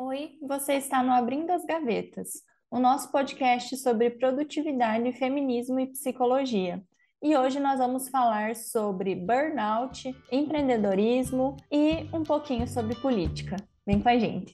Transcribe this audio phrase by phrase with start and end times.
[0.00, 6.80] Oi, você está no Abrindo as Gavetas, o nosso podcast sobre produtividade, feminismo e psicologia.
[7.20, 13.56] E hoje nós vamos falar sobre burnout, empreendedorismo e um pouquinho sobre política.
[13.84, 14.52] Vem com a gente!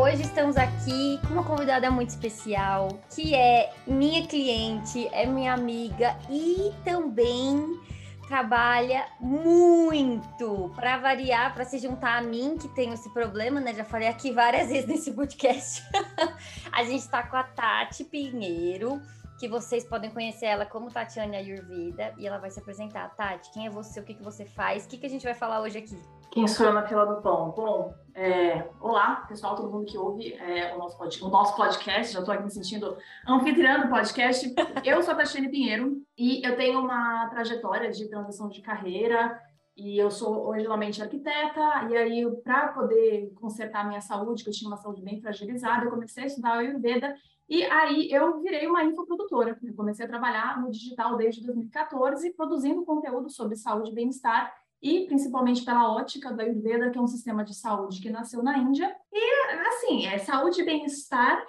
[0.00, 6.18] Hoje estamos aqui com uma convidada muito especial, que é minha cliente, é minha amiga
[6.30, 7.78] e também
[8.26, 13.74] trabalha muito para variar, para se juntar a mim que tenho esse problema, né?
[13.74, 15.82] Já falei aqui várias vezes nesse podcast.
[16.72, 19.02] a gente está com a Tati Pinheiro,
[19.38, 23.14] que vocês podem conhecer ela como Tatiana Ayurveda e ela vai se apresentar.
[23.14, 24.00] Tati, quem é você?
[24.00, 24.86] O que, que você faz?
[24.86, 25.94] O que, que a gente vai falar hoje aqui?
[26.30, 27.50] Quem sou eu na fila do pão?
[27.50, 32.12] Bom, é, olá, pessoal, todo mundo que ouve é, o, nosso pod, o nosso podcast.
[32.12, 34.54] Já estou aqui me sentindo anfitriã do podcast.
[34.84, 39.40] Eu sou a Tatiane Pinheiro e eu tenho uma trajetória de transição de carreira.
[39.76, 44.68] E eu sou originalmente arquiteta, e aí, para poder consertar minha saúde, que eu tinha
[44.68, 47.16] uma saúde bem fragilizada, eu comecei a estudar Ayurveda,
[47.48, 49.58] e aí eu virei uma infoprodutora.
[49.62, 55.06] Eu comecei a trabalhar no digital desde 2014, produzindo conteúdo sobre saúde e bem-estar, e
[55.06, 58.94] principalmente pela ótica da Ayurveda, que é um sistema de saúde que nasceu na Índia.
[59.12, 61.44] E, assim, é saúde e bem-estar,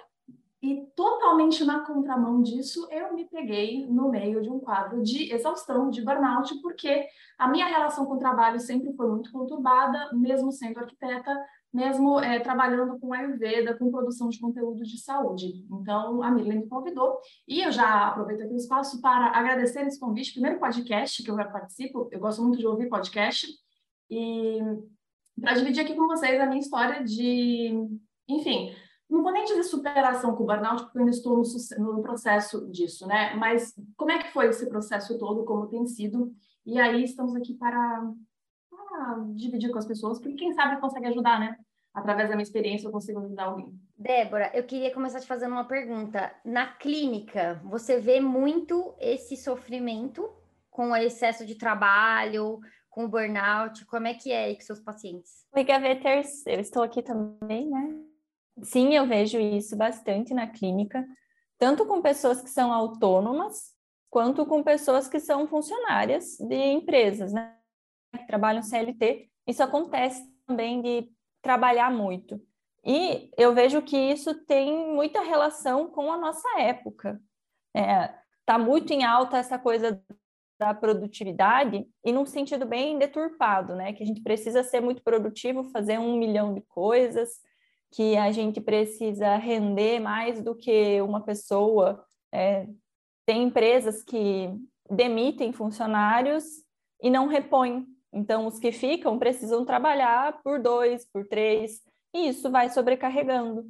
[0.62, 5.90] e totalmente na contramão disso, eu me peguei no meio de um quadro de exaustão,
[5.90, 7.04] de burnout, porque
[7.36, 11.36] a minha relação com o trabalho sempre foi muito conturbada, mesmo sendo arquiteta,
[11.72, 15.66] mesmo é, trabalhando com Ayurveda, com produção de conteúdo de saúde.
[15.70, 19.98] Então, a Miriam me convidou e eu já aproveito aqui o espaço para agradecer esse
[19.98, 20.32] convite.
[20.32, 23.46] Primeiro podcast que eu já participo, eu gosto muito de ouvir podcast,
[24.10, 24.58] e
[25.40, 27.72] para dividir aqui com vocês a minha história de,
[28.28, 28.74] enfim,
[29.08, 31.42] não vou nem dizer superação com o burnout, porque eu ainda estou
[31.78, 33.34] no, no processo disso, né?
[33.34, 36.34] Mas como é que foi esse processo todo, como tem sido?
[36.64, 38.10] E aí estamos aqui para
[39.34, 41.56] dividir com as pessoas, porque quem sabe consegue ajudar, né?
[41.94, 43.78] Através da minha experiência, eu consigo ajudar alguém.
[43.96, 46.34] Débora, eu queria começar te fazendo uma pergunta.
[46.44, 50.28] Na clínica, você vê muito esse sofrimento
[50.70, 53.84] com o excesso de trabalho, com o burnout?
[53.86, 55.46] Como é que é aí com seus pacientes?
[55.54, 57.94] Oi, Gaveters, eu estou aqui também, né?
[58.62, 61.06] Sim, eu vejo isso bastante na clínica,
[61.58, 63.72] tanto com pessoas que são autônomas,
[64.10, 67.54] quanto com pessoas que são funcionárias de empresas, né?
[68.18, 71.08] Que trabalham CLT, isso acontece também de
[71.40, 72.40] trabalhar muito.
[72.84, 77.20] E eu vejo que isso tem muita relação com a nossa época.
[77.74, 80.02] Está é, tá muito em alta essa coisa
[80.58, 83.92] da produtividade e num sentido bem deturpado, né?
[83.92, 87.40] Que a gente precisa ser muito produtivo, fazer um milhão de coisas,
[87.92, 92.04] que a gente precisa render mais do que uma pessoa.
[92.32, 92.66] É,
[93.26, 94.50] tem empresas que
[94.90, 96.44] demitem funcionários
[97.00, 101.80] e não repõem então, os que ficam precisam trabalhar por dois, por três,
[102.14, 103.64] e isso vai sobrecarregando.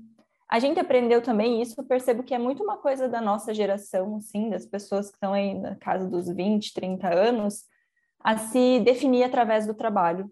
[0.48, 4.16] A gente aprendeu também isso, eu percebo que é muito uma coisa da nossa geração,
[4.16, 7.64] assim, das pessoas que estão aí na casa dos 20, 30 anos,
[8.20, 10.30] a se definir através do trabalho.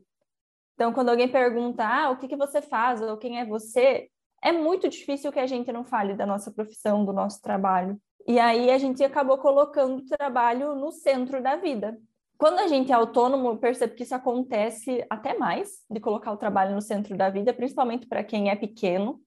[0.75, 4.09] Então, quando alguém pergunta, ah, o que, que você faz, ou quem é você,
[4.43, 8.01] é muito difícil que a gente não fale da nossa profissão, do nosso trabalho.
[8.27, 11.99] E aí a gente acabou colocando o trabalho no centro da vida.
[12.41, 16.39] Quando a gente é autônomo, eu percebo que isso acontece até mais, de colocar o
[16.39, 19.21] trabalho no centro da vida, principalmente para quem é pequeno,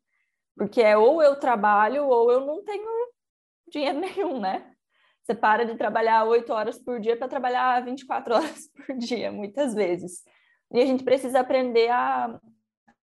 [0.58, 2.90] porque é ou eu trabalho ou eu não tenho
[3.72, 4.68] dinheiro nenhum, né?
[5.22, 9.76] Você para de trabalhar oito horas por dia para trabalhar 24 horas por dia, muitas
[9.76, 10.24] vezes.
[10.72, 12.36] E a gente precisa aprender a,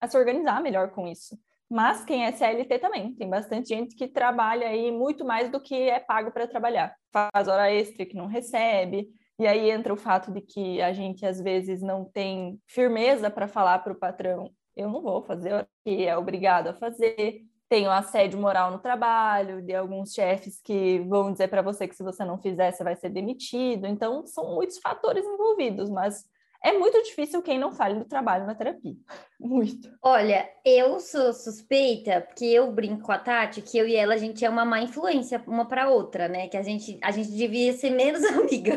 [0.01, 1.39] a se organizar melhor com isso.
[1.71, 5.89] Mas quem é CLT também, tem bastante gente que trabalha aí muito mais do que
[5.89, 6.97] é pago para trabalhar.
[7.13, 9.09] Faz hora extra que não recebe,
[9.41, 13.49] e aí entra o fato de que a gente às vezes não tem firmeza para
[13.49, 17.41] falar para o patrão: eu não vou fazer o que é obrigado a fazer.
[17.67, 21.97] Tem o assédio moral no trabalho, de alguns chefes que vão dizer para você que
[21.97, 23.87] se você não fizer, você vai ser demitido.
[23.87, 26.23] Então, são muitos fatores envolvidos, mas
[26.63, 28.95] é muito difícil quem não fale do trabalho na terapia.
[29.41, 29.91] Muito.
[30.03, 34.19] Olha, eu sou suspeita, porque eu brinco com a Tati, que eu e ela, a
[34.19, 36.47] gente é uma má influência uma para outra, né?
[36.49, 38.77] Que a gente, a gente devia ser menos amiga.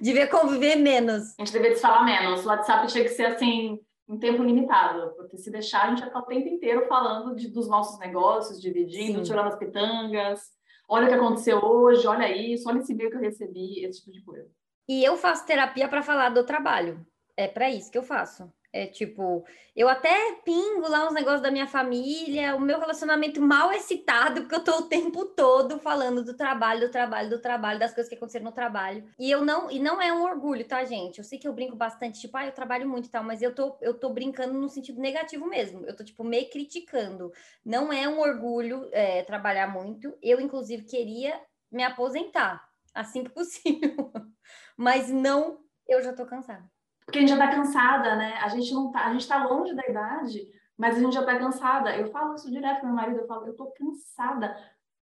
[0.00, 1.34] devia conviver menos.
[1.38, 2.44] A gente deveria se falar menos.
[2.44, 6.06] O WhatsApp tinha que ser assim, em tempo limitado, porque se deixar, a gente ia
[6.06, 9.24] ficar o tempo inteiro falando de, dos nossos negócios, dividindo, Sim.
[9.24, 10.40] tirando as pitangas.
[10.88, 14.12] Olha o que aconteceu hoje, olha isso, olha esse e-mail que eu recebi, esse tipo
[14.12, 14.48] de coisa.
[14.88, 17.04] E eu faço terapia para falar do trabalho.
[17.36, 18.50] É para isso que eu faço.
[18.76, 19.42] É tipo,
[19.74, 24.54] eu até pingo lá uns negócios da minha família, o meu relacionamento mal excitado, porque
[24.54, 28.16] eu tô o tempo todo falando do trabalho, do trabalho, do trabalho, das coisas que
[28.16, 29.08] aconteceram no trabalho.
[29.18, 31.18] E eu não, e não é um orgulho, tá, gente?
[31.18, 33.54] Eu sei que eu brinco bastante, tipo, ah, eu trabalho muito e tal, mas eu
[33.54, 35.86] tô, eu tô brincando no sentido negativo mesmo.
[35.86, 37.32] Eu tô, tipo, me criticando.
[37.64, 40.14] Não é um orgulho é, trabalhar muito.
[40.22, 41.40] Eu, inclusive, queria
[41.72, 42.65] me aposentar
[42.96, 44.10] assim que possível.
[44.76, 46.68] mas não, eu já tô cansada
[47.06, 48.34] porque a gente já está cansada, né?
[48.42, 50.44] A gente não tá, a gente está longe da idade,
[50.76, 51.96] mas a gente já está cansada.
[51.96, 54.56] Eu falo isso direto com meu marido, eu falo, eu estou cansada,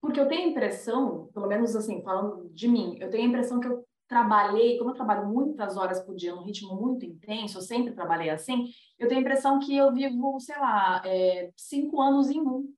[0.01, 3.59] porque eu tenho a impressão, pelo menos assim, falando de mim, eu tenho a impressão
[3.59, 7.63] que eu trabalhei, como eu trabalho muitas horas por dia, num ritmo muito intenso, eu
[7.63, 8.69] sempre trabalhei assim,
[8.99, 12.73] eu tenho a impressão que eu vivo, sei lá, é, cinco anos em um.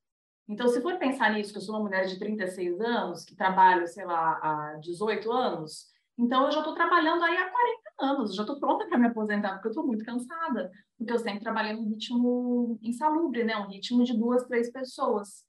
[0.48, 3.86] Então, se for pensar nisso, que eu sou uma mulher de 36 anos, que trabalho,
[3.86, 5.86] sei lá, há 18 anos,
[6.18, 9.54] então eu já estou trabalhando aí há 40 anos, já estou pronta para me aposentar,
[9.54, 13.56] porque eu estou muito cansada, porque eu sempre trabalhei num ritmo insalubre, né?
[13.56, 15.44] Um ritmo de duas, três pessoas.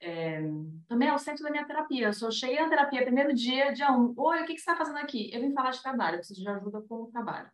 [0.00, 0.42] É,
[0.88, 2.08] também é o centro da minha terapia.
[2.08, 4.14] Eu só cheguei terapia primeiro dia, dia um.
[4.16, 5.30] Oi, o que, que você está fazendo aqui?
[5.32, 7.50] Eu vim falar de trabalho, eu preciso de ajuda com o trabalho.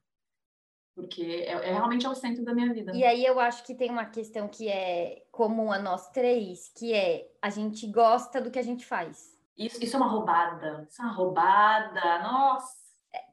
[0.95, 2.93] Porque é, é realmente é o centro da minha vida.
[2.95, 6.93] E aí eu acho que tem uma questão que é comum a nós três, que
[6.93, 9.37] é a gente gosta do que a gente faz.
[9.57, 10.87] Isso, isso é uma roubada.
[10.89, 12.19] Isso é uma roubada.
[12.23, 12.83] Nossa!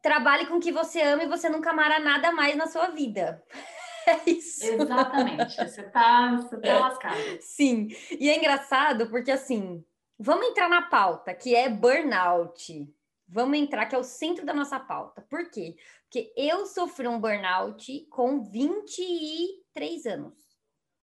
[0.01, 3.43] trabalhe com o que você ama e você nunca amará nada mais na sua vida.
[4.07, 4.65] É isso.
[4.65, 5.55] Exatamente.
[5.55, 7.37] Você tá, você tá lascado.
[7.41, 7.89] Sim.
[8.19, 9.85] E é engraçado porque, assim,
[10.17, 12.91] vamos entrar na pauta, que é burnout.
[13.27, 15.21] Vamos entrar, que é o centro da nossa pauta.
[15.29, 15.75] Por quê?
[16.11, 20.33] Porque eu sofri um burnout com 23 anos.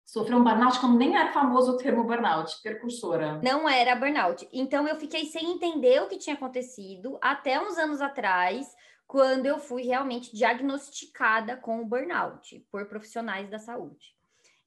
[0.04, 3.40] Sofreu um burnout quando nem era famoso o termo burnout, percursora.
[3.40, 4.48] Não era burnout.
[4.52, 8.74] Então eu fiquei sem entender o que tinha acontecido até uns anos atrás,
[9.06, 14.16] quando eu fui realmente diagnosticada com o burnout por profissionais da saúde.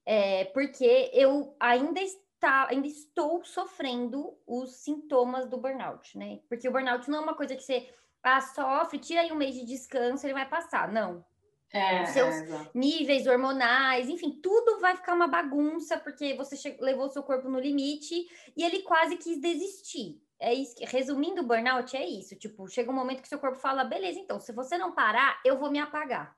[0.06, 6.40] É, porque eu ainda está, ainda estou sofrendo os sintomas do burnout, né?
[6.48, 9.54] Porque o burnout não é uma coisa que você ah, sofre, tira aí um mês
[9.54, 10.90] de descanso, ele vai passar.
[10.92, 11.24] Não.
[11.72, 17.22] É, seus é, níveis hormonais, enfim, tudo vai ficar uma bagunça porque você levou seu
[17.22, 20.22] corpo no limite e ele quase quis desistir.
[20.38, 22.36] É isso que, resumindo, o burnout é isso.
[22.36, 25.56] Tipo, chega um momento que seu corpo fala, beleza, então, se você não parar, eu
[25.56, 26.36] vou me apagar.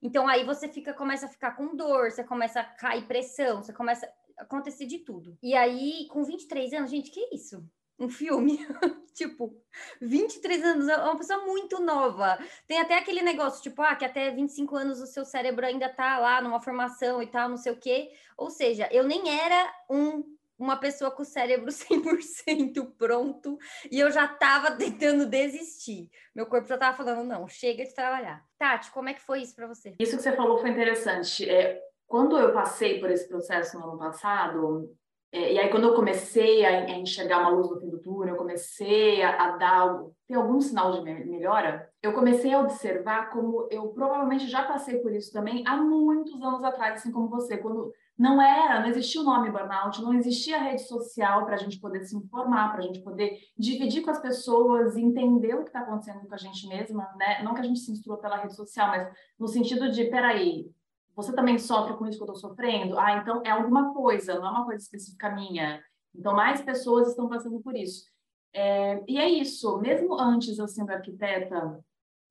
[0.00, 3.72] Então aí você fica, começa a ficar com dor, você começa a cair pressão, você
[3.72, 4.06] começa
[4.38, 5.36] a acontecer de tudo.
[5.42, 7.62] E aí, com 23 anos, gente, que isso?
[7.98, 8.58] Um filme.
[9.14, 9.54] tipo,
[10.00, 12.38] 23 anos, é uma pessoa muito nova.
[12.66, 16.18] Tem até aquele negócio, tipo, ah, que até 25 anos o seu cérebro ainda tá
[16.18, 18.10] lá numa formação e tal, não sei o quê.
[18.36, 20.24] Ou seja, eu nem era um
[20.58, 23.58] uma pessoa com o cérebro 100% pronto
[23.90, 26.08] e eu já estava tentando desistir.
[26.34, 28.44] Meu corpo já estava falando, não, chega de trabalhar.
[28.58, 29.94] Tati, como é que foi isso para você?
[29.98, 31.48] Isso que você falou foi interessante.
[31.48, 34.96] É, quando eu passei por esse processo no ano passado,
[35.32, 39.22] e aí, quando eu comecei a, enxergar uma luz no fim do túnel, eu comecei
[39.22, 44.46] a, a dar, ter algum sinal de melhora, eu comecei a observar como eu provavelmente
[44.46, 48.80] já passei por isso também há muitos anos atrás, assim como você, quando não era,
[48.80, 52.70] não existia o nome burnout, não existia rede social para a gente poder se informar,
[52.70, 56.38] para a gente poder dividir com as pessoas, entender o que está acontecendo com a
[56.38, 57.42] gente mesma, né?
[57.42, 60.66] Não que a gente se instrua pela rede social, mas no sentido de, peraí,
[61.14, 62.98] você também sofre com isso que eu estou sofrendo?
[62.98, 65.82] Ah, então é alguma coisa, não é uma coisa específica minha.
[66.14, 68.10] Então, mais pessoas estão passando por isso.
[68.54, 71.82] É, e é isso, mesmo antes eu sendo arquiteta,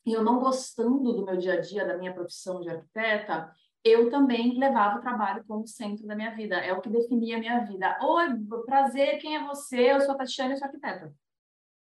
[0.05, 3.51] e eu não gostando do meu dia a dia, da minha profissão de arquiteta,
[3.83, 6.55] eu também levava o trabalho como centro da minha vida.
[6.57, 7.97] É o que definia a minha vida.
[8.01, 8.27] Oi,
[8.65, 9.91] prazer, quem é você?
[9.91, 11.13] Eu sou a Tatiana, eu sou arquiteta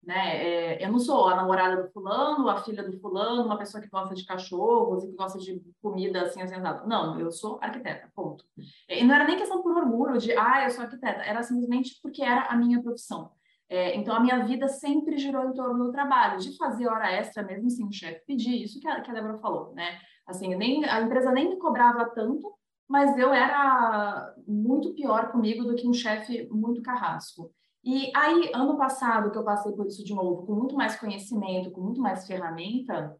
[0.03, 0.43] né?
[0.43, 3.89] É, eu não sou a namorada do fulano, a filha do fulano, uma pessoa que
[3.89, 6.55] gosta de cachorros e que gosta de comida assim, assim.
[6.87, 8.43] Não, eu sou arquiteta, ponto.
[8.89, 12.23] E não era nem questão por orgulho de, ah, eu sou arquiteta, era simplesmente porque
[12.23, 13.31] era a minha profissão.
[13.69, 17.41] É, então, a minha vida sempre girou em torno do trabalho, de fazer hora extra
[17.41, 19.97] mesmo sem o chefe pedir, isso que a, que a Débora falou, né?
[20.27, 22.53] Assim, nem, a empresa nem me cobrava tanto,
[22.85, 27.49] mas eu era muito pior comigo do que um chefe muito carrasco.
[27.83, 31.71] E aí, ano passado, que eu passei por isso de novo, com muito mais conhecimento,
[31.71, 33.15] com muito mais ferramenta,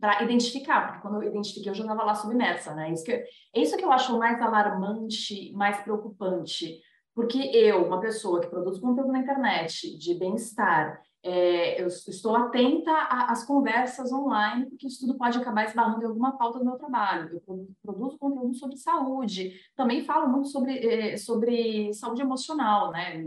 [0.00, 2.90] para identificar, porque quando eu identifiquei, eu já estava lá submersa, né?
[2.90, 6.80] Isso que, é isso que eu acho mais alarmante, mais preocupante,
[7.14, 12.90] porque eu, uma pessoa que produz conteúdo na internet de bem-estar, é, eu estou atenta
[13.10, 17.40] às conversas online, porque isso tudo pode acabar esbarrando em alguma pauta do meu trabalho.
[17.46, 23.22] Eu produzo conteúdo sobre saúde, também falo muito sobre, é, sobre saúde emocional, né?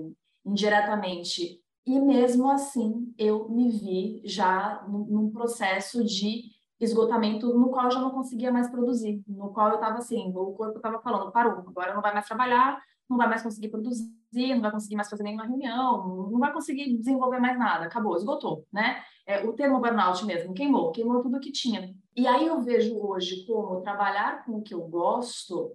[0.45, 1.59] Indiretamente.
[1.85, 7.99] E mesmo assim, eu me vi já num processo de esgotamento no qual eu já
[7.99, 11.93] não conseguia mais produzir, no qual eu estava assim, o corpo estava falando, parou, agora
[11.93, 15.45] não vai mais trabalhar, não vai mais conseguir produzir, não vai conseguir mais fazer nenhuma
[15.45, 19.01] reunião, não vai conseguir desenvolver mais nada, acabou, esgotou, né?
[19.25, 21.93] É, o termo burnout mesmo, queimou, queimou tudo que tinha.
[22.15, 25.71] E aí eu vejo hoje como trabalhar com o que eu gosto,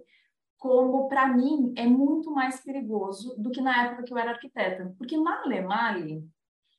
[0.61, 4.93] como para mim é muito mais perigoso do que na época que eu era arquiteta,
[4.95, 6.23] porque na Alemanha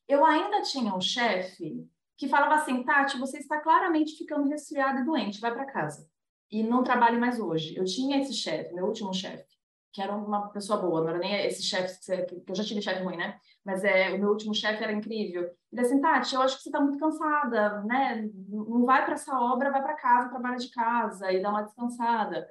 [0.07, 1.85] eu ainda tinha um chefe
[2.17, 6.09] que falava assim, Tati, você está claramente ficando resfriada e doente, vai para casa.
[6.49, 7.75] E não trabalhe mais hoje.
[7.77, 9.53] Eu tinha esse chefe, meu último chefe,
[9.93, 11.99] que era uma pessoa boa, não era nem esse chefe,
[12.29, 13.37] que eu já tive chefe ruim, né?
[13.65, 15.51] Mas é, o meu último chefe era incrível.
[15.73, 18.31] Ele assim, Tati, eu acho que você está muito cansada, né?
[18.49, 22.47] Não vai para essa obra, vai para casa, trabalha de casa e dá uma descansada.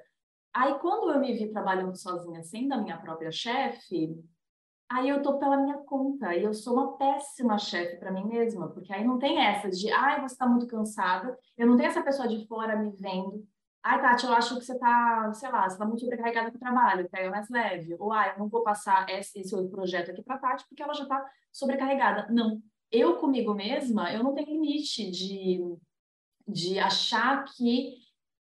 [0.54, 4.14] Aí, quando eu me vi trabalhando sozinha, sendo a minha própria chefe,
[4.88, 6.34] aí eu tô pela minha conta.
[6.34, 9.90] E eu sou uma péssima chefe para mim mesma, porque aí não tem essa de,
[9.90, 13.46] ai, você tá muito cansada, eu não tenho essa pessoa de fora me vendo,
[13.82, 16.60] ai, Tati, eu acho que você tá, sei lá, você tá muito sobrecarregada com o
[16.60, 20.22] trabalho, pega mais leve, ou, ai, eu não vou passar esse, esse outro projeto aqui
[20.22, 22.28] pra Tati porque ela já tá sobrecarregada.
[22.30, 25.60] Não, eu comigo mesma, eu não tenho limite de,
[26.46, 28.01] de achar que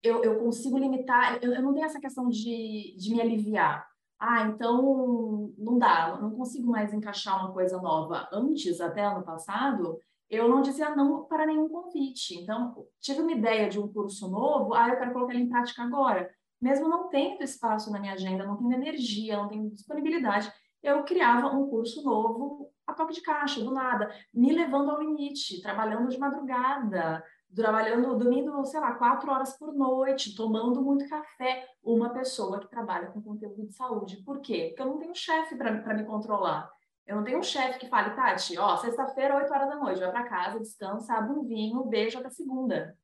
[0.03, 3.88] eu, eu consigo limitar, eu, eu não tenho essa questão de, de me aliviar,
[4.19, 8.27] ah, então não dá, não consigo mais encaixar uma coisa nova.
[8.31, 12.36] Antes, até ano passado, eu não dizia não para nenhum convite.
[12.36, 15.83] Então, tive uma ideia de um curso novo, ah, eu quero colocar ele em prática
[15.83, 16.29] agora.
[16.62, 21.48] Mesmo não tendo espaço na minha agenda, não tendo energia, não tendo disponibilidade, eu criava
[21.48, 26.18] um curso novo a toque de caixa, do nada, me levando ao limite, trabalhando de
[26.18, 27.24] madrugada,
[27.56, 33.08] trabalhando, dormindo, sei lá, quatro horas por noite, tomando muito café, uma pessoa que trabalha
[33.08, 34.24] com conteúdo de saúde.
[34.24, 34.70] Por quê?
[34.70, 36.70] Porque eu não tenho chefe para me controlar.
[37.06, 40.12] Eu não tenho um chefe que fale, Tati, ó, sexta-feira, 8 horas da noite, vai
[40.12, 42.98] para casa, descansa, abre um vinho, beijo até segunda.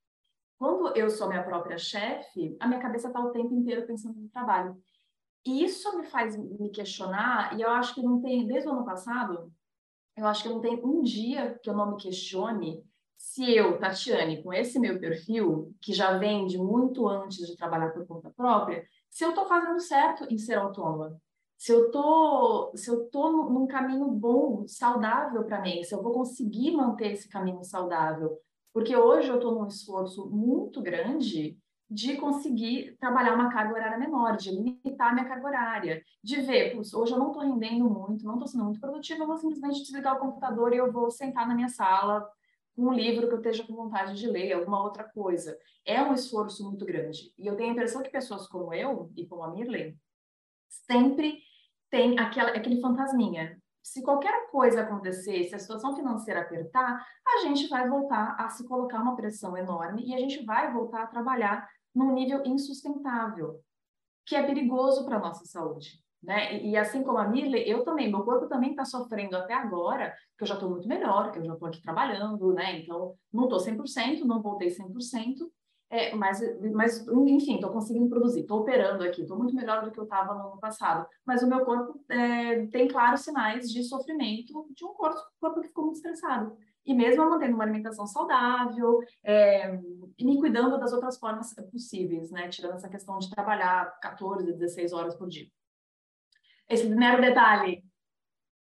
[0.57, 4.29] Quando eu sou minha própria chefe, a minha cabeça está o tempo inteiro pensando no
[4.29, 4.77] trabalho.
[5.45, 8.85] E isso me faz me questionar, e eu acho que não tem, desde o ano
[8.85, 9.51] passado,
[10.19, 12.83] eu acho que não tem um dia que eu não me questione
[13.17, 17.89] se eu, Tatiane, com esse meu perfil, que já vem de muito antes de trabalhar
[17.89, 21.19] por conta própria, se eu estou fazendo certo em ser autônoma,
[21.57, 26.13] se eu tô, se eu tô num caminho bom, saudável para mim, se eu vou
[26.13, 28.39] conseguir manter esse caminho saudável,
[28.73, 31.57] porque hoje eu estou num esforço muito grande
[31.89, 37.11] de conseguir trabalhar uma carga horária menor, de limitar minha carga horária, de ver, hoje
[37.11, 40.19] eu não estou rendendo muito, não estou sendo muito produtiva, eu vou simplesmente desligar o
[40.19, 42.29] computador e eu vou sentar na minha sala
[42.77, 45.57] um livro que eu esteja com vontade de ler, alguma outra coisa.
[45.83, 47.33] É um esforço muito grande.
[47.37, 49.97] E eu tenho a impressão que pessoas como eu e como a Mirley
[50.69, 51.39] sempre
[51.89, 53.59] tem aquela, aquele fantasminha.
[53.81, 58.67] Se qualquer coisa acontecer, se a situação financeira apertar, a gente vai voltar a se
[58.67, 63.61] colocar uma pressão enorme e a gente vai voltar a trabalhar num nível insustentável,
[64.25, 66.01] que é perigoso para a nossa saúde.
[66.21, 66.57] Né?
[66.57, 70.13] E, e, assim como a Mirley, eu também, meu corpo também está sofrendo até agora,
[70.37, 72.79] que eu já estou muito melhor, que eu já estou aqui trabalhando, né?
[72.79, 75.49] Então, não estou 100%, não voltei 100%,
[75.91, 76.39] é, mas,
[76.71, 80.35] mas, enfim, estou conseguindo produzir, estou operando aqui, estou muito melhor do que eu estava
[80.35, 81.07] no ano passado.
[81.25, 85.67] Mas o meu corpo é, tem claros sinais de sofrimento de um corpo, corpo que
[85.67, 86.55] ficou muito estressado.
[86.89, 89.75] E mesmo mantendo uma alimentação saudável, é,
[90.17, 92.49] e me cuidando das outras formas possíveis, né?
[92.49, 95.47] Tirando essa questão de trabalhar 14, 16 horas por dia
[96.69, 97.83] esse mero detalhe.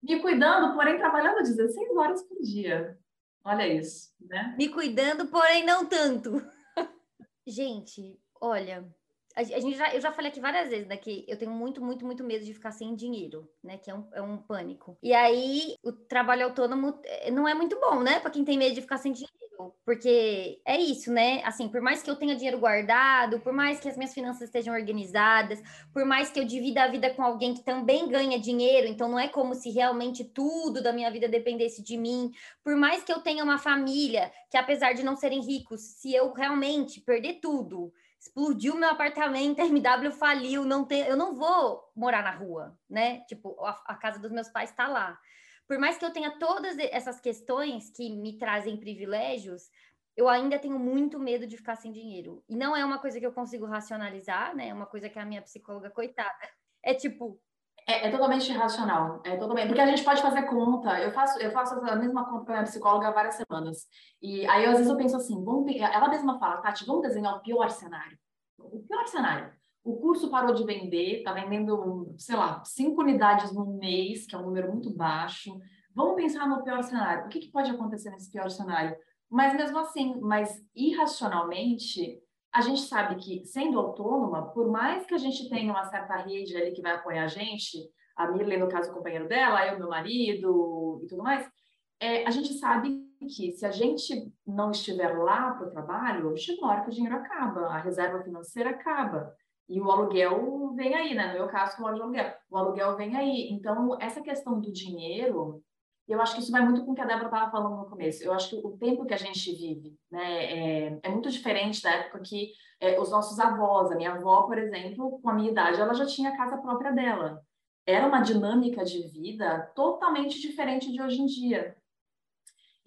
[0.02, 2.98] Me cuidando, porém trabalhando 16 horas por dia.
[3.42, 4.54] Olha isso, né?
[4.58, 6.44] Me cuidando, porém não tanto.
[7.46, 8.86] gente, olha,
[9.34, 12.04] a, gente já, eu já falei aqui várias vezes, né, que eu tenho muito, muito,
[12.04, 14.96] muito medo de ficar sem dinheiro, né, que é um, é um pânico.
[15.02, 18.74] E aí, o trabalho autônomo eh, não é muito bom, né, para quem tem medo
[18.74, 19.44] de ficar sem dinheiro
[19.84, 21.40] porque é isso, né?
[21.44, 24.74] Assim, por mais que eu tenha dinheiro guardado, por mais que as minhas finanças estejam
[24.74, 25.62] organizadas,
[25.92, 29.18] por mais que eu divida a vida com alguém que também ganha dinheiro, então não
[29.18, 33.20] é como se realmente tudo da minha vida dependesse de mim, por mais que eu
[33.20, 37.92] tenha uma família que, apesar de não serem ricos, se eu realmente perder tudo,
[38.26, 43.20] explodiu meu apartamento, a MW faliu, não tem, eu não vou morar na rua, né?
[43.28, 45.18] Tipo, a, a casa dos meus pais está lá
[45.66, 49.70] por mais que eu tenha todas essas questões que me trazem privilégios,
[50.16, 52.44] eu ainda tenho muito medo de ficar sem dinheiro.
[52.48, 54.68] E não é uma coisa que eu consigo racionalizar, né?
[54.68, 56.48] É uma coisa que a minha psicóloga, coitada,
[56.82, 57.40] é tipo.
[57.86, 59.20] É, é totalmente irracional.
[59.24, 59.66] É totalmente.
[59.66, 60.98] Porque a gente pode fazer conta.
[61.00, 63.86] Eu faço, eu faço a mesma conta com a minha psicóloga há várias semanas.
[64.22, 67.42] E aí, às vezes, eu penso assim: vamos, ela mesma fala, Tati, vamos desenhar o
[67.42, 68.18] pior cenário.
[68.58, 69.52] O pior cenário.
[69.82, 74.38] O curso parou de vender, está vendendo, sei lá, cinco unidades no mês, que é
[74.38, 75.60] um número muito baixo.
[75.94, 77.26] Vamos pensar no pior cenário.
[77.26, 78.96] O que, que pode acontecer nesse pior cenário?
[79.30, 82.18] Mas mesmo assim, mas irracionalmente,
[82.54, 86.56] a gente sabe que, sendo autônoma, por mais que a gente tenha uma certa rede
[86.56, 87.78] ali que vai apoiar a gente,
[88.16, 91.50] a Mirley, no caso, o companheiro dela, eu, meu marido e tudo mais,
[91.98, 96.60] é, a gente sabe que se a gente não estiver lá para o trabalho, chega
[96.60, 99.34] uma hora que o dinheiro acaba, a reserva financeira acaba.
[99.68, 101.28] E o aluguel vem aí, né?
[101.28, 102.34] No meu caso, o aluguel.
[102.50, 103.48] O aluguel vem aí.
[103.50, 105.60] Então, essa questão do dinheiro,
[106.06, 108.22] eu acho que isso vai muito com o que a Débora estava falando no começo.
[108.22, 111.90] Eu acho que o tempo que a gente vive né, é, é muito diferente da
[111.90, 115.80] época que é, os nossos avós, a minha avó, por exemplo, com a minha idade,
[115.80, 117.42] ela já tinha a casa própria dela.
[117.86, 121.76] Era uma dinâmica de vida totalmente diferente de hoje em dia.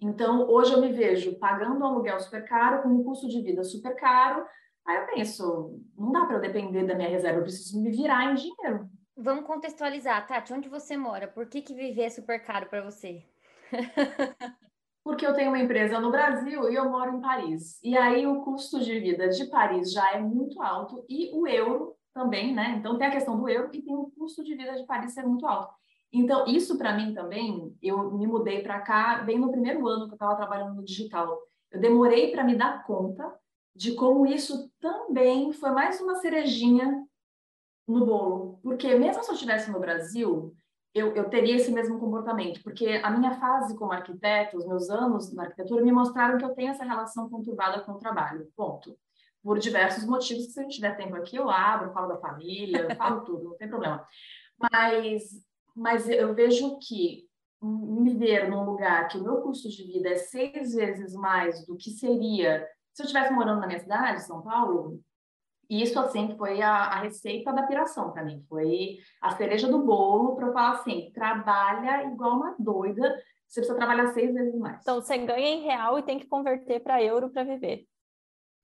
[0.00, 3.64] Então, hoje eu me vejo pagando um aluguel super caro, com um custo de vida
[3.64, 4.46] super caro.
[4.86, 8.30] Aí eu penso, não dá para eu depender da minha reserva, eu preciso me virar
[8.30, 8.88] em dinheiro.
[9.20, 11.26] Vamos contextualizar, Tati, onde você mora?
[11.26, 13.24] Por que, que viver é super caro para você?
[15.02, 17.82] Porque eu tenho uma empresa no Brasil e eu moro em Paris.
[17.82, 21.96] E aí o custo de vida de Paris já é muito alto e o euro
[22.14, 22.76] também, né?
[22.78, 25.26] Então tem a questão do euro e tem o custo de vida de Paris ser
[25.26, 25.74] muito alto.
[26.12, 30.12] Então, isso para mim também, eu me mudei para cá bem no primeiro ano que
[30.12, 31.40] eu estava trabalhando no digital.
[31.72, 33.34] Eu demorei para me dar conta
[33.74, 37.04] de como isso também foi mais uma cerejinha
[37.88, 38.60] no bolo.
[38.62, 40.54] Porque mesmo se eu estivesse no Brasil,
[40.94, 45.32] eu, eu, teria esse mesmo comportamento, porque a minha fase como arquiteto, os meus anos
[45.34, 48.48] na arquitetura, me mostraram que eu tenho essa relação conturbada com o trabalho.
[48.56, 48.96] Ponto.
[49.42, 52.94] Por diversos motivos, que se a gente tiver tempo aqui, eu abro, falo da família,
[52.96, 54.06] falo tudo, não tem problema.
[54.72, 55.46] Mas
[55.78, 57.28] mas eu vejo que
[57.62, 61.76] me ver num lugar que o meu custo de vida é seis vezes mais do
[61.76, 62.66] que seria
[62.98, 65.00] se eu estivesse morando na minha cidade, São Paulo,
[65.68, 70.34] isso assim foi a, a receita da piração para mim, foi a cereja do bolo
[70.36, 74.80] para eu falar assim, trabalha igual uma doida, você precisa trabalhar seis vezes mais.
[74.80, 77.86] Então você ganha em real e tem que converter para euro para viver.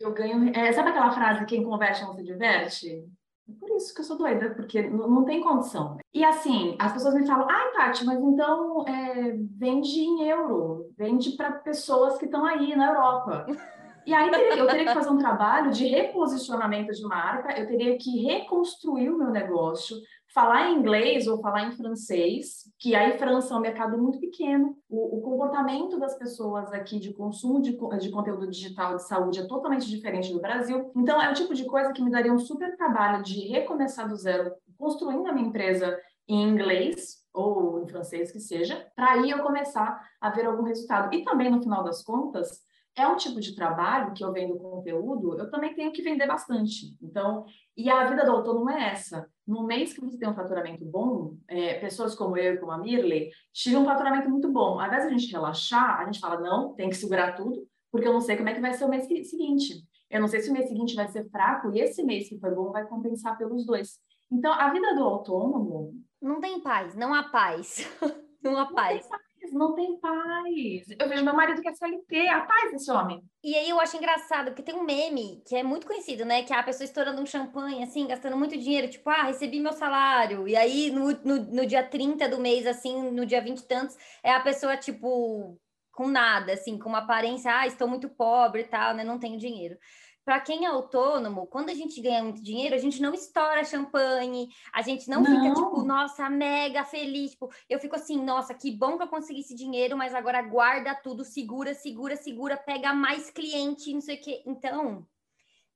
[0.01, 3.05] Eu ganho, é, sabe aquela frase quem converte não se diverte?
[3.49, 5.99] É por isso que eu sou doida, porque não, não tem condição.
[6.13, 11.33] E assim, as pessoas me falam, ai, Tati, mas então é, vende em euro, vende
[11.33, 13.47] para pessoas que estão aí na Europa.
[14.07, 18.23] E aí eu teria que fazer um trabalho de reposicionamento de marca, eu teria que
[18.25, 19.97] reconstruir o meu negócio,
[20.35, 24.77] falar em inglês ou falar em francês, que aí França é um mercado muito pequeno.
[24.89, 29.47] O, o comportamento das pessoas aqui de consumo de, de, conteúdo digital de saúde é
[29.47, 30.91] totalmente diferente do Brasil.
[30.97, 34.17] Então, é o tipo de coisa que me daria um super trabalho de recomeçar do
[34.17, 39.43] zero, construindo a minha empresa em inglês ou em francês que seja, para aí eu
[39.43, 41.15] começar a ver algum resultado.
[41.15, 42.61] E também, no final das contas,
[42.97, 46.97] é um tipo de trabalho que eu vendo conteúdo, eu também tenho que vender bastante.
[47.03, 47.45] Então,
[47.77, 49.29] e a vida do autônomo é essa.
[49.47, 52.79] No mês que você tem um faturamento bom, é, pessoas como eu e como a
[52.79, 54.79] Mirley tiram um faturamento muito bom.
[54.79, 58.07] Ao invés de a gente relaxar, a gente fala, não, tem que segurar tudo, porque
[58.07, 59.83] eu não sei como é que vai ser o mês seguinte.
[60.09, 62.55] Eu não sei se o mês seguinte vai ser fraco e esse mês que foi
[62.55, 63.99] bom vai compensar pelos dois.
[64.31, 65.93] Então, a vida do autônomo...
[66.23, 67.91] Não tem paz, não há paz.
[68.43, 69.09] não há paz.
[69.11, 70.85] Não não tem paz.
[70.99, 73.23] Eu vejo meu marido que é CLT, a paz desse homem.
[73.43, 76.43] E aí eu acho engraçado, porque tem um meme que é muito conhecido, né?
[76.43, 79.73] Que é a pessoa estourando um champanhe, assim, gastando muito dinheiro, tipo, ah, recebi meu
[79.73, 80.49] salário.
[80.49, 83.97] E aí no, no, no dia 30 do mês, assim, no dia 20 e tantos,
[84.23, 85.59] é a pessoa, tipo,
[85.93, 89.05] com nada, assim, com uma aparência, ah, estou muito pobre e tal, né?
[89.05, 89.77] Não tenho dinheiro
[90.25, 94.49] para quem é autônomo, quando a gente ganha muito dinheiro, a gente não estoura champanhe,
[94.73, 97.33] a gente não, não, fica tipo, nossa, mega feliz.
[97.33, 100.95] Tipo, eu fico assim, nossa, que bom que eu consegui esse dinheiro, mas agora guarda
[100.95, 104.43] tudo, segura, segura, segura, pega mais cliente, não sei o quê.
[104.47, 105.07] Então,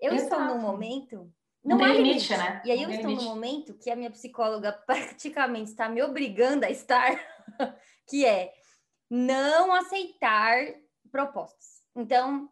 [0.00, 0.40] eu Exato.
[0.40, 1.30] estou num momento.
[1.62, 2.62] Não, não há limite, né?
[2.64, 3.24] E aí eu estou limite.
[3.24, 7.20] num momento que a minha psicóloga praticamente está me obrigando a estar,
[8.08, 8.54] que é
[9.10, 10.56] não aceitar
[11.10, 11.82] propostas.
[11.94, 12.48] Então,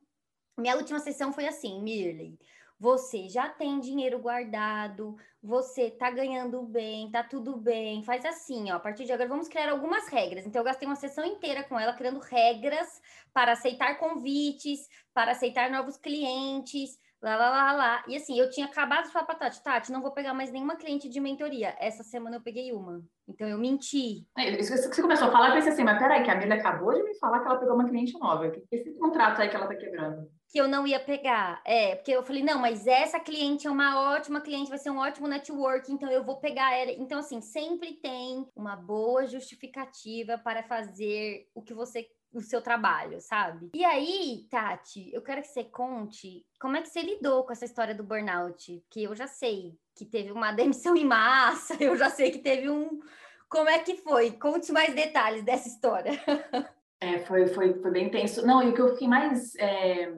[0.56, 2.38] minha última sessão foi assim, Mirley.
[2.78, 8.02] Você já tem dinheiro guardado, você tá ganhando bem, tá tudo bem.
[8.04, 8.76] Faz assim, ó.
[8.76, 10.46] A partir de agora vamos criar algumas regras.
[10.46, 13.00] Então eu gastei uma sessão inteira com ela criando regras
[13.32, 18.04] para aceitar convites, para aceitar novos clientes, lá, lá, lá, lá.
[18.08, 20.76] E assim, eu tinha acabado de falar pra Tati, Tati, não vou pegar mais nenhuma
[20.76, 21.74] cliente de mentoria.
[21.78, 23.02] Essa semana eu peguei uma.
[23.26, 24.26] Então eu menti.
[24.36, 26.56] É, isso que você começou a falar, eu pensei assim, mas peraí, que a Mila
[26.56, 28.52] acabou de me falar que ela pegou uma cliente nova.
[28.70, 30.30] Esse contrato aí que ela tá quebrando.
[30.48, 31.60] Que eu não ia pegar.
[31.64, 34.98] É, porque eu falei, não, mas essa cliente é uma ótima cliente, vai ser um
[34.98, 36.92] ótimo network, então eu vou pegar ela.
[36.92, 43.18] Então, assim, sempre tem uma boa justificativa para fazer o que você o seu trabalho,
[43.20, 43.70] sabe?
[43.74, 47.64] E aí, Tati, eu quero que você conte como é que você lidou com essa
[47.64, 52.10] história do burnout, que eu já sei que teve uma demissão em massa, eu já
[52.10, 53.00] sei que teve um.
[53.48, 54.32] Como é que foi?
[54.32, 56.12] Conte mais detalhes dessa história.
[56.98, 58.44] É, foi, foi, foi bem tenso.
[58.46, 60.10] Não, e o que eu fiquei mais é,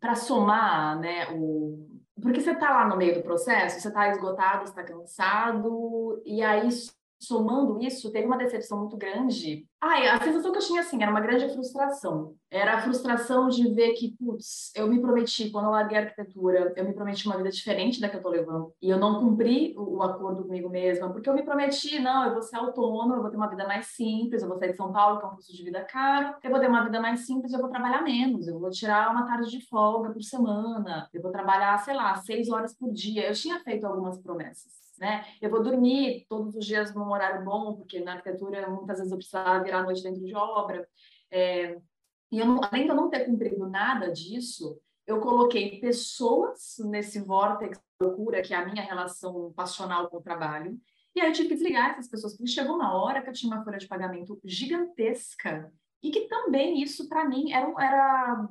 [0.00, 1.88] para somar, né, o...
[2.20, 6.68] porque você está lá no meio do processo, você está esgotado, está cansado, e aí
[7.18, 9.66] somando isso, teve uma decepção muito grande.
[9.80, 12.34] Ai, a sensação que eu tinha, assim, era uma grande frustração.
[12.50, 16.72] Era a frustração de ver que, putz, eu me prometi, quando eu larguei a arquitetura,
[16.76, 18.72] eu me prometi uma vida diferente da que eu tô levando.
[18.80, 22.32] E eu não cumpri o, o acordo comigo mesma, porque eu me prometi, não, eu
[22.32, 24.92] vou ser autônoma, eu vou ter uma vida mais simples, eu vou sair de São
[24.92, 27.52] Paulo, que é um custo de vida caro, eu vou ter uma vida mais simples,
[27.52, 31.30] eu vou trabalhar menos, eu vou tirar uma tarde de folga por semana, eu vou
[31.30, 33.28] trabalhar, sei lá, seis horas por dia.
[33.28, 35.24] Eu tinha feito algumas promessas né?
[35.40, 39.18] Eu vou dormir todos os dias num horário bom, porque na arquitetura muitas vezes eu
[39.18, 40.88] precisava virar a noite dentro de obra.
[41.30, 41.78] É,
[42.30, 47.70] e eu, além de eu não ter cumprido nada disso, eu coloquei pessoas nesse vórtice
[47.70, 50.78] de loucura que é a minha relação passional com o trabalho.
[51.14, 53.54] E aí eu tive que desligar essas pessoas, porque chegou uma hora que eu tinha
[53.54, 58.48] uma folha de pagamento gigantesca e que também isso para mim era, era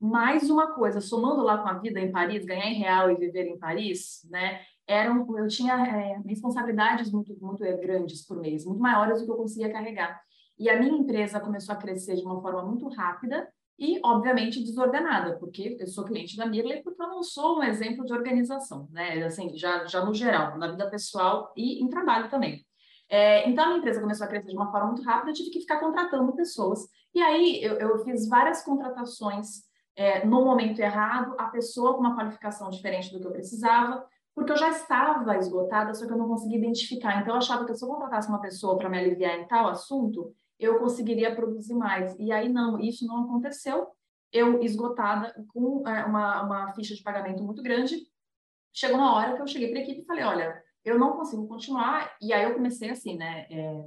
[0.00, 3.46] mais uma coisa, somando lá com a vida em Paris, ganhar em real e viver
[3.46, 4.60] em Paris, né?
[4.86, 9.36] Eram, eu tinha é, responsabilidades muito, muito grandes por mês, muito maiores do que eu
[9.36, 10.20] conseguia carregar.
[10.58, 15.36] E a minha empresa começou a crescer de uma forma muito rápida e, obviamente, desordenada,
[15.38, 19.24] porque eu sou cliente da Mirley, porque eu não sou um exemplo de organização, né?
[19.24, 22.64] Assim, já, já no geral, na vida pessoal e em trabalho também.
[23.08, 25.50] É, então, a minha empresa começou a crescer de uma forma muito rápida, eu tive
[25.50, 26.86] que ficar contratando pessoas.
[27.12, 29.64] E aí, eu, eu fiz várias contratações
[29.96, 34.50] é, no momento errado, a pessoa com uma qualificação diferente do que eu precisava, porque
[34.50, 37.20] eu já estava esgotada, só que eu não conseguia identificar.
[37.20, 40.34] Então, eu achava que se eu contratasse uma pessoa para me aliviar em tal assunto,
[40.58, 42.16] eu conseguiria produzir mais.
[42.18, 43.86] E aí, não, isso não aconteceu.
[44.32, 47.96] Eu, esgotada, com é, uma, uma ficha de pagamento muito grande,
[48.72, 51.46] chegou uma hora que eu cheguei para a equipe e falei: olha, eu não consigo
[51.46, 52.16] continuar.
[52.20, 53.46] E aí eu comecei assim, né?
[53.48, 53.84] É,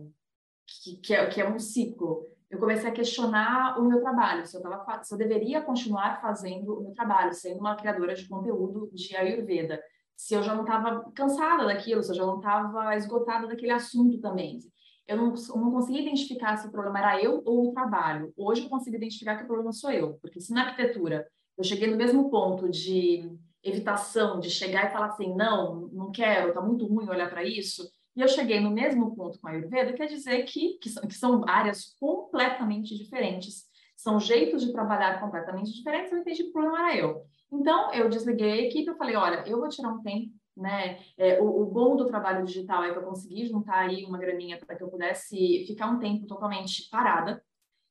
[0.66, 2.26] que, que, é, que é um ciclo.
[2.50, 6.80] Eu comecei a questionar o meu trabalho, se eu, tava, se eu deveria continuar fazendo
[6.80, 9.84] o meu trabalho, sendo uma criadora de conteúdo de Ayurveda
[10.18, 14.20] se eu já não estava cansada daquilo, se eu já não estava esgotada daquele assunto
[14.20, 14.60] também.
[15.08, 18.34] Eu não, não conseguia identificar se o problema era eu ou o trabalho.
[18.36, 21.26] Hoje eu consigo identificar que o problema sou eu, porque se na arquitetura
[21.56, 23.32] eu cheguei no mesmo ponto de
[23.64, 27.88] evitação, de chegar e falar assim, não, não quero, tá muito ruim olhar para isso,
[28.16, 31.14] e eu cheguei no mesmo ponto com a Ayurveda, quer dizer que, que, são, que
[31.14, 36.90] são áreas completamente diferentes, são jeitos de trabalhar completamente diferentes, eu entendi que o problema
[36.90, 37.26] era eu.
[37.52, 41.00] Então, eu desliguei a equipe, eu falei, olha, eu vou tirar um tempo, né?
[41.18, 44.60] É, o, o, bom do trabalho digital é que eu consegui juntar aí uma graninha
[44.60, 47.42] para que eu pudesse ficar um tempo totalmente parada.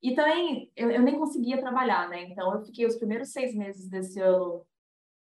[0.03, 2.25] E também, eu, eu nem conseguia trabalhar, né?
[2.25, 4.65] Então, eu fiquei os primeiros seis meses desse ano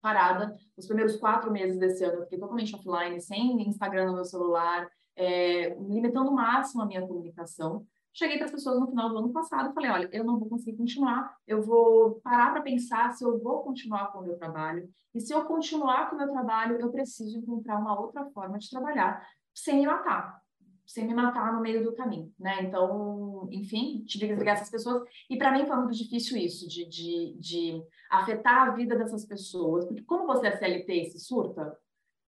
[0.00, 4.24] parada, os primeiros quatro meses desse ano eu fiquei totalmente offline, sem Instagram no meu
[4.26, 7.86] celular, é, limitando o máximo a minha comunicação.
[8.16, 10.48] Cheguei para as pessoas no final do ano passado e falei: olha, eu não vou
[10.48, 14.88] conseguir continuar, eu vou parar para pensar se eu vou continuar com o meu trabalho.
[15.12, 18.70] E se eu continuar com o meu trabalho, eu preciso encontrar uma outra forma de
[18.70, 20.40] trabalhar sem me matar,
[20.86, 22.62] sem me matar no meio do caminho, né?
[22.62, 25.02] Então, enfim, tive que desligar essas pessoas.
[25.28, 29.86] E para mim foi muito difícil isso, de, de, de afetar a vida dessas pessoas.
[29.86, 31.76] Porque como você é CLT e se surta,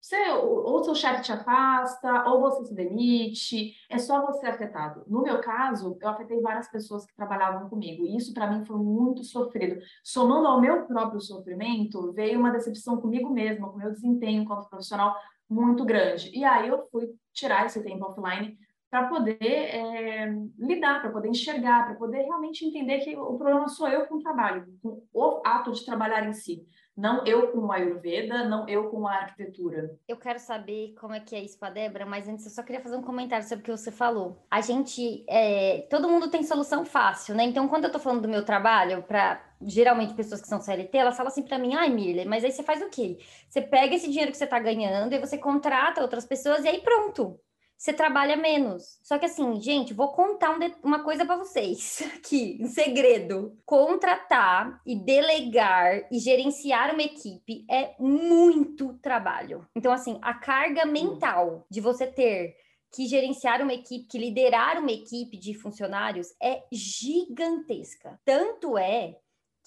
[0.01, 5.03] você, ou seu chefe te afasta, ou você se demite, é só você afetado.
[5.07, 8.77] No meu caso, eu afetei várias pessoas que trabalhavam comigo, e isso para mim foi
[8.77, 9.79] muito sofrido.
[10.03, 15.15] Somando ao meu próprio sofrimento, veio uma decepção comigo mesma, com meu desempenho enquanto profissional
[15.47, 16.31] muito grande.
[16.33, 18.57] E aí eu fui tirar esse tempo offline
[18.89, 23.87] para poder é, lidar, para poder enxergar, para poder realmente entender que o problema sou
[23.87, 26.67] eu com o trabalho, com o ato de trabalhar em si.
[26.95, 29.97] Não eu com a Ayurveda, não eu com a arquitetura.
[30.07, 32.81] Eu quero saber como é que é isso para Débora, mas antes eu só queria
[32.81, 34.45] fazer um comentário sobre o que você falou.
[34.51, 37.43] A gente, é, todo mundo tem solução fácil, né?
[37.43, 41.15] Então, quando eu tô falando do meu trabalho, para geralmente pessoas que são CLT, elas
[41.15, 43.17] falam assim para mim, ai, Mirle, mas aí você faz o quê?
[43.47, 46.81] Você pega esse dinheiro que você tá ganhando e você contrata outras pessoas e aí
[46.81, 47.39] pronto
[47.81, 48.99] você trabalha menos.
[49.01, 53.57] Só que assim, gente, vou contar um uma coisa para vocês aqui, um segredo.
[53.65, 59.67] Contratar e delegar e gerenciar uma equipe é muito trabalho.
[59.75, 62.55] Então, assim, a carga mental de você ter
[62.93, 68.19] que gerenciar uma equipe, que liderar uma equipe de funcionários é gigantesca.
[68.23, 69.17] Tanto é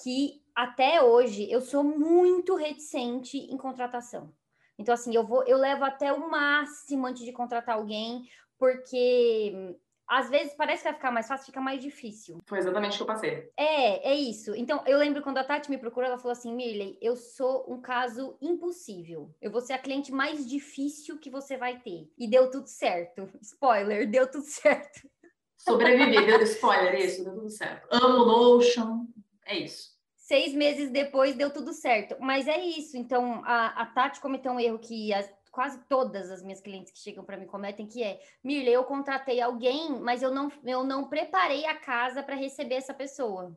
[0.00, 4.32] que até hoje eu sou muito reticente em contratação.
[4.78, 10.28] Então, assim, eu vou, eu levo até o máximo antes de contratar alguém, porque às
[10.28, 12.38] vezes parece que vai ficar mais fácil, fica mais difícil.
[12.46, 13.50] Foi exatamente o que eu passei.
[13.56, 14.54] É, é isso.
[14.54, 17.80] Então, eu lembro quando a Tati me procurou, ela falou assim: Mirley, eu sou um
[17.80, 19.34] caso impossível.
[19.40, 22.10] Eu vou ser a cliente mais difícil que você vai ter.
[22.18, 23.28] E deu tudo certo.
[23.40, 25.08] Spoiler, deu tudo certo.
[25.56, 27.88] Sobrevivi, deu spoiler, isso, deu tudo certo.
[27.90, 29.06] Amo Notion,
[29.46, 29.93] é isso.
[30.24, 32.16] Seis meses depois deu tudo certo.
[32.18, 32.96] Mas é isso.
[32.96, 36.98] Então, a, a Tati cometeu um erro que as, quase todas as minhas clientes que
[36.98, 41.10] chegam para mim cometem, que é, Mirle, eu contratei alguém, mas eu não, eu não
[41.10, 43.54] preparei a casa para receber essa pessoa.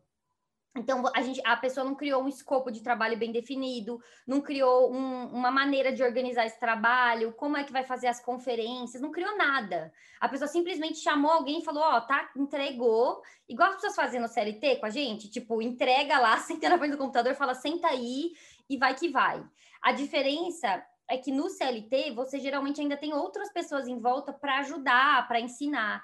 [0.78, 4.94] Então, a, gente, a pessoa não criou um escopo de trabalho bem definido, não criou
[4.94, 9.12] um, uma maneira de organizar esse trabalho, como é que vai fazer as conferências, não
[9.12, 9.92] criou nada.
[10.20, 13.22] A pessoa simplesmente chamou alguém e falou: Ó, oh, tá, entregou.
[13.50, 16.92] Igual as pessoas fazem no CLT com a gente, tipo, entrega lá, senta na frente
[16.92, 18.32] do computador, fala, senta aí
[18.70, 19.44] e vai que vai.
[19.82, 24.60] A diferença é que no CLT você geralmente ainda tem outras pessoas em volta para
[24.60, 26.04] ajudar, para ensinar.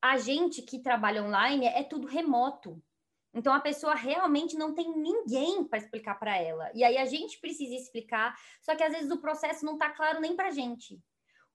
[0.00, 2.82] A gente que trabalha online é tudo remoto.
[3.34, 6.70] Então a pessoa realmente não tem ninguém para explicar para ela.
[6.74, 10.20] E aí a gente precisa explicar, só que às vezes o processo não está claro
[10.20, 11.00] nem para a gente.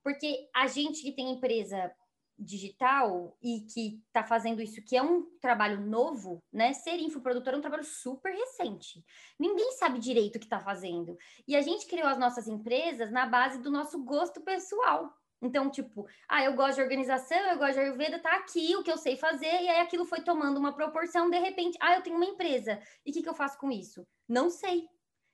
[0.04, 1.94] Porque a gente que tem empresa
[2.38, 6.72] digital e que está fazendo isso, que é um trabalho novo, né?
[6.74, 9.04] Ser infoprodutor é um trabalho super recente.
[9.40, 11.18] Ninguém sabe direito o que está fazendo.
[11.48, 15.12] E a gente criou as nossas empresas na base do nosso gosto pessoal.
[15.42, 18.92] Então, tipo, ah, eu gosto de organização, eu gosto de Ayurveda, tá aqui o que
[18.92, 22.16] eu sei fazer, e aí aquilo foi tomando uma proporção, de repente, ah, eu tenho
[22.16, 24.06] uma empresa, e o que, que eu faço com isso?
[24.28, 24.88] Não sei.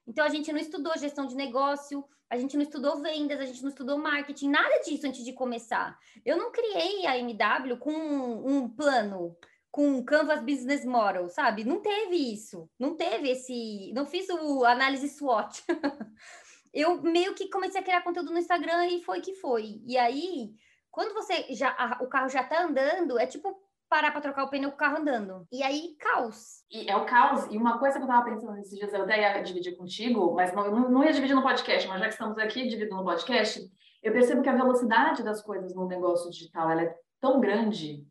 [0.06, 3.62] Então, a gente não estudou gestão de negócio, a gente não estudou vendas, a gente
[3.62, 5.98] não estudou marketing, nada disso antes de começar.
[6.26, 9.38] Eu não criei a MW com um, plano,
[9.70, 11.64] com um Canvas Business Model, sabe?
[11.64, 15.64] Não teve isso, não teve esse, não fiz o análise SWOT.
[16.74, 19.82] eu meio que comecei a criar conteúdo no Instagram e foi que foi.
[19.86, 20.52] E aí,
[20.90, 23.56] quando você já a, o carro já tá andando, é tipo
[23.88, 25.46] parar para trocar o pneu com o carro andando.
[25.52, 26.64] E aí, caos.
[26.72, 27.46] E é o caos.
[27.52, 30.52] E uma coisa que eu tava pensando nesses dias, eu até ia dividir contigo, mas
[30.52, 33.62] não, não, ia dividir no podcast, mas já que estamos aqui dividindo no podcast,
[34.02, 38.04] eu percebo que a velocidade das coisas no negócio digital ela é tão grande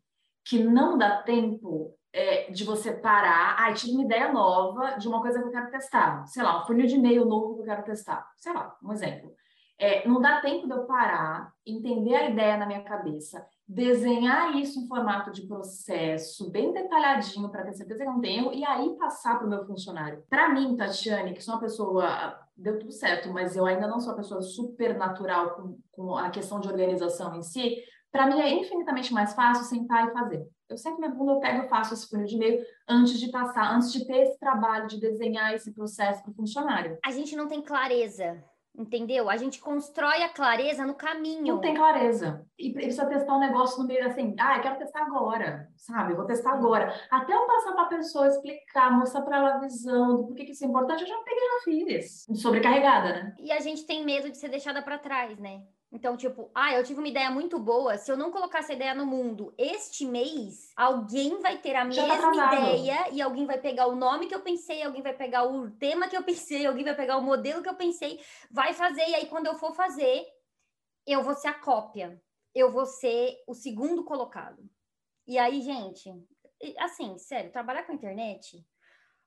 [0.45, 5.19] que não dá tempo é, de você parar, ah, tive uma ideia nova de uma
[5.19, 7.83] coisa que eu quero testar, sei lá, um funil de e-mail novo que eu quero
[7.83, 9.33] testar, sei lá, um exemplo.
[9.79, 14.79] É, não dá tempo de eu parar, entender a ideia na minha cabeça, desenhar isso
[14.79, 19.37] em formato de processo, bem detalhadinho, para ter certeza que não tenho, e aí passar
[19.37, 20.23] para o meu funcionário.
[20.29, 24.11] Para mim, Tatiane, que sou uma pessoa, deu tudo certo, mas eu ainda não sou
[24.11, 27.77] uma pessoa super natural com, com a questão de organização em si,
[28.11, 30.47] para mim é infinitamente mais fácil sentar e fazer.
[30.69, 33.75] Eu sempre minha bunda, eu pego, eu faço esse funil de e-mail antes de passar,
[33.75, 36.97] antes de ter esse trabalho de desenhar esse processo para o funcionário.
[37.05, 38.43] A gente não tem clareza
[38.75, 39.29] Entendeu?
[39.29, 41.45] A gente constrói a clareza no caminho.
[41.45, 42.43] Não tem clareza.
[42.57, 46.13] E precisa testar um negócio no meio assim, ah, eu quero testar agora, sabe?
[46.13, 46.91] Eu vou testar agora.
[47.11, 50.53] Até eu passar para a pessoa, explicar, mostrar para ela a visão do porquê que
[50.53, 52.25] isso é importante, eu já peguei, já fiz.
[52.41, 53.35] Sobrecarregada, né?
[53.37, 55.61] E a gente tem medo de ser deixada para trás, né?
[55.93, 57.99] Então, tipo, ah, eu tive uma ideia muito boa.
[57.99, 61.85] Se eu não colocar essa ideia no mundo este mês, alguém vai ter a tá
[61.85, 65.43] mesma tá ideia e alguém vai pegar o nome que eu pensei, alguém vai pegar
[65.43, 69.07] o tema que eu pensei, alguém vai pegar o modelo que eu pensei, vai fazer.
[69.07, 70.25] E aí, quando eu for fazer,
[71.05, 72.19] eu vou ser a cópia.
[72.55, 74.67] Eu vou ser o segundo colocado.
[75.27, 76.11] E aí, gente,
[76.79, 78.65] assim, sério, trabalhar com internet,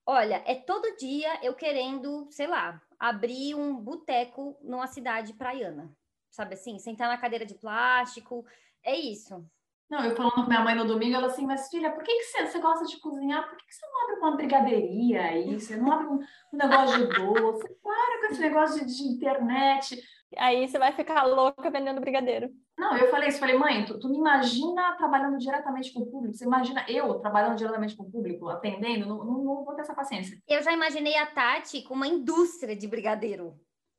[0.04, 5.96] olha, é todo dia eu querendo, sei lá, abrir um boteco numa cidade praiana
[6.36, 6.78] sabe assim?
[6.78, 8.44] Sentar na cadeira de plástico,
[8.84, 9.44] é isso.
[9.88, 12.24] Não, eu falando com minha mãe no domingo, ela assim, mas filha, por que, que
[12.24, 13.48] você, você gosta de cozinhar?
[13.48, 15.58] Por que, que você não abre uma brigadeiria aí?
[15.58, 17.68] Você não abre um, um negócio de doce?
[17.82, 20.02] Para com esse negócio de, de, internet.
[20.36, 22.50] Aí você vai ficar louca vendendo brigadeiro.
[22.76, 26.34] Não, eu falei isso, falei, mãe, tu, tu me imagina trabalhando diretamente com o público?
[26.34, 29.06] Você imagina eu trabalhando diretamente com o público, atendendo?
[29.06, 30.36] Não, não, não vou ter essa paciência.
[30.48, 33.56] Eu já imaginei a Tati com uma indústria de brigadeiro.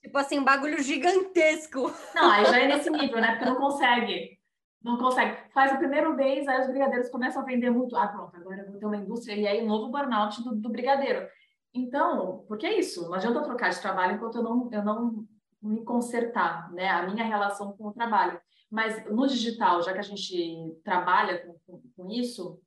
[0.07, 1.91] Tipo assim, um bagulho gigantesco.
[2.15, 3.31] Não, aí já é nesse nível, né?
[3.31, 4.39] Porque não consegue.
[4.81, 5.37] Não consegue.
[5.53, 7.95] Faz o primeiro mês, aí os brigadeiros começam a vender muito.
[7.95, 9.35] Ah, pronto, agora eu vou ter uma indústria.
[9.35, 11.27] E aí, novo burnout do, do brigadeiro.
[11.73, 13.03] Então, porque é isso.
[13.03, 15.27] Não adianta trocar de trabalho enquanto eu não, eu não
[15.61, 16.87] me consertar, né?
[16.87, 18.39] A minha relação com o trabalho.
[18.71, 22.61] Mas no digital, já que a gente trabalha com, com, com isso,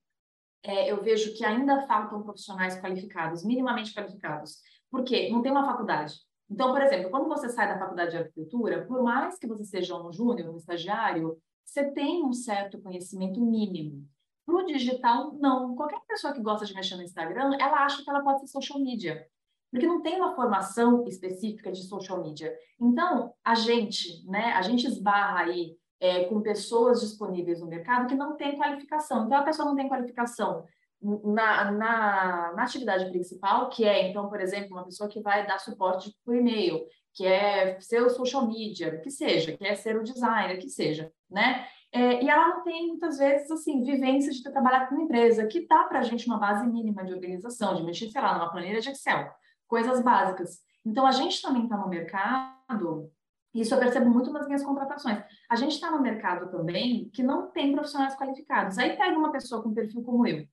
[0.62, 4.58] é, eu vejo que ainda faltam profissionais qualificados, minimamente qualificados.
[4.90, 5.30] Por quê?
[5.30, 6.14] Não tem uma faculdade.
[6.50, 9.96] Então, por exemplo, quando você sai da faculdade de arquitetura, por mais que você seja
[9.96, 14.04] um júnior, um estagiário, você tem um certo conhecimento mínimo.
[14.44, 15.76] Para o digital, não.
[15.76, 18.80] Qualquer pessoa que gosta de mexer no Instagram, ela acha que ela pode ser social
[18.80, 19.24] media,
[19.70, 22.52] porque não tem uma formação específica de social media.
[22.80, 28.16] Então, a gente, né, a gente esbarra aí é, com pessoas disponíveis no mercado que
[28.16, 29.26] não têm qualificação.
[29.26, 30.64] Então, a pessoa não tem qualificação
[31.02, 35.58] na, na, na, atividade principal, que é, então, por exemplo, uma pessoa que vai dar
[35.58, 36.84] suporte por e-mail,
[37.14, 41.10] que é ser o social media, que seja, que é ser o designer, que seja,
[41.30, 41.66] né?
[41.92, 45.46] É, e ela não tem, muitas vezes, assim, vivência de ter trabalhado com uma empresa,
[45.46, 48.50] que dá para a gente uma base mínima de organização, de mexer, sei lá, numa
[48.50, 49.28] planilha de Excel,
[49.66, 50.60] coisas básicas.
[50.86, 53.10] Então, a gente também está no mercado,
[53.52, 55.20] isso eu percebo muito nas minhas contratações.
[55.48, 58.78] A gente está no mercado também que não tem profissionais qualificados.
[58.78, 60.46] Aí pega uma pessoa com perfil como eu,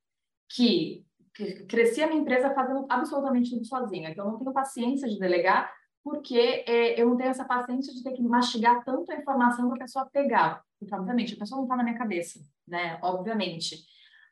[0.49, 5.07] que, que cresci a minha empresa fazendo absolutamente tudo sozinha, que eu não tenho paciência
[5.07, 5.71] de delegar,
[6.03, 9.75] porque é, eu não tenho essa paciência de ter que mastigar tanto a informação para
[9.75, 10.63] a pessoa pegar.
[10.79, 12.97] Porque, obviamente, a pessoa não está na minha cabeça, né?
[13.01, 13.83] Obviamente.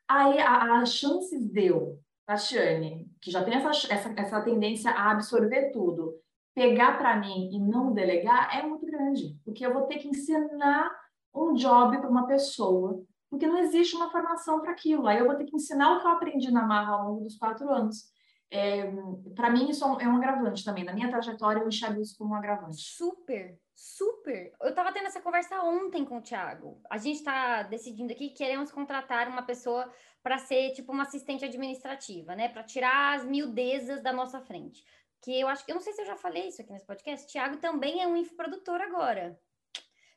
[0.08, 5.70] Aí, as chances de eu, Tatiane, que já tem essa, essa, essa tendência a absorver
[5.70, 6.14] tudo,
[6.54, 10.90] pegar para mim e não delegar é muito grande, porque eu vou ter que ensinar
[11.34, 13.04] um job para uma pessoa,
[13.36, 15.06] porque não existe uma formação para aquilo.
[15.06, 17.36] Aí eu vou ter que ensinar o que eu aprendi na marra ao longo dos
[17.36, 18.10] quatro anos.
[18.50, 18.90] É,
[19.34, 20.84] para mim, isso é um agravante também.
[20.84, 22.80] Na minha trajetória, eu enxergo isso como um agravante.
[22.80, 24.52] Super, super.
[24.60, 26.80] Eu estava tendo essa conversa ontem com o Thiago.
[26.88, 31.44] A gente está decidindo aqui que queremos contratar uma pessoa para ser tipo uma assistente
[31.44, 32.48] administrativa, né?
[32.48, 34.82] Para tirar as miudezas da nossa frente.
[35.22, 37.26] Que eu acho que eu não sei se eu já falei isso aqui nesse podcast.
[37.30, 39.38] Thiago também é um infoprodutor agora.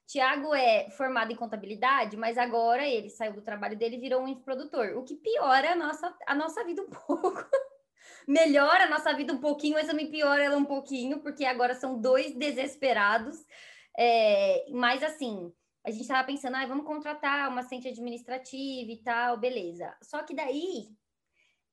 [0.10, 4.28] Tiago é formado em contabilidade, mas agora ele saiu do trabalho dele e virou um
[4.28, 7.48] infoprodutor, o que piora a nossa, a nossa vida um pouco
[8.28, 12.02] melhora a nossa vida um pouquinho, mas também piora ela um pouquinho, porque agora são
[12.02, 13.46] dois desesperados.
[13.96, 15.54] É, mas assim,
[15.86, 19.96] a gente estava pensando, ah, vamos contratar uma assistente administrativa e tal, beleza.
[20.02, 20.90] Só que daí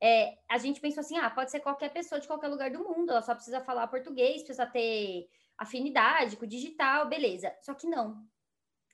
[0.02, 3.12] é, a gente pensou assim, ah, pode ser qualquer pessoa de qualquer lugar do mundo,
[3.12, 5.26] ela só precisa falar português, precisa ter
[5.58, 7.54] afinidade com o digital, beleza.
[7.62, 8.24] Só que não.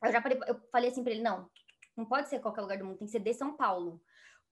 [0.02, 1.48] Eu já falei, eu falei assim para ele, não,
[1.96, 4.02] não pode ser qualquer lugar do mundo, tem que ser de São Paulo.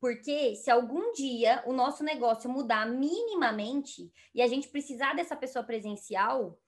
[0.01, 5.65] Porque se algum dia o nosso negócio mudar minimamente e a gente precisar dessa pessoa
[5.65, 6.59] presencial,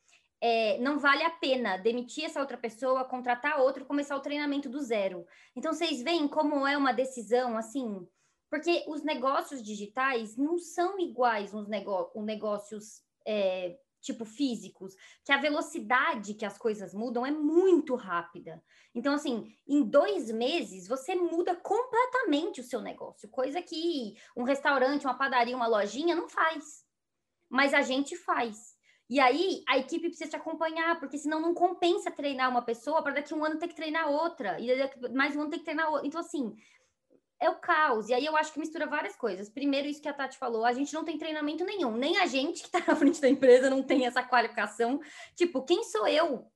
[0.41, 4.81] é, não vale a pena demitir essa outra pessoa, contratar outro, começar o treinamento do
[4.81, 5.25] zero.
[5.57, 8.07] Então, vocês veem como é uma decisão assim,
[8.51, 11.69] porque os negócios digitais não são iguais os
[12.25, 18.63] negócios é, tipo físicos, que a velocidade que as coisas mudam é muito rápida.
[18.95, 25.07] Então, assim, em dois meses você muda completamente o seu negócio, coisa que um restaurante,
[25.07, 26.85] uma padaria, uma lojinha não faz.
[27.49, 28.77] Mas a gente faz.
[29.09, 33.15] E aí a equipe precisa te acompanhar, porque senão não compensa treinar uma pessoa para
[33.15, 35.91] daqui um ano ter que treinar outra, e daqui mais um ano ter que treinar
[35.91, 36.07] outra.
[36.07, 36.55] Então, assim,
[37.43, 38.09] é o caos.
[38.09, 39.49] E aí eu acho que mistura várias coisas.
[39.49, 41.97] Primeiro, isso que a Tati falou, a gente não tem treinamento nenhum.
[41.97, 45.01] Nem a gente que está na frente da empresa não tem essa qualificação.
[45.35, 46.47] Tipo, quem sou eu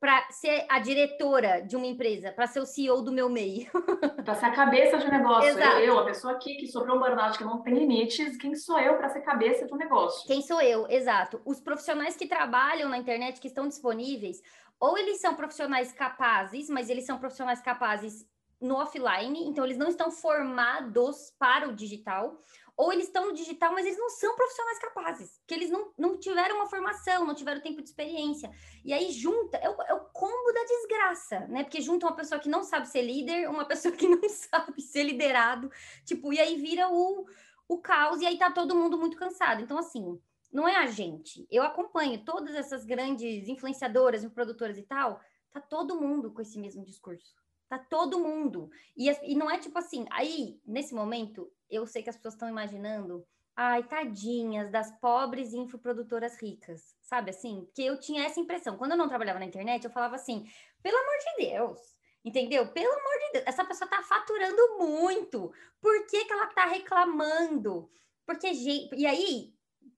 [0.00, 3.70] para ser a diretora de uma empresa, para ser o CEO do meu meio?
[4.24, 5.48] para ser a cabeça de um negócio.
[5.48, 5.78] Exato.
[5.78, 8.96] Eu, a pessoa aqui que sofreu um burnout, que não tem limites, quem sou eu
[8.96, 10.26] para ser cabeça de um negócio?
[10.26, 11.40] Quem sou eu, exato.
[11.44, 14.42] Os profissionais que trabalham na internet, que estão disponíveis,
[14.80, 18.26] ou eles são profissionais capazes, mas eles são profissionais capazes
[18.62, 22.40] no offline, então eles não estão formados para o digital,
[22.76, 26.18] ou eles estão no digital, mas eles não são profissionais capazes, porque eles não, não
[26.18, 28.50] tiveram uma formação, não tiveram tempo de experiência.
[28.84, 31.64] E aí junta, é o, é o combo da desgraça, né?
[31.64, 35.02] Porque junta uma pessoa que não sabe ser líder, uma pessoa que não sabe ser
[35.02, 35.70] liderado,
[36.04, 37.26] tipo, e aí vira o,
[37.68, 39.60] o caos, e aí tá todo mundo muito cansado.
[39.60, 40.18] Então, assim,
[40.52, 41.46] não é a gente.
[41.50, 45.20] Eu acompanho todas essas grandes influenciadoras, produtoras e tal,
[45.50, 47.41] tá todo mundo com esse mesmo discurso
[47.72, 48.70] Tá todo mundo.
[48.94, 52.46] E, e não é tipo assim, aí, nesse momento, eu sei que as pessoas estão
[52.46, 57.64] imaginando, ai, tadinhas das pobres infoprodutoras ricas, sabe assim?
[57.64, 58.76] Porque eu tinha essa impressão.
[58.76, 60.46] Quando eu não trabalhava na internet, eu falava assim,
[60.82, 61.80] pelo amor de Deus,
[62.22, 62.70] entendeu?
[62.70, 65.50] Pelo amor de Deus, essa pessoa tá faturando muito.
[65.80, 67.90] Por que, que ela tá reclamando?
[68.26, 68.48] Porque,
[68.94, 69.54] e aí,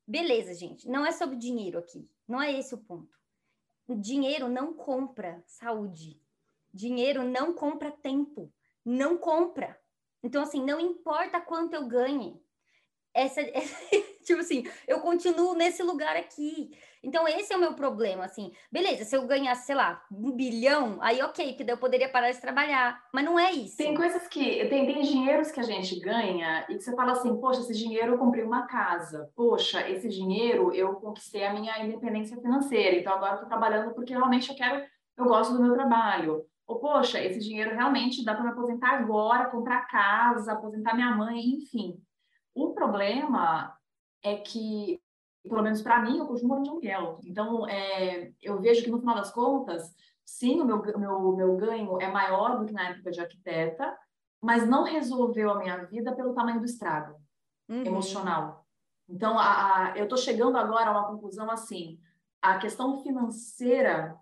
[0.07, 3.19] beleza, gente, não é sobre dinheiro aqui, não é esse o ponto.
[3.89, 6.23] O dinheiro não compra saúde.
[6.75, 8.53] Dinheiro não compra tempo,
[8.85, 9.79] não compra.
[10.25, 12.37] Então, assim, não importa quanto eu ganhe.
[13.15, 13.77] Essa, essa,
[14.27, 16.77] tipo assim, eu continuo nesse lugar aqui.
[17.01, 18.51] Então, esse é o meu problema, assim.
[18.73, 22.33] Beleza, se eu ganhasse, sei lá, um bilhão, aí ok, porque daí eu poderia parar
[22.33, 23.01] de trabalhar.
[23.13, 23.77] Mas não é isso.
[23.77, 24.67] Tem coisas que...
[24.67, 28.15] Tem, tem dinheiros que a gente ganha e que você fala assim, poxa, esse dinheiro
[28.15, 29.31] eu comprei uma casa.
[29.37, 32.97] Poxa, esse dinheiro eu conquistei a minha independência financeira.
[32.97, 34.85] Então, agora eu tô trabalhando porque realmente eu quero...
[35.17, 39.51] Eu gosto do meu trabalho ou, poxa, esse dinheiro realmente dá para me aposentar agora,
[39.51, 42.01] comprar casa, aposentar minha mãe, enfim.
[42.55, 43.77] O problema
[44.23, 45.01] é que,
[45.43, 47.21] pelo menos para mim, eu continuo morando de aluguel.
[47.25, 52.01] Então, é, eu vejo que no final das contas, sim, o meu, meu, meu ganho
[52.01, 53.97] é maior do que na época de arquiteta,
[54.41, 57.21] mas não resolveu a minha vida pelo tamanho do estrago
[57.69, 57.85] uhum.
[57.85, 58.67] emocional.
[59.09, 61.99] Então, a, a, eu estou chegando agora a uma conclusão assim:
[62.41, 64.19] a questão financeira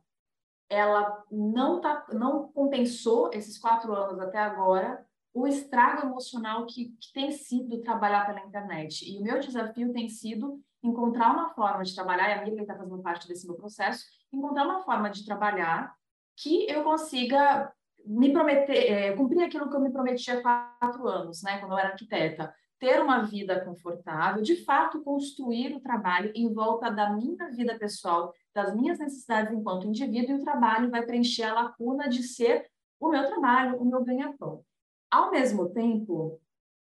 [0.73, 5.05] ela não, tá, não compensou esses quatro anos até agora
[5.35, 9.11] o estrago emocional que, que tem sido trabalhar pela internet.
[9.11, 12.77] E o meu desafio tem sido encontrar uma forma de trabalhar, e a Miriam está
[12.77, 15.95] fazendo parte desse meu processo, encontrar uma forma de trabalhar
[16.37, 17.73] que eu consiga
[18.05, 21.79] me prometer, é, cumprir aquilo que eu me prometi há quatro anos, né, quando eu
[21.79, 27.49] era arquiteta, ter uma vida confortável, de fato construir o trabalho em volta da minha
[27.51, 32.23] vida pessoal, das minhas necessidades enquanto indivíduo, e o trabalho vai preencher a lacuna de
[32.23, 34.65] ser o meu trabalho, o meu ganha-pão.
[35.11, 36.41] Ao mesmo tempo,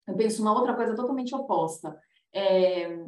[0.07, 1.99] eu penso uma outra coisa totalmente oposta.
[2.33, 2.99] É,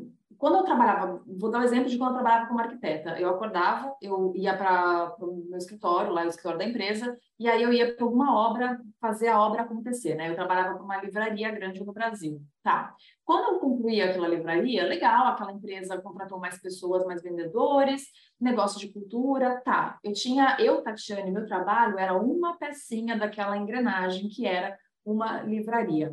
[0.42, 3.16] quando eu trabalhava, vou dar um exemplo de quando eu trabalhava como arquiteta.
[3.16, 7.62] Eu acordava, eu ia para o meu escritório, lá no escritório da empresa, e aí
[7.62, 10.28] eu ia para alguma obra, fazer a obra acontecer, né?
[10.28, 12.42] Eu trabalhava para uma livraria grande no Brasil.
[12.60, 12.92] Tá.
[13.24, 18.08] Quando eu concluía aquela livraria, legal, aquela empresa contratou mais pessoas, mais vendedores,
[18.40, 20.00] negócio de cultura, tá.
[20.02, 26.12] Eu tinha, eu, Tatiane, meu trabalho era uma pecinha daquela engrenagem que era uma livraria.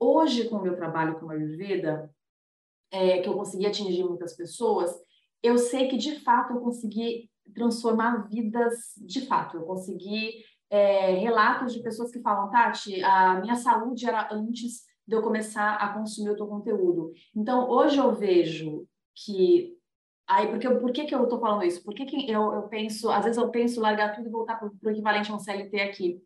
[0.00, 2.10] Hoje, com o meu trabalho como Ayurveda,
[2.90, 4.90] é, que eu consegui atingir muitas pessoas,
[5.42, 9.56] eu sei que de fato eu consegui transformar vidas de fato.
[9.56, 15.14] Eu consegui é, relatos de pessoas que falam, Tati, a minha saúde era antes de
[15.14, 17.12] eu começar a consumir o teu conteúdo.
[17.34, 19.76] Então, hoje eu vejo que
[20.28, 21.84] Aí, porque, por que, que eu estou falando isso?
[21.84, 24.68] Por que, que eu, eu penso, às vezes eu penso largar tudo e voltar para
[24.68, 26.20] o equivalente a um CLT aqui?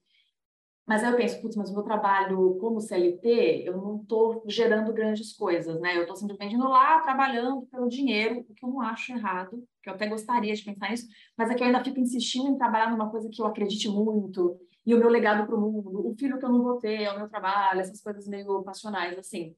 [0.91, 4.93] Mas aí eu penso, putz, mas o meu trabalho como CLT, eu não estou gerando
[4.93, 5.97] grandes coisas, né?
[5.97, 9.88] Eu estou simplesmente indo lá trabalhando pelo dinheiro, o que eu não acho errado, que
[9.88, 11.07] eu até gostaria de pensar nisso,
[11.38, 14.59] mas é que eu ainda fico insistindo em trabalhar numa coisa que eu acredite muito,
[14.84, 17.12] e o meu legado para o mundo, o filho que eu não vou ter, é
[17.12, 19.55] o meu trabalho, essas coisas meio passionais, assim.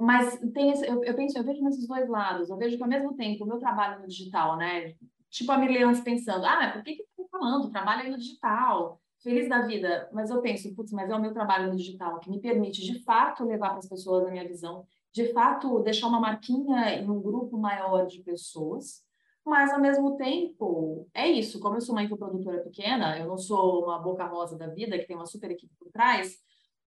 [0.00, 2.88] Mas tem esse, eu, eu penso, eu vejo nesses dois lados, eu vejo que ao
[2.88, 4.94] mesmo tempo o meu trabalho no digital, né?
[5.28, 7.70] Tipo a Mirleans pensando, ah, por que que tá falando?
[7.70, 11.32] Trabalho aí no digital feliz da vida, mas eu penso, putz, mas é o meu
[11.32, 14.84] trabalho no digital que me permite de fato levar para as pessoas a minha visão,
[15.12, 19.02] de fato deixar uma marquinha em um grupo maior de pessoas,
[19.44, 23.84] mas ao mesmo tempo, é isso, como eu sou uma infoprodutora pequena, eu não sou
[23.84, 26.36] uma boca rosa da vida que tem uma super equipe por trás,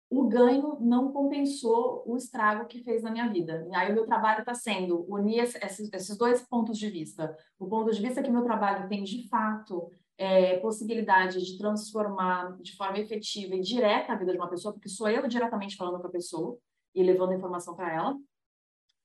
[0.10, 3.68] o ganho não compensou o estrago que fez na minha vida.
[3.72, 7.36] E aí o meu trabalho está sendo unir esses, esses dois pontos de vista.
[7.58, 12.76] O ponto de vista que meu trabalho tem de fato é, possibilidade de transformar de
[12.76, 16.08] forma efetiva e direta a vida de uma pessoa, porque sou eu diretamente falando com
[16.08, 16.58] a pessoa
[16.94, 18.18] e levando informação para ela.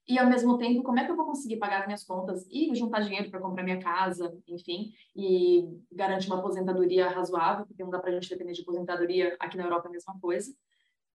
[0.06, 2.74] E, ao mesmo tempo, como é que eu vou conseguir pagar as minhas contas e
[2.74, 7.98] juntar dinheiro para comprar minha casa, enfim, e garantir uma aposentadoria razoável, porque não dá
[7.98, 10.54] para a gente depender de aposentadoria, aqui na Europa é a mesma coisa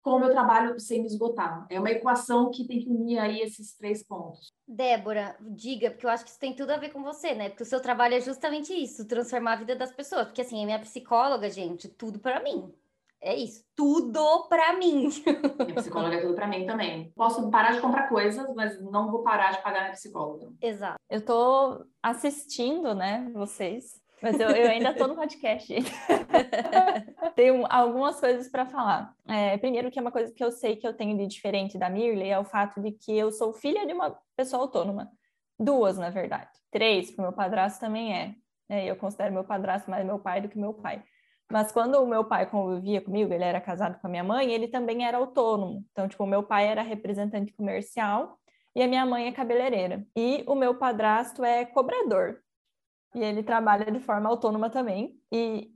[0.01, 1.65] com o meu trabalho sem me esgotar.
[1.69, 4.51] É uma equação que tem que unir aí esses três pontos.
[4.67, 7.49] Débora, diga, porque eu acho que isso tem tudo a ver com você, né?
[7.49, 10.27] Porque o seu trabalho é justamente isso, transformar a vida das pessoas.
[10.27, 12.73] Porque assim, a minha psicóloga, gente, tudo para mim.
[13.21, 15.09] É isso, tudo para mim.
[15.59, 17.11] Minha psicóloga é tudo para mim também.
[17.17, 20.53] Posso parar de comprar coisas, mas não vou parar de pagar minha psicóloga.
[20.61, 20.97] Exato.
[21.09, 25.73] Eu tô assistindo, né, vocês mas eu, eu ainda estou no podcast.
[27.35, 29.13] tenho algumas coisas para falar.
[29.27, 31.89] É, primeiro, que é uma coisa que eu sei que eu tenho de diferente da
[31.89, 35.09] Mirley, é o fato de que eu sou filha de uma pessoa autônoma.
[35.57, 36.49] Duas, na verdade.
[36.71, 38.35] Três, porque meu padrasto também é.
[38.69, 38.85] é.
[38.85, 41.03] Eu considero meu padrasto mais meu pai do que meu pai.
[41.51, 44.67] Mas quando o meu pai convivia comigo, ele era casado com a minha mãe, ele
[44.67, 45.83] também era autônomo.
[45.91, 48.37] Então, tipo, meu pai era representante comercial
[48.75, 50.05] e a minha mãe é cabeleireira.
[50.15, 52.39] E o meu padrasto é cobrador
[53.15, 55.19] e ele trabalha de forma autônoma também.
[55.31, 55.71] E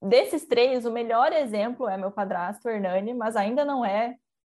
[0.00, 4.16] desses três, o melhor exemplo é meu padrasto, Hernani, mas ainda não é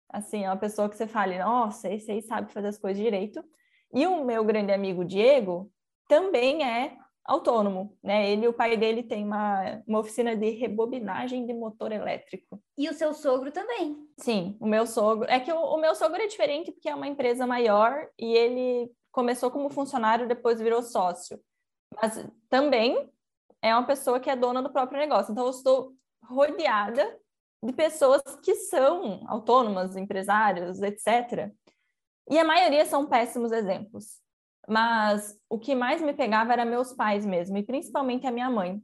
[0.09, 3.45] assim, uma pessoa que você fale, nossa, esse aí sabe fazer as coisas direito.
[3.93, 5.71] E o meu grande amigo Diego
[6.09, 8.31] também é autônomo, né?
[8.31, 12.63] Ele, o pai dele tem uma, uma oficina de rebobinagem de motor elétrico.
[12.77, 13.97] E o seu sogro também?
[14.19, 15.29] Sim, o meu sogro.
[15.29, 18.91] É que o, o meu sogro é diferente porque é uma empresa maior e ele
[19.11, 21.41] começou como funcionário, depois virou sócio
[22.01, 23.11] mas também
[23.63, 25.33] é uma pessoa que é dona do próprio negócio.
[25.33, 27.19] Então, eu estou rodeada
[27.63, 31.51] de pessoas que são autônomas, empresários, etc.
[32.31, 34.23] E a maioria são péssimos exemplos.
[34.69, 38.83] Mas o que mais me pegava era meus pais mesmo, e principalmente a minha mãe.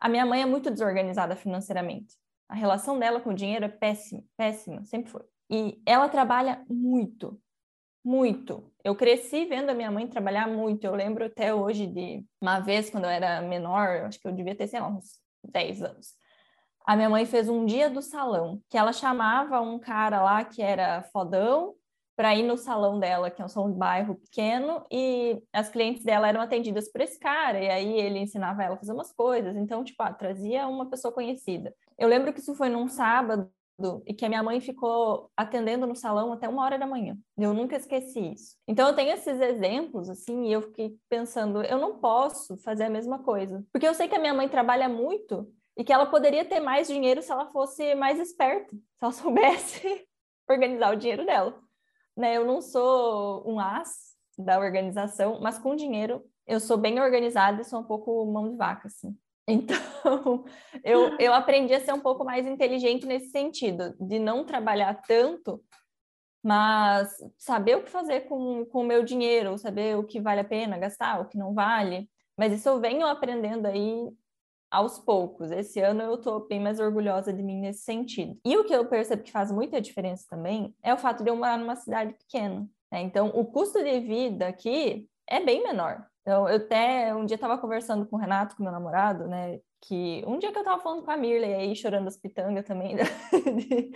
[0.00, 2.14] A minha mãe é muito desorganizada financeiramente.
[2.48, 5.22] A relação dela com o dinheiro é péssima, péssima, sempre foi.
[5.50, 7.38] E ela trabalha muito,
[8.08, 8.72] muito.
[8.82, 10.82] Eu cresci vendo a minha mãe trabalhar muito.
[10.84, 14.54] Eu lembro até hoje de uma vez, quando eu era menor, acho que eu devia
[14.54, 16.14] ter, sei lá, uns 10 anos.
[16.86, 20.62] A minha mãe fez um dia do salão, que ela chamava um cara lá que
[20.62, 21.74] era fodão
[22.16, 26.02] para ir no salão dela, que é um salão de bairro pequeno, e as clientes
[26.02, 29.54] dela eram atendidas por esse cara, e aí ele ensinava ela a fazer umas coisas,
[29.54, 31.72] então, tipo, ah, trazia uma pessoa conhecida.
[31.96, 33.48] Eu lembro que isso foi num sábado,
[34.06, 37.16] e que a minha mãe ficou atendendo no salão até uma hora da manhã.
[37.36, 38.56] Eu nunca esqueci isso.
[38.66, 42.90] Então eu tenho esses exemplos assim e eu fiquei pensando, eu não posso fazer a
[42.90, 46.44] mesma coisa, porque eu sei que a minha mãe trabalha muito e que ela poderia
[46.44, 50.06] ter mais dinheiro se ela fosse mais esperta, se ela soubesse
[50.48, 51.58] organizar o dinheiro dela.
[52.16, 52.36] Né?
[52.36, 57.64] Eu não sou um as da organização, mas com dinheiro eu sou bem organizada e
[57.64, 59.16] sou um pouco mão de vaca assim.
[59.48, 59.76] Então,
[60.84, 65.64] eu, eu aprendi a ser um pouco mais inteligente nesse sentido, de não trabalhar tanto,
[66.44, 70.44] mas saber o que fazer com, com o meu dinheiro, saber o que vale a
[70.44, 72.08] pena gastar, o que não vale.
[72.36, 74.06] Mas isso eu venho aprendendo aí
[74.70, 75.50] aos poucos.
[75.50, 78.38] Esse ano eu estou bem mais orgulhosa de mim nesse sentido.
[78.44, 81.36] E o que eu percebo que faz muita diferença também é o fato de eu
[81.36, 82.68] morar numa cidade pequena.
[82.92, 83.00] Né?
[83.00, 86.06] Então, o custo de vida aqui é bem menor.
[86.28, 89.60] Então, eu até um dia estava conversando com o Renato, com meu namorado, né?
[89.80, 92.96] Que um dia que eu estava falando com a Mirley aí, chorando as pitangas também,
[93.56, 93.92] de,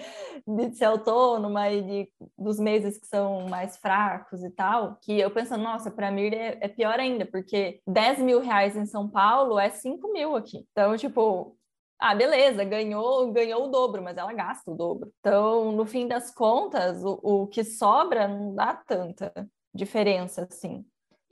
[0.47, 5.31] de, ser autônoma e de, dos meses que são mais fracos e tal, que eu
[5.31, 9.11] pensando, nossa, para a Mirley é, é pior ainda, porque 10 mil reais em São
[9.11, 10.67] Paulo é 5 mil aqui.
[10.71, 11.55] Então, tipo,
[12.01, 15.13] ah, beleza, ganhou, ganhou o dobro, mas ela gasta o dobro.
[15.21, 19.31] Então, no fim das contas, o, o que sobra não dá tanta
[19.75, 20.83] diferença assim.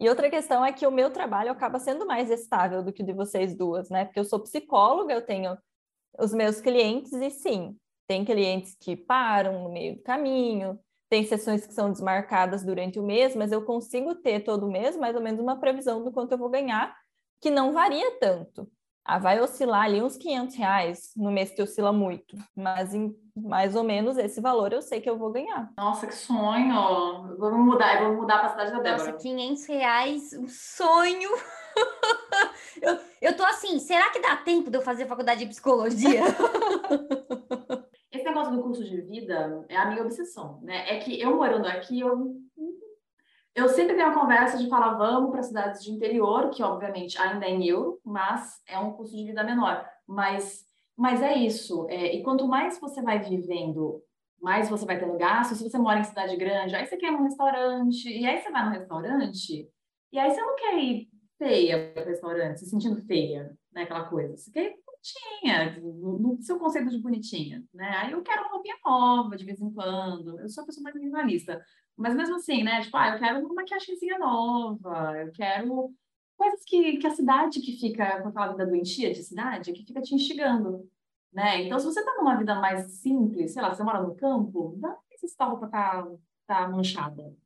[0.01, 3.07] E outra questão é que o meu trabalho acaba sendo mais estável do que o
[3.07, 4.07] de vocês duas, né?
[4.07, 5.59] Porque eu sou psicóloga, eu tenho
[6.19, 7.77] os meus clientes e sim,
[8.09, 10.81] tem clientes que param no meio do caminho,
[11.11, 15.15] tem sessões que são desmarcadas durante o mês, mas eu consigo ter todo mês mais
[15.15, 16.97] ou menos uma previsão do quanto eu vou ganhar,
[17.41, 18.71] que não varia tanto.
[19.05, 23.75] Ah, vai oscilar ali uns 500 reais no mês que oscila muito, mas em mais
[23.75, 25.73] ou menos esse valor eu sei que eu vou ganhar.
[25.79, 27.37] Nossa, que sonho!
[27.39, 29.13] Vamos mudar, vou mudar para a cidade da Débora.
[29.13, 31.31] Nossa, 500 reais, um sonho!
[32.83, 36.23] eu, eu tô assim, será que dá tempo de eu fazer faculdade de psicologia?
[38.13, 40.85] Esse negócio do curso de vida é a minha obsessão, né?
[40.89, 42.35] É que eu morando aqui, eu
[43.55, 47.47] eu sempre tenho a conversa de falar, vamos para cidades de interior, que obviamente ainda
[47.47, 49.85] é em euro, mas é um custo de vida menor.
[50.07, 50.65] Mas,
[50.97, 51.87] mas é isso.
[51.89, 54.03] É, e quanto mais você vai vivendo,
[54.41, 55.55] mais você vai tendo gasto.
[55.55, 58.51] Se você mora em cidade grande, aí você quer ir num restaurante, e aí você
[58.51, 59.69] vai no restaurante,
[60.13, 63.83] e aí você não quer ir feia para o restaurante, se sentindo feia, né?
[63.83, 64.37] Aquela coisa.
[64.37, 67.89] Você quer ir bonitinha, no, seu conceito de bonitinha, né?
[67.97, 70.39] Aí eu quero uma roupinha nova de vez em quando.
[70.39, 71.63] Eu sou a pessoa mais minimalista.
[72.01, 72.81] Mas mesmo assim, né?
[72.81, 75.95] Tipo, ah, eu quero uma maquiagemzinha nova, eu quero
[76.35, 80.01] coisas que, que a cidade que fica com aquela vida doentia de cidade, que fica
[80.01, 80.89] te instigando,
[81.31, 81.63] né?
[81.63, 84.97] Então, se você tá numa vida mais simples, sei lá, você mora no campo, dá
[85.15, 86.09] se essa roupa tá,
[86.47, 87.37] tá manchada.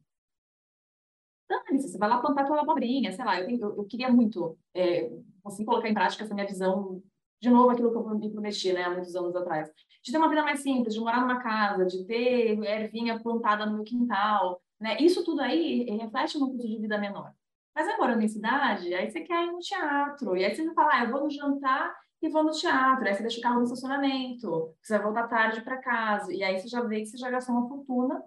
[1.72, 5.10] Você vai lá plantar tua abobrinha, sei lá, eu, tenho, eu, eu queria muito é,
[5.42, 7.02] conseguir colocar em prática essa minha visão
[7.40, 9.68] de novo aquilo que eu me prometi, né, há muitos anos atrás,
[10.04, 13.76] de ter uma vida mais simples, de morar numa casa, de ter ervinha plantada no
[13.76, 14.98] meu quintal, né?
[15.00, 17.32] Isso tudo aí reflete um custo de vida menor.
[17.74, 20.74] Mas agora morando em cidade, aí você quer ir no teatro, e aí você vai
[20.74, 23.56] falar, ah, eu vou no jantar e vou no teatro, aí você deixa o carro
[23.56, 27.16] no estacionamento, você vai voltar tarde para casa, e aí você já vê que você
[27.16, 28.22] já gastou uma fortuna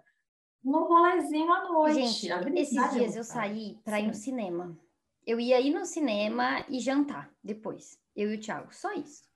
[0.64, 2.28] num rolezinho à noite.
[2.28, 4.78] Gente, esses é dias eu saí para ir no cinema.
[5.26, 9.27] Eu ia ir no cinema e jantar depois eu e o Thiago, só isso.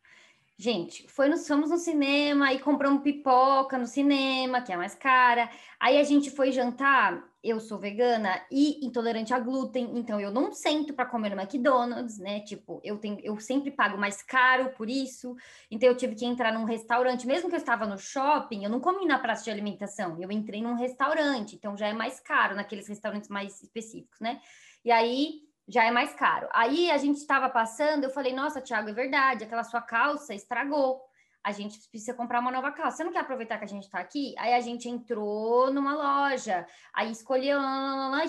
[0.62, 5.49] Gente, foi no, fomos no cinema e compramos pipoca no cinema, que é mais cara.
[5.80, 7.28] Aí a gente foi jantar.
[7.43, 12.20] Eu sou vegana e intolerante a glúten, então eu não sento para comer no McDonald's,
[12.20, 12.41] né?
[12.41, 15.36] Tipo, eu tenho, eu sempre pago mais caro por isso.
[15.72, 18.80] Então eu tive que entrar num restaurante, mesmo que eu estava no shopping, eu não
[18.80, 20.22] comi na praça de alimentação.
[20.22, 24.39] Eu entrei num restaurante, então já é mais caro naqueles restaurantes mais específicos, né?
[24.86, 26.47] E aí já é mais caro.
[26.51, 31.01] Aí a gente estava passando, eu falei, nossa, Thiago, é verdade, aquela sua calça estragou.
[31.43, 32.97] A gente precisa comprar uma nova calça.
[32.97, 34.36] Você não quer aproveitar que a gente está aqui?
[34.38, 37.59] Aí a gente entrou numa loja, aí escolheu,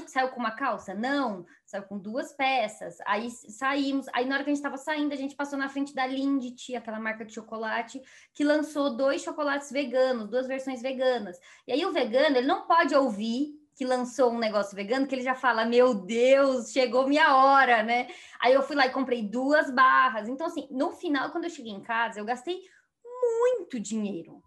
[0.07, 0.95] saiu com uma calça?
[0.95, 2.97] Não, saiu com duas peças.
[3.07, 5.95] Aí saímos, aí na hora que a gente estava saindo, a gente passou na frente
[5.95, 8.01] da Lindt, aquela marca de chocolate,
[8.33, 11.39] que lançou dois chocolates veganos, duas versões veganas.
[11.67, 15.23] E aí o vegano, ele não pode ouvir que lançou um negócio vegano que ele
[15.23, 18.09] já fala: Meu Deus, chegou minha hora, né?
[18.41, 20.29] Aí eu fui lá e comprei duas barras.
[20.29, 22.61] Então, assim, no final, quando eu cheguei em casa, eu gastei
[23.05, 24.43] muito dinheiro.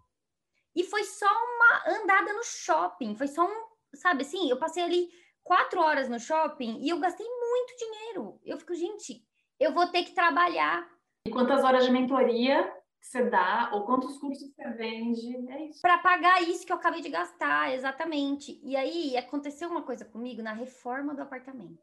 [0.74, 3.64] E foi só uma andada no shopping, foi só um,
[3.94, 5.08] sabe assim, eu passei ali
[5.42, 8.40] quatro horas no shopping e eu gastei muito dinheiro.
[8.44, 9.24] Eu fico, gente,
[9.58, 10.86] eu vou ter que trabalhar.
[11.26, 12.70] E quantas horas de mentoria
[13.06, 15.80] você dá ou quantos cursos você vende, é isso.
[15.80, 18.60] Para pagar isso que eu acabei de gastar, exatamente.
[18.64, 21.82] E aí aconteceu uma coisa comigo na reforma do apartamento,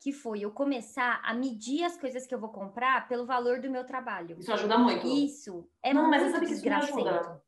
[0.00, 3.70] que foi eu começar a medir as coisas que eu vou comprar pelo valor do
[3.70, 4.36] meu trabalho.
[4.38, 5.06] Isso ajuda muito.
[5.06, 7.08] Isso é Não, mas muito me desgracento.
[7.08, 7.42] ajuda.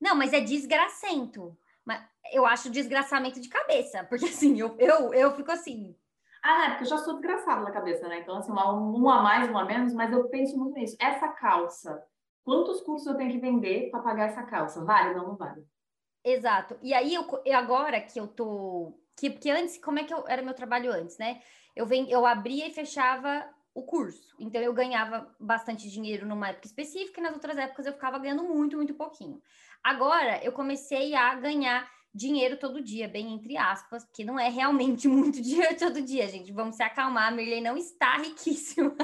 [0.00, 1.56] Não, mas é desgracento.
[1.84, 2.02] Mas
[2.32, 5.96] eu acho desgraçamento de cabeça, porque assim, eu, eu, eu fico assim,
[6.42, 8.18] Ah, é, porque eu já sou desgraçada na cabeça, né?
[8.20, 10.96] Então, assim, um a mais, um a menos, mas eu penso muito nisso.
[11.00, 12.04] Essa calça,
[12.46, 14.84] quantos cursos eu tenho que vender para pagar essa calça?
[14.84, 15.14] Vale?
[15.16, 15.66] Não, não vale.
[16.24, 16.78] Exato.
[16.80, 18.96] E aí, eu, agora que eu tô.
[19.16, 21.42] Que, porque antes, como é que eu, era meu trabalho antes, né?
[21.74, 24.32] Eu, eu abria e fechava o curso.
[24.38, 28.44] Então, eu ganhava bastante dinheiro numa época específica e nas outras épocas eu ficava ganhando
[28.44, 29.42] muito, muito pouquinho.
[29.82, 35.06] Agora, eu comecei a ganhar dinheiro todo dia, bem entre aspas, porque não é realmente
[35.08, 36.50] muito dinheiro todo dia, gente.
[36.50, 38.96] Vamos se acalmar, a Mirley não está riquíssima.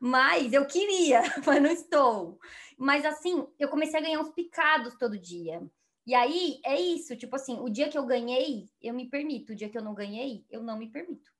[0.00, 2.38] mas eu queria, mas não estou.
[2.78, 5.62] Mas assim, eu comecei a ganhar uns picados todo dia.
[6.06, 9.52] E aí é isso, tipo assim, o dia que eu ganhei, eu me permito.
[9.52, 11.30] O dia que eu não ganhei, eu não me permito.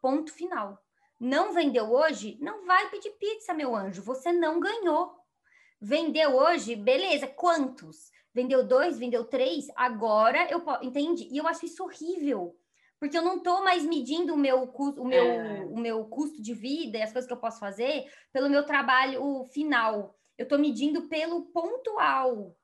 [0.00, 0.82] Ponto final.
[1.20, 2.38] Não vendeu hoje?
[2.40, 4.02] Não vai pedir pizza, meu anjo.
[4.02, 5.14] Você não ganhou.
[5.80, 6.74] Vendeu hoje?
[6.74, 7.26] Beleza.
[7.26, 8.10] Quantos?
[8.34, 8.98] Vendeu dois?
[8.98, 9.66] Vendeu três?
[9.76, 10.84] Agora eu posso.
[10.84, 11.28] Entende?
[11.30, 12.56] E eu acho isso horrível.
[12.98, 15.64] Porque eu não estou mais medindo o meu, custo, o, meu, É.
[15.64, 19.44] o meu custo de vida e as coisas que eu posso fazer pelo meu trabalho
[19.52, 20.16] final.
[20.38, 22.56] Eu estou medindo pelo pontual,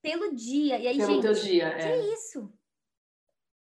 [0.00, 0.78] pelo dia.
[0.78, 1.74] E aí, Pelo gente, teu dia.
[1.74, 2.12] que É.
[2.14, 2.52] isso?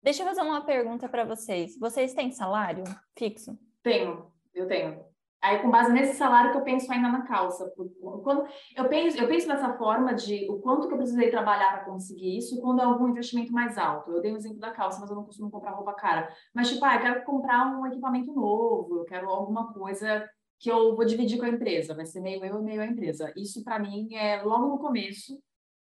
[0.01, 1.77] Deixa eu fazer uma pergunta para vocês.
[1.77, 2.83] Vocês têm salário
[3.15, 3.55] fixo?
[3.83, 5.05] Tenho, eu tenho.
[5.41, 7.71] Aí, com base nesse salário que eu penso ainda na calça.
[7.75, 8.45] Quando,
[8.77, 12.61] eu, penso, eu penso forma de o quanto que eu precisei trabalhar para conseguir isso
[12.61, 14.11] quando é algum investimento mais alto.
[14.11, 16.31] Eu dei o exemplo da calça, mas eu não costumo comprar roupa cara.
[16.53, 20.29] Mas, tipo, ah, eu quero comprar um equipamento novo, eu quero alguma coisa
[20.59, 21.95] que eu vou dividir com a empresa.
[21.95, 23.33] Vai ser meio eu e meio a empresa.
[23.35, 25.41] Isso, para mim, é logo no começo,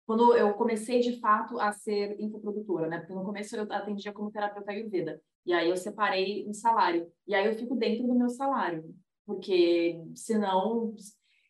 [0.05, 2.99] quando eu comecei, de fato, a ser infoprodutora, né?
[2.99, 5.21] Porque no começo eu atendia como terapeuta Ayurveda.
[5.47, 7.07] E aí eu separei um salário.
[7.27, 8.85] E aí eu fico dentro do meu salário.
[9.27, 10.95] Porque senão,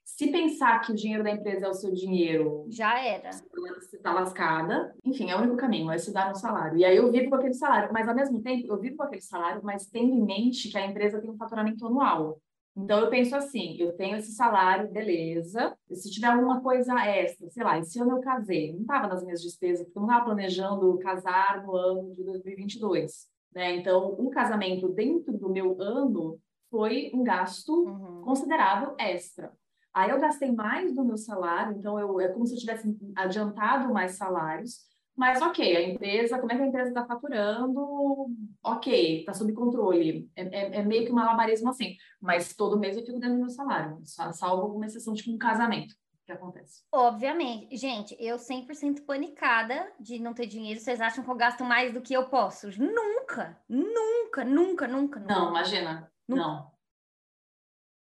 [0.05, 3.31] se pensar que o dinheiro da empresa é o seu dinheiro, Já era.
[3.33, 4.95] você está lascada.
[5.05, 6.79] Enfim, é o único caminho, é se dar um salário.
[6.79, 7.91] E aí eu vivo com aquele salário.
[7.93, 10.87] Mas ao mesmo tempo, eu vivo com aquele salário, mas tendo em mente que a
[10.87, 12.41] empresa tem um faturamento anual.
[12.77, 15.77] Então eu penso assim, eu tenho esse salário, beleza.
[15.93, 19.41] Se tiver alguma coisa extra, sei lá, esse ano eu casei, não estava nas minhas
[19.41, 23.77] despesas, porque eu não estava planejando casar no ano de 2022, né?
[23.77, 26.37] Então, um casamento dentro do meu ano
[26.75, 28.23] foi um gasto Uhum.
[28.23, 29.53] considerável extra.
[29.93, 33.93] Aí eu gastei mais do meu salário, então eu, é como se eu tivesse adiantado
[33.95, 34.81] mais salários,
[35.17, 38.27] mas ok, a empresa, como é que a empresa está faturando?
[38.65, 40.29] Ok, está sob controle.
[40.35, 43.43] É, é- é meio que um malabarismo assim, mas todo mês eu fico dentro do
[43.43, 45.95] meu salário, só- salvo alguma exceção, tipo um casamento,
[46.27, 46.83] que acontece.
[46.91, 47.77] Obviamente.
[47.77, 50.81] Gente, eu 100% panicada de não ter dinheiro.
[50.81, 52.67] Vocês acham que eu gasto mais do que eu posso?
[52.83, 55.21] Nunca, nunca, nunca, nunca.
[55.21, 55.33] nunca.
[55.33, 56.43] Não, imagina, Nunca.
[56.43, 56.75] não.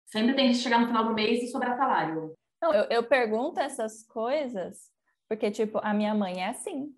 [0.05, 2.33] Sempre tem que chegar no final do mês e sobrar salário.
[2.61, 4.91] Não, eu, eu pergunto essas coisas
[5.27, 6.95] porque, tipo, a minha mãe é assim.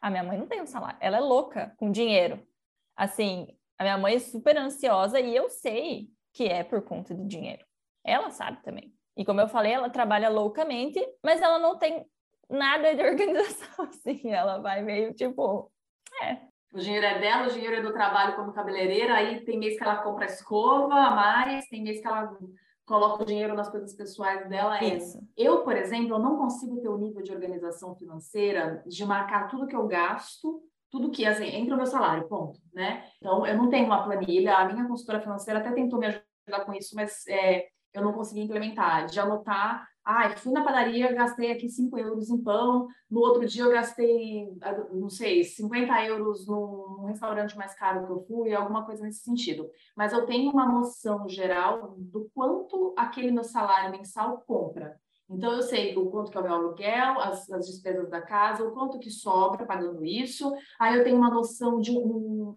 [0.00, 0.98] A minha mãe não tem um salário.
[1.00, 2.46] Ela é louca com dinheiro.
[2.96, 3.48] Assim,
[3.78, 7.64] a minha mãe é super ansiosa e eu sei que é por conta do dinheiro.
[8.04, 8.94] Ela sabe também.
[9.16, 12.06] E como eu falei, ela trabalha loucamente, mas ela não tem
[12.48, 14.30] nada de organização, assim.
[14.30, 15.70] Ela vai meio, tipo,
[16.72, 19.82] O dinheiro é dela, o dinheiro é do trabalho como cabeleireira, aí tem mês que
[19.82, 22.36] ela compra escova a mais, tem mês que ela
[22.86, 24.78] coloca o dinheiro nas coisas pessoais dela.
[24.78, 24.96] É.
[24.96, 25.18] isso.
[25.36, 29.66] Eu, por exemplo, eu não consigo ter o nível de organização financeira de marcar tudo
[29.66, 30.60] que eu gasto,
[30.90, 33.04] tudo que, assim, entra o meu salário, ponto, né?
[33.18, 36.74] Então, eu não tenho uma planilha, a minha consultora financeira até tentou me ajudar com
[36.74, 41.68] isso, mas é, eu não consegui implementar, de anotar, ah, fui na padaria, gastei aqui
[41.68, 46.90] 5 euros em pão, no outro dia eu gastei, ah, não sei, 50 euros num
[47.00, 49.70] num restaurante mais caro que eu fui, alguma coisa nesse sentido.
[49.96, 55.00] Mas eu tenho uma noção geral do quanto aquele meu salário mensal compra.
[55.30, 58.64] Então, eu sei o quanto que é o meu aluguel, as, as despesas da casa,
[58.64, 60.52] o quanto que sobra pagando isso.
[60.78, 62.56] Aí eu tenho uma noção de um...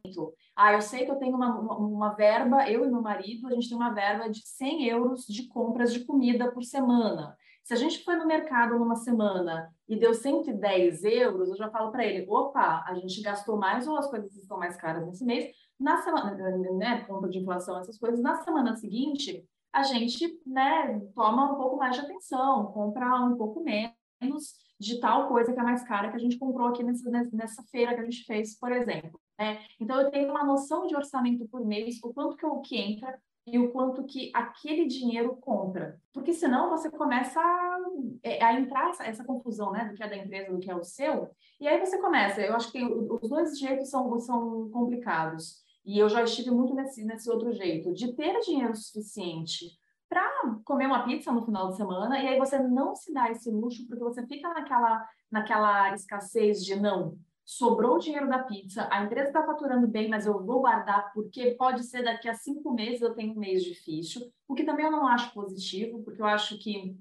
[0.55, 3.51] Ah, eu sei que eu tenho uma, uma, uma verba, eu e meu marido, a
[3.51, 7.37] gente tem uma verba de 100 euros de compras de comida por semana.
[7.63, 11.91] Se a gente foi no mercado numa semana e deu 110 euros, eu já falo
[11.91, 15.49] para ele, opa, a gente gastou mais ou as coisas estão mais caras nesse mês.
[15.79, 16.35] Na semana,
[16.77, 21.77] né, conta de inflação, essas coisas, na semana seguinte, a gente, né, toma um pouco
[21.77, 26.15] mais de atenção, compra um pouco menos de tal coisa que é mais cara que
[26.15, 29.19] a gente comprou aqui nessa, nessa feira que a gente fez, por exemplo.
[29.39, 29.65] Né?
[29.79, 33.19] Então, eu tenho uma noção de orçamento por mês, o quanto que, eu, que entra,
[33.45, 35.99] e o quanto que aquele dinheiro compra.
[36.13, 37.79] Porque senão você começa a,
[38.23, 40.75] é, a entrar essa, essa, confusão, né, do que é da empresa, do que é
[40.75, 45.62] o seu, e aí você começa, eu acho que os dois jeitos são, são complicados,
[45.85, 49.77] e eu já estive muito nesse, nesse outro jeito, de ter dinheiro suficiente
[50.09, 50.31] para
[50.63, 53.87] comer uma pizza no final de semana, e aí você não se dá esse luxo,
[53.87, 59.29] porque você fica naquela, naquela escassez de não, sobrou o dinheiro da pizza, a empresa
[59.29, 63.13] está faturando bem, mas eu vou guardar porque pode ser daqui a cinco meses eu
[63.13, 66.95] tenho um mês difícil, o que também eu não acho positivo, porque eu acho que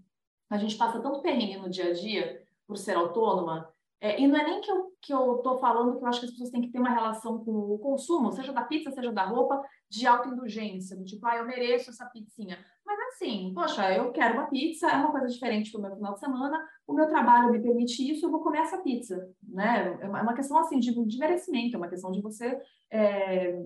[0.50, 3.71] a gente passa tanto perrengue no dia a dia por ser autônoma,
[4.02, 6.26] é, e não é nem que eu, que eu tô falando que eu acho que
[6.26, 9.24] as pessoas têm que ter uma relação com o consumo, seja da pizza, seja da
[9.24, 12.58] roupa, de autoindulgência, do tipo, ah, eu mereço essa pizzinha.
[12.84, 16.14] Mas assim, poxa, eu quero uma pizza, é uma coisa diferente para o meu final
[16.14, 19.96] de semana, o meu trabalho me permite isso, eu vou comer essa pizza, né?
[20.00, 23.56] É uma questão assim de, de merecimento, é uma questão de você é,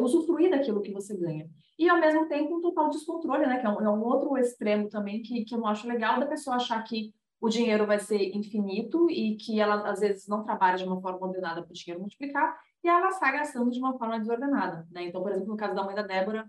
[0.00, 1.50] usufruir daquilo que você ganha.
[1.76, 3.58] E ao mesmo tempo um total descontrole, né?
[3.58, 6.26] Que é um, é um outro extremo também que, que eu não acho legal da
[6.26, 7.12] pessoa achar que
[7.42, 11.26] o dinheiro vai ser infinito e que ela às vezes não trabalha de uma forma
[11.26, 15.02] ordenada para o dinheiro multiplicar e ela sai gastando de uma forma desordenada, né?
[15.02, 16.48] Então, por exemplo, no caso da mãe da Débora,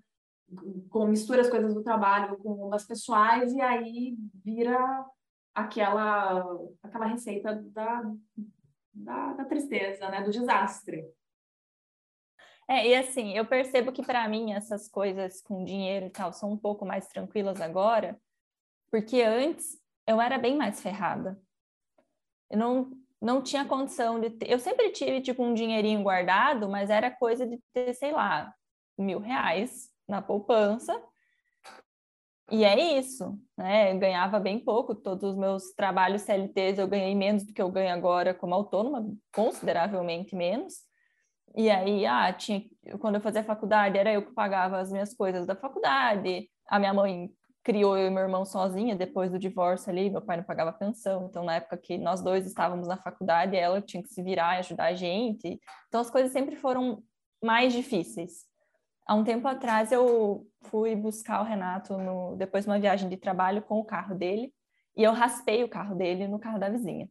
[0.91, 4.15] com mistura as coisas do trabalho com as pessoais e aí
[4.45, 5.03] vira
[5.55, 6.45] aquela
[6.83, 8.13] aquela receita da,
[8.93, 10.21] da, da tristeza, né?
[10.21, 11.11] Do desastre.
[12.67, 16.51] É, e assim, eu percebo que para mim essas coisas com dinheiro e tal são
[16.51, 18.15] um pouco mais tranquilas agora,
[18.91, 21.39] porque antes eu era bem mais ferrada.
[22.49, 22.91] Eu não,
[23.21, 24.51] não tinha condição de ter.
[24.51, 28.53] Eu sempre tive, tipo, um dinheirinho guardado, mas era coisa de ter, sei lá,
[28.97, 31.01] mil reais na poupança.
[32.51, 33.91] E é isso, né?
[33.93, 37.71] Eu ganhava bem pouco, todos os meus trabalhos CLTs eu ganhei menos do que eu
[37.71, 40.75] ganho agora como autônoma, consideravelmente menos.
[41.55, 42.63] E aí, ah, tinha,
[42.99, 46.93] quando eu fazia faculdade, era eu que pagava as minhas coisas da faculdade, a minha
[46.93, 47.31] mãe
[47.63, 51.27] criou eu e meu irmão sozinha depois do divórcio ali, meu pai não pagava pensão,
[51.29, 54.59] então na época que nós dois estávamos na faculdade, ela tinha que se virar e
[54.59, 55.59] ajudar a gente.
[55.87, 57.01] Então as coisas sempre foram
[57.41, 58.45] mais difíceis.
[59.05, 63.17] Há um tempo atrás eu fui buscar o Renato no, depois de uma viagem de
[63.17, 64.53] trabalho com o carro dele,
[64.95, 67.09] e eu raspei o carro dele no carro da vizinha.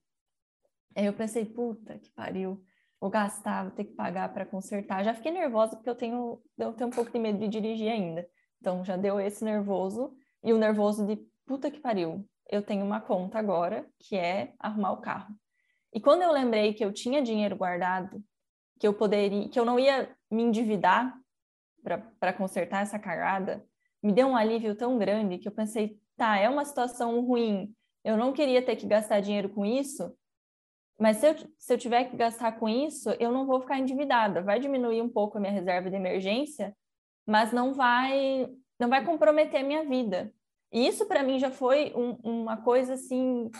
[0.95, 2.63] Aí eu pensei, puta que pariu,
[3.01, 5.03] vou gastar, vou ter que pagar para consertar.
[5.03, 8.27] Já fiquei nervosa porque eu tenho, eu tenho um pouco de medo de dirigir ainda.
[8.61, 11.16] Então já deu esse nervoso e o nervoso de
[11.47, 15.34] puta que pariu, eu tenho uma conta agora que é arrumar o carro.
[15.93, 18.22] E quando eu lembrei que eu tinha dinheiro guardado,
[18.78, 21.14] que eu poderia, que eu não ia me endividar
[22.18, 23.64] para consertar essa cagada,
[24.03, 27.74] me deu um alívio tão grande que eu pensei, tá, é uma situação ruim,
[28.05, 30.14] eu não queria ter que gastar dinheiro com isso,
[30.99, 34.43] mas se eu, se eu tiver que gastar com isso, eu não vou ficar endividada.
[34.43, 36.76] Vai diminuir um pouco a minha reserva de emergência,
[37.26, 38.49] mas não vai
[38.79, 40.33] não vai comprometer a minha vida.
[40.73, 43.51] E isso para mim já foi um, uma coisa assim,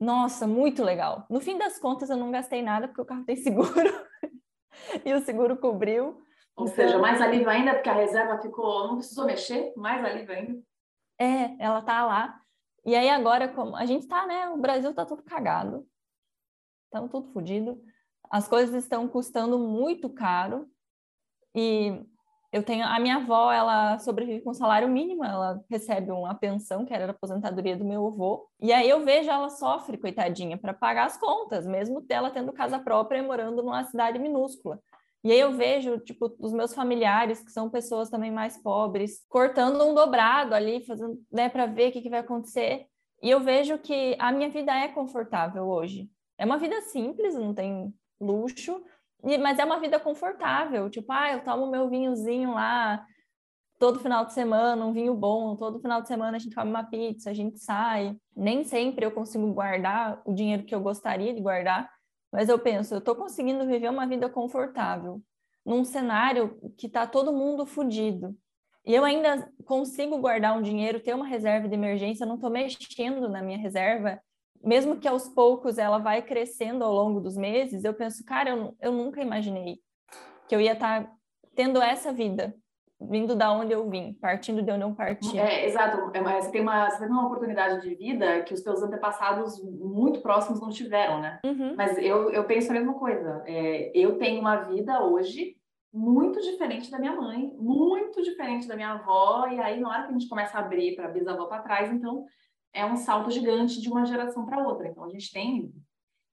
[0.00, 1.26] nossa, muito legal.
[1.28, 3.70] No fim das contas, eu não gastei nada porque o carro tem seguro
[5.04, 6.22] e o seguro cobriu.
[6.56, 6.74] Ou então...
[6.74, 10.62] seja, mais alívio ainda porque a reserva ficou, não precisou mexer, mais alívio ainda.
[11.18, 12.40] É, ela tá lá.
[12.84, 14.48] E aí agora, como a gente tá, né?
[14.50, 15.86] O Brasil tá tudo cagado,
[16.84, 17.80] estamos tudo fodido.
[18.30, 20.68] As coisas estão custando muito caro
[21.54, 22.04] e
[22.54, 26.94] eu tenho a minha avó, ela sobrevive com salário mínimo, ela recebe uma pensão que
[26.94, 28.48] era a aposentadoria do meu avô.
[28.60, 32.78] E aí eu vejo ela sofre, coitadinha, para pagar as contas, mesmo ela tendo casa
[32.78, 34.78] própria e morando numa cidade minúscula.
[35.24, 39.84] E aí eu vejo, tipo, os meus familiares, que são pessoas também mais pobres, cortando
[39.84, 42.86] um dobrado ali, fazendo, né, para ver o que, que vai acontecer.
[43.20, 46.08] E eu vejo que a minha vida é confortável hoje.
[46.38, 48.80] É uma vida simples, não tem luxo,
[49.40, 53.04] mas é uma vida confortável, tipo, ah, eu tomo meu vinhozinho lá
[53.78, 56.84] todo final de semana, um vinho bom, todo final de semana a gente come uma
[56.84, 58.16] pizza, a gente sai.
[58.34, 61.90] Nem sempre eu consigo guardar o dinheiro que eu gostaria de guardar,
[62.32, 65.20] mas eu penso, eu estou conseguindo viver uma vida confortável
[65.64, 68.36] num cenário que está todo mundo fudido.
[68.86, 73.28] E eu ainda consigo guardar um dinheiro, ter uma reserva de emergência, não estou mexendo
[73.28, 74.20] na minha reserva
[74.64, 78.76] mesmo que aos poucos ela vai crescendo ao longo dos meses, eu penso, cara, eu,
[78.80, 79.78] eu nunca imaginei
[80.48, 81.12] que eu ia estar tá
[81.54, 82.54] tendo essa vida,
[83.00, 85.38] vindo da onde eu vim, partindo de onde eu parti.
[85.38, 86.10] É, exato.
[86.14, 90.20] É, você tem uma, você tem uma oportunidade de vida que os teus antepassados muito
[90.20, 91.38] próximos não tiveram, né?
[91.44, 91.74] Uhum.
[91.76, 93.42] Mas eu, eu penso a mesma coisa.
[93.46, 95.56] É, eu tenho uma vida hoje
[95.92, 100.08] muito diferente da minha mãe, muito diferente da minha avó, e aí na hora que
[100.08, 102.24] a gente começa a abrir para bisavó para trás, então
[102.74, 104.88] é um salto gigante de uma geração para outra.
[104.88, 105.72] Então, a gente tem.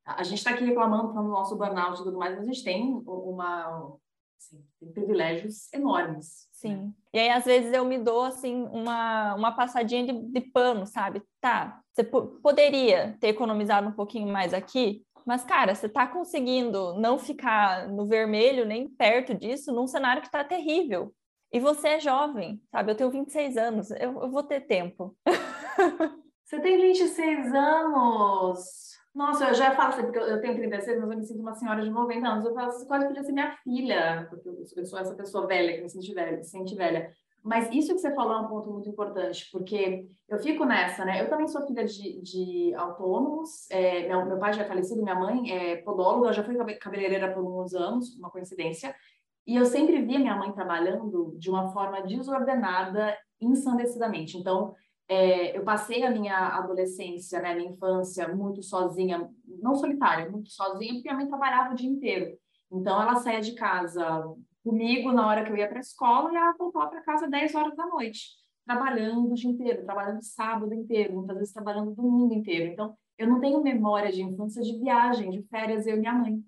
[0.03, 3.01] A gente está aqui reclamando do nosso burnout e tudo mais, mas a gente tem
[3.05, 3.95] uma,
[4.41, 6.49] Assim, tem privilégios enormes.
[6.51, 6.75] Sim.
[6.75, 6.91] Né?
[7.13, 11.21] E aí, às vezes, eu me dou, assim, uma, uma passadinha de, de pano, sabe?
[11.39, 17.19] Tá, você poderia ter economizado um pouquinho mais aqui, mas, cara, você está conseguindo não
[17.19, 21.13] ficar no vermelho nem perto disso num cenário que está terrível.
[21.53, 22.91] E você é jovem, sabe?
[22.91, 25.15] Eu tenho 26 anos, eu, eu vou ter tempo.
[26.51, 28.99] Você tem 26 anos!
[29.15, 31.81] Nossa, eu já falo assim, porque eu tenho 36, mas eu me sinto uma senhora
[31.81, 32.43] de 90 anos.
[32.43, 35.81] Eu falo, você quase podia ser minha filha, porque eu sou essa pessoa velha que
[35.81, 37.09] me sente velha, se sente velha.
[37.41, 41.21] Mas isso que você falou é um ponto muito importante, porque eu fico nessa, né?
[41.21, 45.15] Eu também sou filha de, de autônomos, é, meu, meu pai já é falecido, minha
[45.15, 48.93] mãe é podóloga, eu já fui cabeleireira por alguns anos, uma coincidência,
[49.47, 54.37] e eu sempre via minha mãe trabalhando de uma forma desordenada, ensandecidamente.
[54.37, 54.75] Então,
[55.12, 59.30] é, eu passei a minha adolescência, né, minha infância, muito sozinha,
[59.62, 62.38] não solitária, muito sozinha, porque minha mãe trabalhava o dia inteiro.
[62.72, 64.24] Então, ela saía de casa
[64.64, 67.53] comigo na hora que eu ia para a escola e ela voltava para casa 10
[67.55, 68.22] horas da noite,
[68.66, 72.72] trabalhando o dia inteiro, trabalhando sábado inteiro, muitas vezes trabalhando domingo inteiro.
[72.72, 76.41] Então, eu não tenho memória de infância de viagem, de férias, eu e minha mãe.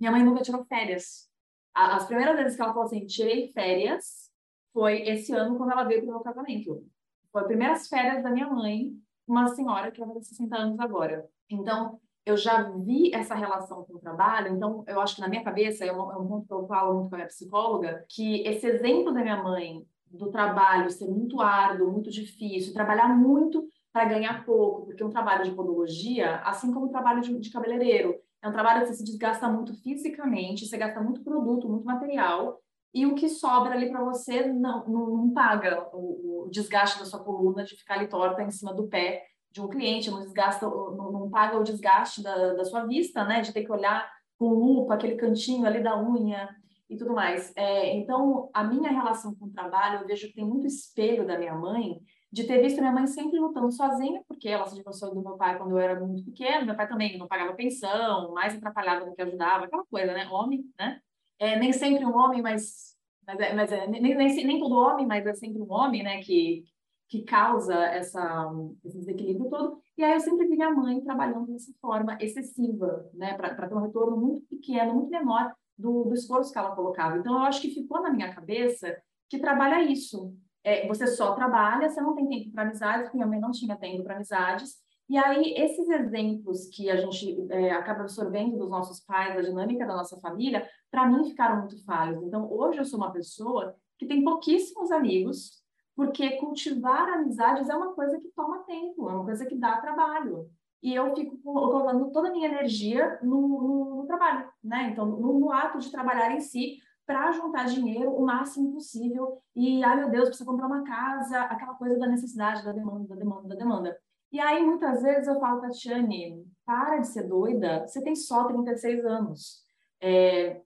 [0.00, 1.28] Minha mãe nunca tirou férias.
[1.72, 4.32] As primeiras vezes que ela falou assim, tirei férias,
[4.72, 6.84] foi esse ano quando ela veio para o meu casamento.
[7.32, 8.92] Foi as primeiras férias da minha mãe,
[9.26, 11.28] uma senhora que vai fazer 60 anos agora.
[11.48, 15.42] Então, eu já vi essa relação com o trabalho, então eu acho que na minha
[15.42, 18.66] cabeça, é é um ponto que eu falo muito com a minha psicóloga, que esse
[18.66, 24.44] exemplo da minha mãe do trabalho ser muito árduo, muito difícil, trabalhar muito para ganhar
[24.44, 28.52] pouco, porque um trabalho de podologia, assim como o trabalho de, de cabeleireiro, é um
[28.52, 32.60] trabalho que você se desgasta muito fisicamente, você gasta muito produto, muito material,
[32.92, 37.04] e o que sobra ali para você não, não, não paga o, o, desgaste da
[37.04, 40.66] sua coluna de ficar ali torta em cima do pé de um cliente, não desgasta,
[40.66, 43.40] não, não paga o desgaste da, da sua vista, né?
[43.40, 46.48] De ter que olhar com lupa, aquele cantinho ali da unha
[46.88, 47.52] e tudo mais.
[47.56, 51.38] É, então, a minha relação com o trabalho, eu vejo que tem muito espelho da
[51.38, 52.00] minha mãe,
[52.32, 55.58] de ter visto minha mãe sempre lutando sozinha, porque ela se divorciou do meu pai
[55.58, 59.22] quando eu era muito pequena, meu pai também não pagava pensão, mais atrapalhava do que
[59.22, 60.28] ajudava, aquela coisa, né?
[60.30, 61.00] Homem, né?
[61.40, 62.94] É, nem sempre um homem, mas,
[63.26, 66.20] mas, é, mas é, nem, nem, nem todo homem, mas é sempre um homem, né?
[66.20, 66.64] Que,
[67.08, 68.52] que causa essa,
[68.84, 69.80] esse desequilíbrio todo.
[69.98, 73.80] E aí eu sempre vi minha mãe trabalhando dessa forma excessiva, né, para ter um
[73.80, 77.18] retorno muito pequeno, muito menor do, do esforço que ela colocava.
[77.18, 78.96] Então eu acho que ficou na minha cabeça
[79.28, 80.32] que trabalha isso.
[80.62, 83.76] É, você só trabalha, você não tem tempo para amizades, porque minha mãe não tinha
[83.76, 84.76] tempo para amizades.
[85.10, 89.84] E aí, esses exemplos que a gente é, acaba absorvendo dos nossos pais, da dinâmica
[89.84, 92.22] da nossa família, para mim ficaram muito falhos.
[92.22, 95.64] Então, hoje eu sou uma pessoa que tem pouquíssimos amigos,
[95.96, 100.48] porque cultivar amizades é uma coisa que toma tempo, é uma coisa que dá trabalho.
[100.80, 104.90] E eu fico colocando toda a minha energia no, no, no trabalho, né?
[104.92, 109.42] Então, no, no, ato de trabalhar em si, para juntar dinheiro o máximo possível.
[109.56, 113.16] E, ai meu Deus, precisa comprar uma casa, aquela coisa da necessidade, da demanda, da
[113.16, 113.98] demanda, da demanda.
[114.32, 119.04] E aí, muitas vezes, eu falo, Tatiane, para de ser doida, você tem só 36
[119.04, 119.64] anos.
[120.00, 120.60] É,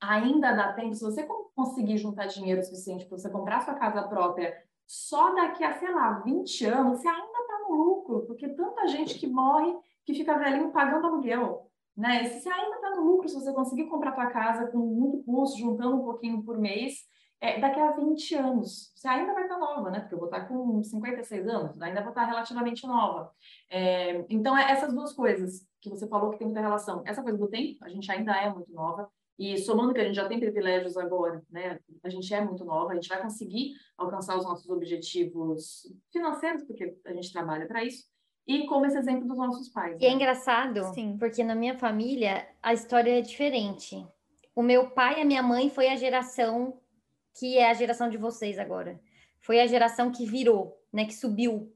[0.00, 4.54] ainda dá tempo, se você conseguir juntar dinheiro suficiente para você comprar sua casa própria
[4.86, 9.18] só daqui a, sei lá, 20 anos, você ainda está no lucro, porque tanta gente
[9.18, 11.70] que morre que fica velhinho pagando aluguel.
[11.94, 12.24] Né?
[12.24, 15.58] Se você ainda está no lucro, se você conseguir comprar sua casa com muito custo,
[15.58, 17.06] juntando um pouquinho por mês,
[17.40, 20.00] é, daqui a 20 anos, você ainda vai estar tá nova, né?
[20.00, 23.30] Porque eu vou estar tá com 56 anos, ainda vou estar tá relativamente nova.
[23.70, 27.02] É, então, é essas duas coisas que você falou que tem muita relação.
[27.06, 29.08] Essa coisa do tempo, a gente ainda é muito nova,
[29.38, 31.78] e somando que a gente já tem privilégios agora, né?
[32.02, 36.96] A gente é muito nova, a gente vai conseguir alcançar os nossos objetivos financeiros, porque
[37.06, 38.04] a gente trabalha para isso.
[38.44, 40.00] E como esse exemplo dos nossos pais.
[40.00, 40.12] E é né?
[40.12, 41.16] é engraçado, Sim.
[41.18, 44.04] porque na minha família a história é diferente.
[44.56, 46.80] O meu pai e a minha mãe foi a geração
[47.38, 49.00] que é a geração de vocês agora.
[49.40, 51.72] Foi a geração que virou, né, que subiu.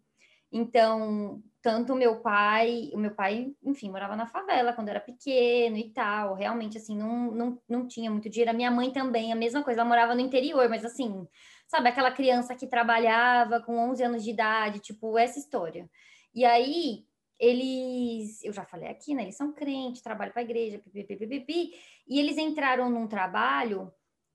[0.51, 5.91] Então, tanto meu pai, o meu pai, enfim, morava na favela quando era pequeno e
[5.91, 8.51] tal, realmente, assim, não, não, não tinha muito dinheiro.
[8.51, 11.27] A minha mãe também, a mesma coisa, ela morava no interior, mas assim,
[11.69, 15.89] sabe, aquela criança que trabalhava com 11 anos de idade, tipo, essa história.
[16.35, 17.07] E aí,
[17.39, 21.27] eles, eu já falei aqui, né, eles são crentes, trabalham para a igreja, pipi, pipi,
[21.27, 21.71] pipi,
[22.09, 23.93] e eles entraram num trabalho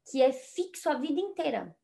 [0.09, 1.75] que é fixo a vida inteira.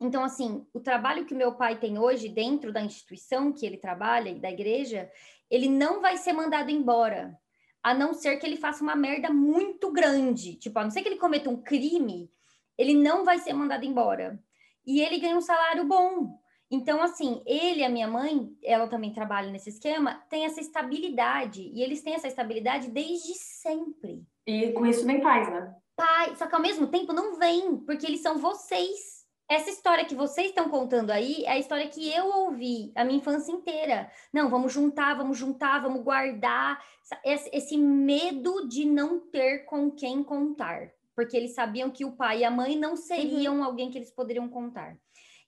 [0.00, 4.30] Então, assim, o trabalho que meu pai tem hoje dentro da instituição que ele trabalha
[4.30, 5.10] e da igreja,
[5.48, 7.38] ele não vai ser mandado embora,
[7.82, 10.56] a não ser que ele faça uma merda muito grande.
[10.56, 12.28] Tipo, a não ser que ele cometa um crime,
[12.76, 14.42] ele não vai ser mandado embora.
[14.84, 16.36] E ele ganha um salário bom.
[16.68, 21.70] Então, assim, ele a minha mãe, ela também trabalha nesse esquema, tem essa estabilidade.
[21.72, 24.26] E eles têm essa estabilidade desde sempre.
[24.46, 25.76] E com isso nem faz, né?
[25.96, 29.22] Pai, só que ao mesmo tempo não vem, porque eles são vocês.
[29.48, 33.18] Essa história que vocês estão contando aí é a história que eu ouvi a minha
[33.18, 34.10] infância inteira.
[34.32, 36.82] Não, vamos juntar, vamos juntar, vamos guardar.
[37.24, 40.90] Esse medo de não ter com quem contar.
[41.14, 43.64] Porque eles sabiam que o pai e a mãe não seriam uhum.
[43.64, 44.96] alguém que eles poderiam contar.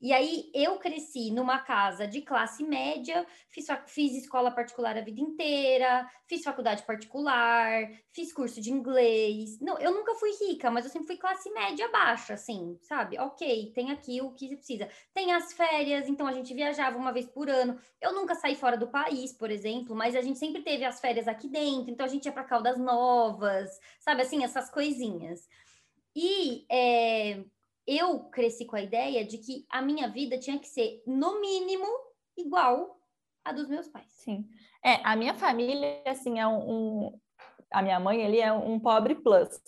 [0.04, 5.18] E aí eu cresci numa casa de classe média, fiz, fiz escola particular a vida
[5.18, 9.58] inteira, fiz faculdade particular, fiz curso de inglês.
[9.60, 13.18] Não, eu nunca fui rica, mas eu sempre fui classe média baixa, assim, sabe?
[13.18, 14.90] Ok, tem aqui o que você precisa.
[15.14, 17.80] Tem as férias, então a gente viajava uma vez por ano.
[17.98, 21.26] Eu nunca saí fora do país, por exemplo, mas a gente sempre teve as férias
[21.26, 25.48] aqui dentro, então a gente ia para Caldas Novas, sabe assim, essas coisinhas.
[26.14, 27.42] E é,
[27.86, 31.86] eu cresci com a ideia de que a minha vida tinha que ser, no mínimo,
[32.36, 32.98] igual
[33.44, 34.10] a dos meus pais.
[34.10, 34.46] Sim.
[34.84, 37.20] É, a minha família, assim, é um, um
[37.70, 39.60] a minha mãe, ele é um pobre plus.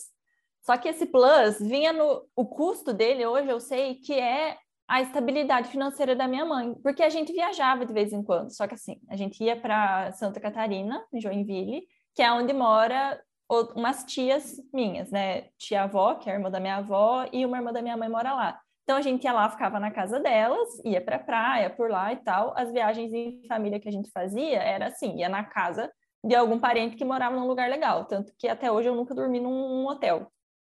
[0.62, 2.26] Só que esse plus vinha no.
[2.34, 4.56] O custo dele hoje eu sei que é
[4.88, 8.50] a estabilidade financeira da minha mãe, porque a gente viajava de vez em quando.
[8.50, 11.82] Só que assim, a gente ia para Santa Catarina, Joinville,
[12.14, 15.49] que é onde mora umas tias minhas, né?
[15.59, 18.09] Tia avó, que é a irmã da minha avó, e uma irmã da minha mãe
[18.09, 18.61] mora lá.
[18.82, 22.16] Então a gente ia lá, ficava na casa delas, ia para praia, por lá e
[22.16, 22.55] tal.
[22.57, 25.90] As viagens em família que a gente fazia era assim, ia na casa
[26.24, 29.40] de algum parente que morava num lugar legal, tanto que até hoje eu nunca dormi
[29.40, 30.30] num, hotel.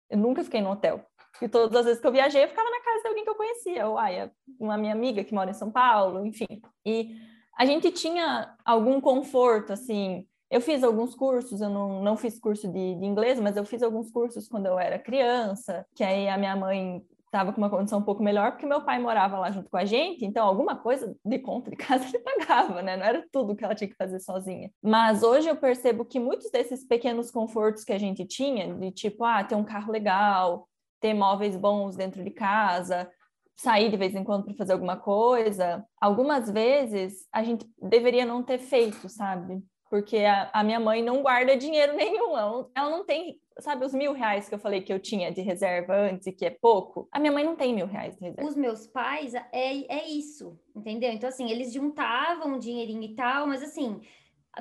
[0.09, 1.05] Eu nunca fiquei num hotel.
[1.41, 3.35] E todas as vezes que eu viajei, eu ficava na casa de alguém que eu
[3.35, 6.47] conhecia, ou ai, uma minha amiga que mora em São Paulo, enfim.
[6.87, 7.16] E
[7.59, 12.68] a gente tinha algum conforto, assim, eu fiz alguns cursos, eu não, não fiz curso
[12.68, 16.36] de, de inglês, mas eu fiz alguns cursos quando eu era criança, que aí a
[16.36, 19.70] minha mãe estava com uma condição um pouco melhor, porque meu pai morava lá junto
[19.70, 22.98] com a gente, então alguma coisa de conta de casa ele pagava, né?
[22.98, 24.70] Não era tudo que ela tinha que fazer sozinha.
[24.82, 29.24] Mas hoje eu percebo que muitos desses pequenos confortos que a gente tinha, de tipo,
[29.24, 30.68] ah, ter um carro legal,
[31.00, 33.11] ter móveis bons dentro de casa,
[33.57, 38.42] sair de vez em quando para fazer alguma coisa, algumas vezes a gente deveria não
[38.42, 39.62] ter feito, sabe?
[39.93, 43.84] Porque a, a, minha mãe não guarda dinheiro nenhum, ela não, ela não, tem, sabe,
[43.84, 46.51] os mil reais que eu falei que eu tinha de reserva antes e que é
[46.51, 48.49] pouco, a minha mãe não tem mil reais de reserva.
[48.49, 51.12] Os meus pais, é, é isso, entendeu?
[51.12, 54.01] Então, assim, eles juntavam dinheirinho e tal, mas assim,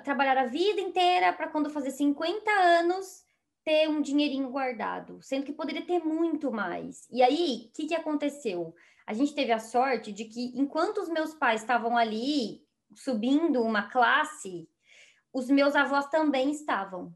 [0.03, 3.23] trabalharam a vida inteira para quando fazer 50 anos
[3.63, 7.07] ter um dinheirinho guardado, sendo que poderia ter muito mais.
[7.09, 8.75] E aí, o que, que aconteceu?
[9.07, 13.83] A gente teve a sorte de que, enquanto os meus pais estavam ali subindo uma
[13.83, 14.67] classe,
[15.33, 17.13] os meus avós também estavam.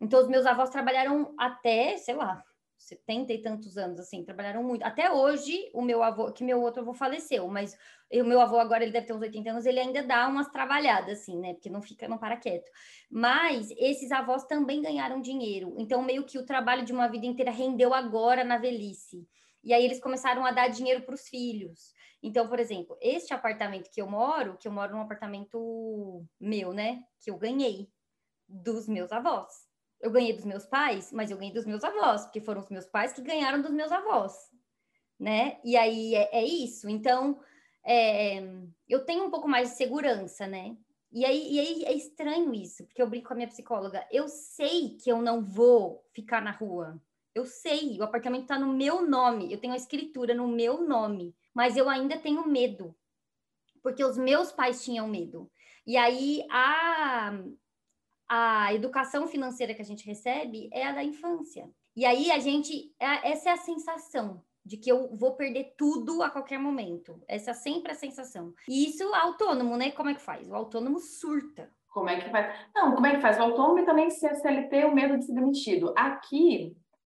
[0.00, 2.44] Então, os meus avós trabalharam até, sei lá,
[2.76, 4.82] 70 e tantos anos, assim, trabalharam muito.
[4.82, 7.76] Até hoje, o meu avô, que meu outro avô faleceu, mas
[8.12, 11.20] o meu avô agora, ele deve ter uns 80 anos, ele ainda dá umas trabalhadas,
[11.20, 11.54] assim, né?
[11.54, 12.70] Porque não fica, não para quieto.
[13.08, 15.74] Mas esses avós também ganharam dinheiro.
[15.78, 19.26] Então, meio que o trabalho de uma vida inteira rendeu agora na velhice.
[19.62, 21.94] E aí eles começaram a dar dinheiro para os filhos.
[22.22, 27.02] Então, por exemplo, este apartamento que eu moro, que eu moro num apartamento meu, né?
[27.20, 27.90] Que eu ganhei
[28.48, 29.66] dos meus avós.
[30.00, 32.86] Eu ganhei dos meus pais, mas eu ganhei dos meus avós, porque foram os meus
[32.86, 34.32] pais que ganharam dos meus avós,
[35.18, 35.58] né?
[35.64, 36.88] E aí é, é isso.
[36.88, 37.40] Então,
[37.84, 38.40] é,
[38.88, 40.76] eu tenho um pouco mais de segurança, né?
[41.10, 44.06] E aí, e aí é estranho isso, porque eu brinco com a minha psicóloga.
[44.10, 47.00] Eu sei que eu não vou ficar na rua.
[47.34, 51.34] Eu sei, o apartamento está no meu nome, eu tenho a escritura no meu nome
[51.54, 52.94] mas eu ainda tenho medo,
[53.82, 55.50] porque os meus pais tinham medo.
[55.86, 57.32] E aí a,
[58.28, 61.68] a educação financeira que a gente recebe é a da infância.
[61.94, 66.22] E aí a gente, é, essa é a sensação de que eu vou perder tudo
[66.22, 67.20] a qualquer momento.
[67.28, 68.54] Essa é sempre a sensação.
[68.68, 69.90] E isso autônomo, né?
[69.90, 70.48] Como é que faz?
[70.48, 71.70] O autônomo surta.
[71.88, 72.54] Como é que faz?
[72.74, 73.38] Não, como é que faz?
[73.38, 75.92] O autônomo também se a CLT, o medo de ser demitido.
[75.96, 76.74] Aqui,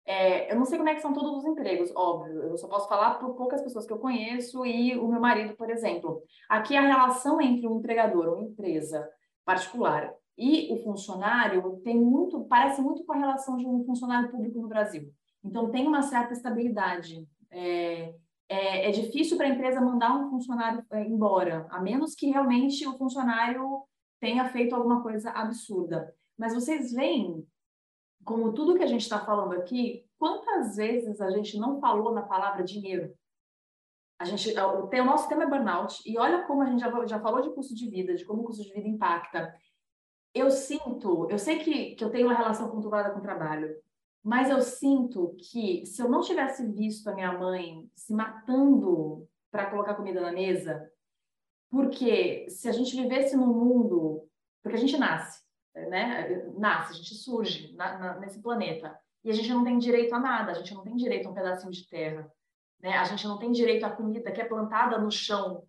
[0.07, 2.42] é, eu não sei como é que são todos os empregos, óbvio.
[2.42, 5.70] Eu só posso falar por poucas pessoas que eu conheço e o meu marido, por
[5.70, 6.22] exemplo.
[6.48, 9.09] Aqui a relação entre um empregador, uma empresa
[9.44, 14.61] particular e o funcionário tem muito, parece muito com a relação de um funcionário público
[14.61, 15.11] no Brasil.
[15.42, 17.26] Então tem uma certa estabilidade.
[17.50, 18.14] É,
[18.48, 22.86] é, é difícil para a empresa mandar um funcionário é, embora, a menos que realmente
[22.86, 23.82] o funcionário
[24.20, 26.12] tenha feito alguma coisa absurda.
[26.36, 27.46] Mas vocês veem
[28.24, 32.22] como tudo que a gente está falando aqui, quantas vezes a gente não falou na
[32.22, 33.14] palavra dinheiro?
[34.18, 37.20] A gente, é, o, nosso tema é burnout, e olha como a gente já, já
[37.20, 39.54] falou de custo de vida, de como o custo de vida impacta.
[40.32, 43.76] Eu sinto, eu sei que, que eu tenho uma relação conturbada com o trabalho,
[44.22, 49.70] mas eu sinto que se eu não tivesse visto a minha mãe se matando para
[49.70, 50.90] colocar comida na mesa,
[51.70, 54.26] porque se a gente vivesse num mundo,
[54.62, 55.43] porque a gente nasce,
[55.74, 56.28] né?
[56.56, 58.98] Nasce, a gente surge na, na, nesse planeta.
[59.24, 61.34] e a gente não tem direito a nada, a gente não tem direito a um
[61.34, 62.30] pedacinho de terra,
[62.80, 62.96] né?
[62.96, 65.64] A gente não tem direito à comida que é plantada no chão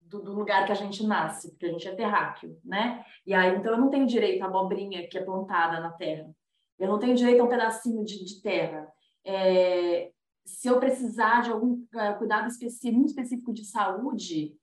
[0.00, 3.04] do, do, lugar que a gente nasce, porque a gente é terráqueo, né?
[3.26, 6.30] E aí, então, eu não tenho direito à abobrinha que é plantada na terra.
[6.78, 8.90] Eu não tenho direito a um pedacinho de, de terra.
[9.24, 10.10] É,
[10.44, 14.56] se eu precisar de algum uh, cuidado específico, muito específico de saúde,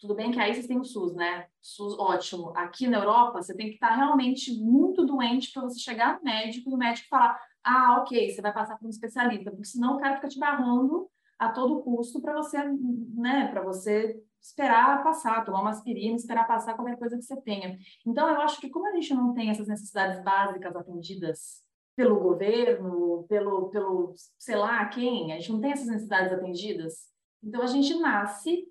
[0.00, 1.46] tudo bem que aí vocês têm o SUS, né?
[1.60, 2.52] SUS, ótimo.
[2.56, 6.70] Aqui na Europa, você tem que estar realmente muito doente para você chegar no médico
[6.70, 9.98] e o médico falar: ah, ok, você vai passar por um especialista, porque senão o
[9.98, 12.58] cara fica te barrando a todo custo para você,
[13.14, 13.48] né?
[13.48, 17.76] Para você esperar passar, tomar uma aspirina, esperar passar qualquer coisa que você tenha.
[18.06, 21.62] Então, eu acho que como a gente não tem essas necessidades básicas atendidas
[21.96, 27.08] pelo governo, pelo, pelo sei lá quem, a gente não tem essas necessidades atendidas,
[27.42, 28.64] então a gente nasce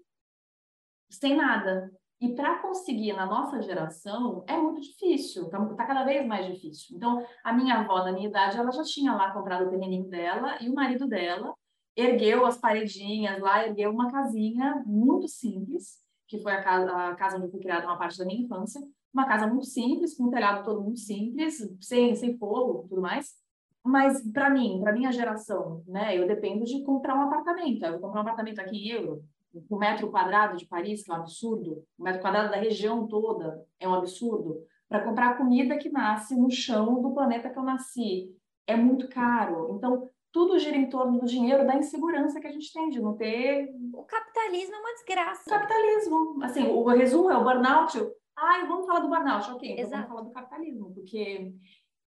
[1.20, 1.92] sem nada.
[2.20, 6.98] E para conseguir na nossa geração é muito difícil, está tá cada vez mais difícil.
[6.98, 10.58] Então, a minha avó, na minha idade, ela já tinha lá comprado o terreninho dela
[10.60, 11.54] e o marido dela
[11.96, 17.38] ergueu as paredinhas lá, ergueu uma casinha muito simples, que foi a casa, a casa
[17.38, 18.82] onde fui criada uma parte da minha infância,
[19.14, 23.36] uma casa muito simples, com um telhado todo muito simples, sem, sem fogo tudo mais.
[23.84, 27.84] Mas para mim, para minha geração, né, eu dependo de comprar um apartamento.
[27.86, 29.24] Eu vou comprar um apartamento aqui em euro,
[29.70, 33.66] o metro quadrado de Paris, que é um absurdo, o metro quadrado da região toda
[33.80, 38.34] é um absurdo, para comprar comida que nasce no chão do planeta que eu nasci.
[38.66, 39.76] É muito caro.
[39.76, 43.16] Então, tudo gira em torno do dinheiro, da insegurança que a gente tem de não
[43.16, 43.74] ter.
[43.94, 45.44] O capitalismo é uma desgraça.
[45.46, 46.44] O capitalismo.
[46.44, 47.98] Assim, o resumo é o burnout.
[48.36, 49.50] Ai, vamos falar do burnout.
[49.52, 51.54] Ok, então vamos falar do capitalismo, porque.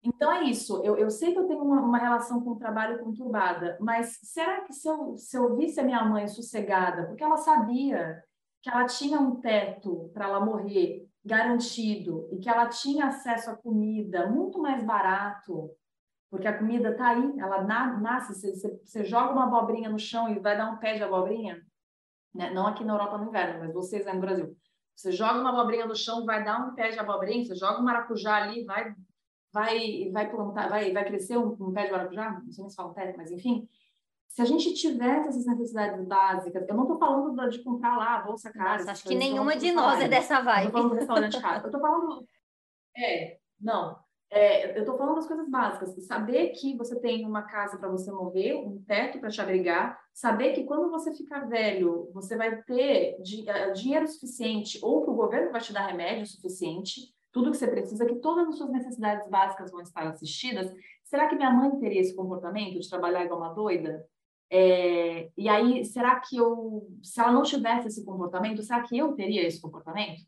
[0.03, 0.81] Então é isso.
[0.83, 4.61] Eu, eu sei que eu tenho uma, uma, relação com o trabalho conturbada, mas será
[4.61, 8.23] que se eu, se eu visse a minha mãe sossegada, porque ela sabia
[8.61, 13.55] que ela tinha um teto para ela morrer garantido e que ela tinha acesso à
[13.55, 15.75] comida muito mais barato
[16.29, 20.39] porque a comida está aí, ela nasce, você, você, joga uma abobrinha no chão e
[20.39, 21.59] vai dar um pé de abobrinha,
[22.33, 22.51] né?
[22.51, 24.55] não aqui na Europa no inverno, mas vocês aí no Brasil.
[24.95, 27.83] Você joga uma abobrinha no chão, vai dar um pé de abobrinha, você joga um
[27.83, 28.93] maracujá ali, vai
[29.51, 32.75] vai vai plantar, vai vai crescer um, um pé de maracujá, não sei nem se
[32.75, 33.67] fala um pé, mas enfim.
[34.27, 38.21] Se a gente tivesse essas necessidades básicas, eu não estou falando de comprar lá a
[38.21, 38.77] bolsa cara.
[38.77, 40.65] Nossa, acho que nenhuma de nós é dessa vibe.
[40.65, 41.65] Eu tô falando do restaurante caro.
[41.65, 42.27] Eu tô falando
[42.95, 43.97] é, não,
[44.31, 46.05] é, eu estou falando das coisas básicas.
[46.05, 50.53] Saber que você tem uma casa para você morrer, um teto para te abrigar, saber
[50.53, 55.51] que quando você ficar velho, você vai ter eh, dinheiro suficiente ou que o governo
[55.51, 59.71] vai te dar remédio suficiente, tudo que você precisa, que todas as suas necessidades básicas
[59.71, 60.73] vão estar assistidas.
[61.03, 64.05] Será que minha mãe teria esse comportamento de trabalhar igual uma doida?
[64.51, 69.13] É, e aí, será que eu, se ela não tivesse esse comportamento, será que eu
[69.13, 70.21] teria esse comportamento?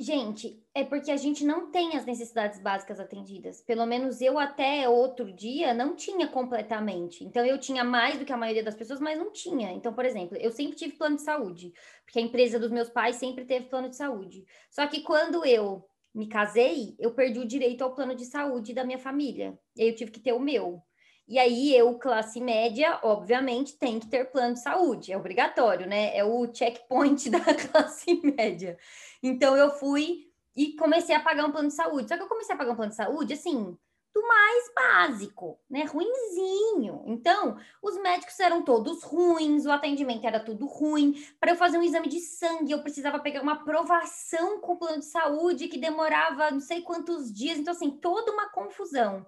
[0.00, 3.60] Gente, é porque a gente não tem as necessidades básicas atendidas.
[3.62, 7.24] Pelo menos eu até outro dia não tinha completamente.
[7.24, 9.72] Então eu tinha mais do que a maioria das pessoas, mas não tinha.
[9.72, 11.72] Então, por exemplo, eu sempre tive plano de saúde,
[12.04, 14.44] porque a empresa dos meus pais sempre teve plano de saúde.
[14.70, 15.84] Só que quando eu
[16.14, 19.58] me casei, eu perdi o direito ao plano de saúde da minha família.
[19.76, 20.82] E aí eu tive que ter o meu.
[21.28, 26.16] E aí eu, classe média, obviamente, tem que ter plano de saúde, é obrigatório, né?
[26.16, 28.78] É o checkpoint da classe média.
[29.22, 32.08] Então eu fui e comecei a pagar um plano de saúde.
[32.08, 33.76] Só que eu comecei a pagar um plano de saúde, assim,
[34.18, 35.84] do mais básico, né?
[35.84, 37.04] Ruinzinho.
[37.06, 41.24] Então, os médicos eram todos ruins, o atendimento era tudo ruim.
[41.38, 44.98] Para eu fazer um exame de sangue, eu precisava pegar uma aprovação com o plano
[44.98, 47.58] de saúde que demorava não sei quantos dias.
[47.58, 49.24] Então, assim, toda uma confusão.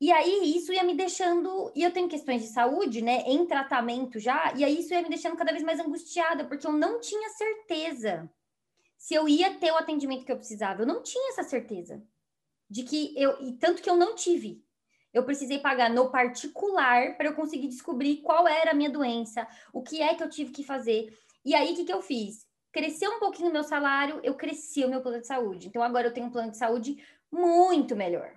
[0.00, 4.18] E aí isso ia me deixando, e eu tenho questões de saúde, né, em tratamento
[4.18, 7.28] já, e aí isso ia me deixando cada vez mais angustiada, porque eu não tinha
[7.28, 8.28] certeza
[8.96, 10.82] se eu ia ter o atendimento que eu precisava.
[10.82, 12.02] Eu não tinha essa certeza
[12.70, 14.64] de que eu, e tanto que eu não tive.
[15.12, 19.82] Eu precisei pagar no particular para eu conseguir descobrir qual era a minha doença, o
[19.82, 21.12] que é que eu tive que fazer.
[21.44, 22.46] E aí o que que eu fiz?
[22.72, 25.66] Cresceu um pouquinho o meu salário, eu cresci o meu plano de saúde.
[25.66, 27.02] Então agora eu tenho um plano de saúde
[27.32, 28.32] muito melhor.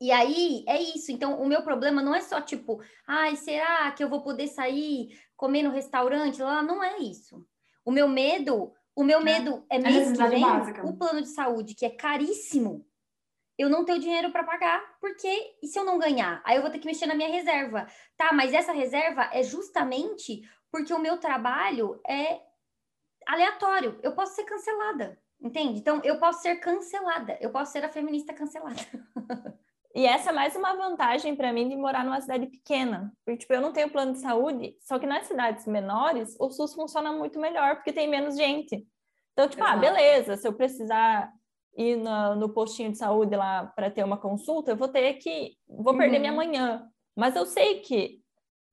[0.00, 1.12] E aí é isso.
[1.12, 5.16] Então, o meu problema não é só tipo, ai, será que eu vou poder sair,
[5.36, 6.42] comer no restaurante?
[6.42, 7.46] Lá não é isso.
[7.84, 9.22] O meu medo, o meu é.
[9.22, 10.44] medo é, é mês que vem,
[10.84, 12.84] o plano de saúde, que é caríssimo,
[13.58, 16.42] eu não tenho dinheiro para pagar, porque e se eu não ganhar?
[16.44, 17.86] Aí eu vou ter que mexer na minha reserva.
[18.16, 22.40] Tá, mas essa reserva é justamente porque o meu trabalho é
[23.26, 23.98] aleatório.
[24.02, 25.78] Eu posso ser cancelada, entende?
[25.78, 27.36] Então, eu posso ser cancelada.
[27.40, 28.80] Eu posso ser a feminista cancelada.
[29.94, 33.12] E essa é mais uma vantagem para mim de morar numa cidade pequena.
[33.24, 36.72] Porque, tipo, eu não tenho plano de saúde, só que nas cidades menores, o SUS
[36.72, 38.86] funciona muito melhor, porque tem menos gente.
[39.32, 39.78] Então, tipo, ah, Exato.
[39.78, 41.30] ah, beleza, se eu precisar
[41.76, 45.56] ir no, no postinho de saúde lá para ter uma consulta, eu vou ter que.
[45.68, 46.20] Vou perder Uhum.
[46.20, 46.86] minha manhã.
[47.16, 48.20] Mas eu sei que,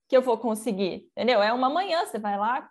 [0.08, 1.42] que eu vou conseguir, entendeu?
[1.42, 2.68] É uma manhã, você vai lá,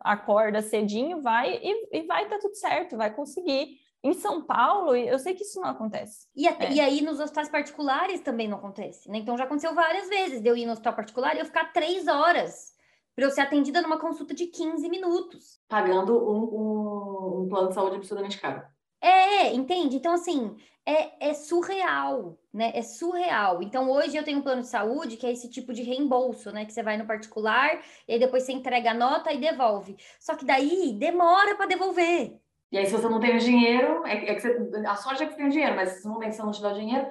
[0.00, 3.78] acorda cedinho, vai e, e vai dar tudo certo, vai conseguir.
[4.04, 6.28] Em São Paulo, eu sei que isso não acontece.
[6.36, 6.72] E, até- É.
[6.74, 9.18] e aí nos hospitais particulares também não acontece, né?
[9.18, 12.06] Então já aconteceu várias vezes de eu ir no hospital particular e eu ficar três
[12.06, 12.72] horas
[13.16, 15.58] para eu ser atendida numa consulta de 15 minutos.
[15.68, 18.62] Pagando um, um, um plano de saúde absurdamente caro.
[19.00, 19.96] É, entende?
[19.96, 20.56] Então, assim,
[20.86, 22.70] é, é surreal, né?
[22.74, 23.62] É surreal.
[23.62, 26.64] Então, hoje eu tenho um plano de saúde que é esse tipo de reembolso, né?
[26.64, 29.96] Que você vai no particular e aí depois você entrega a nota e devolve.
[30.20, 32.40] Só que daí demora para devolver.
[32.70, 35.26] E aí, se você não tem o dinheiro, é, é que você, a sorte é
[35.26, 37.06] que você tem o dinheiro, mas se no momento você não tiver o dinheiro,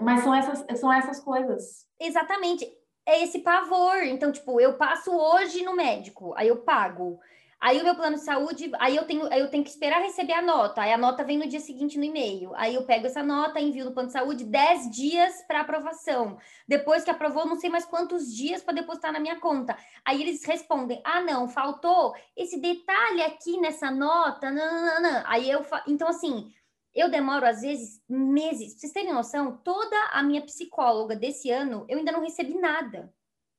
[0.00, 1.86] mas são essas, são essas coisas.
[1.98, 2.66] Exatamente.
[3.06, 4.02] É esse pavor.
[4.04, 7.20] Então, tipo, eu passo hoje no médico, aí eu pago.
[7.64, 10.34] Aí o meu plano de saúde, aí eu tenho, aí eu tenho que esperar receber
[10.34, 10.82] a nota.
[10.82, 12.52] Aí a nota vem no dia seguinte no e-mail.
[12.56, 16.36] Aí eu pego essa nota, envio no plano de saúde 10 dias para aprovação.
[16.68, 19.78] Depois que aprovou, não sei mais quantos dias para depositar na minha conta.
[20.04, 24.50] Aí eles respondem: "Ah, não, faltou esse detalhe aqui nessa nota".
[24.50, 25.24] Nananana.
[25.26, 25.82] Aí eu, fa...
[25.86, 26.52] então assim,
[26.94, 28.72] eu demoro às vezes meses.
[28.72, 33.10] Pra vocês terem noção, toda a minha psicóloga desse ano, eu ainda não recebi nada.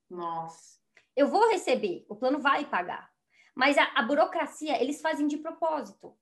[0.08, 0.78] Nossa.
[1.16, 3.15] Eu vou receber, o plano vai pagar.
[3.56, 6.14] Mas a, a burocracia, eles fazem de propósito,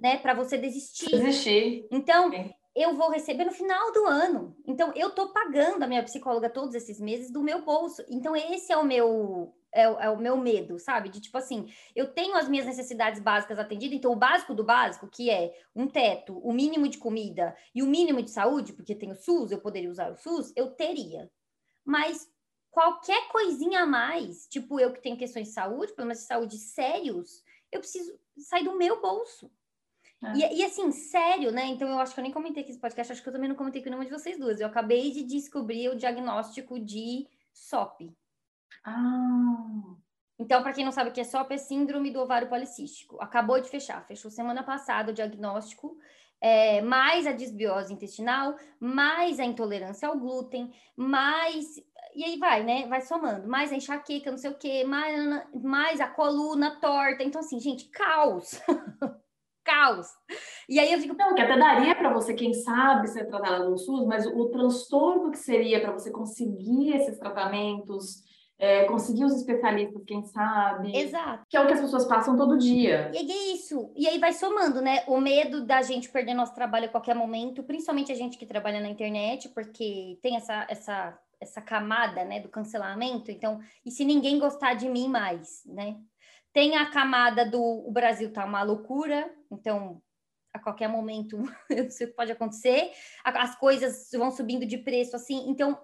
[0.00, 0.16] né?
[0.18, 1.10] Para você desistir.
[1.10, 1.86] Desistir.
[1.92, 2.50] Então, Sim.
[2.74, 4.56] eu vou receber no final do ano.
[4.66, 8.02] Então, eu tô pagando a minha psicóloga todos esses meses do meu bolso.
[8.08, 11.10] Então, esse é o meu é, o- é o meu medo, sabe?
[11.10, 15.06] De tipo assim, eu tenho as minhas necessidades básicas atendidas, então o básico do básico,
[15.10, 19.10] que é um teto, o mínimo de comida e o mínimo de saúde, porque tem
[19.10, 21.30] o SUS, eu poderia usar o SUS, eu teria.
[21.84, 22.26] Mas
[22.70, 27.42] qualquer coisinha a mais, tipo eu que tenho questões de saúde, problemas de saúde sérios,
[27.70, 29.50] eu preciso sair do meu bolso.
[30.22, 30.32] É.
[30.36, 31.66] E, e, assim, sério, né?
[31.66, 33.56] Então eu acho que eu nem comentei aqui esse podcast, acho que eu também não
[33.56, 34.60] comentei com nenhuma de vocês duas.
[34.60, 38.12] Eu acabei de descobrir o diagnóstico de SOP.
[38.84, 39.96] Ah,
[40.38, 43.16] Então, para quem não sabe o que é SOP, é síndrome do ovário policístico.
[43.20, 45.98] Acabou de fechar, fechou semana passada o diagnóstico,
[46.40, 51.80] é, mais a disbiose intestinal, mais a intolerância ao glúten, mais.
[52.18, 52.84] E aí vai, né?
[52.88, 53.46] Vai somando.
[53.46, 57.22] Mais a enxaqueca, não sei o quê, mais, mais a coluna torta.
[57.22, 58.60] Então, assim, gente, caos.
[59.64, 60.08] caos.
[60.68, 61.14] E aí eu fico.
[61.16, 64.48] não, que até daria para você, quem sabe, ser tratada no SUS, mas o, o
[64.50, 68.24] transtorno que seria para você conseguir esses tratamentos,
[68.58, 71.44] é, conseguir os especialistas, quem sabe, Exato.
[71.48, 73.12] que é o que as pessoas passam todo dia.
[73.14, 73.92] E é isso.
[73.94, 75.04] E aí vai somando, né?
[75.06, 78.80] O medo da gente perder nosso trabalho a qualquer momento, principalmente a gente que trabalha
[78.80, 83.30] na internet, porque tem essa, essa, essa camada, né, do cancelamento.
[83.30, 85.96] Então, e se ninguém gostar de mim mais, né?
[86.52, 90.02] Tem a camada do o Brasil tá uma loucura, então
[90.52, 91.36] a qualquer momento
[91.70, 92.90] eu não sei o que pode acontecer.
[93.24, 95.48] As coisas vão subindo de preço assim.
[95.48, 95.78] Então,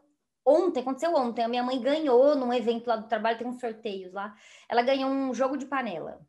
[0.45, 4.13] ontem, aconteceu ontem, a minha mãe ganhou num evento lá do trabalho, tem uns sorteios
[4.13, 4.35] lá.
[4.69, 6.21] Ela ganhou um jogo de panela.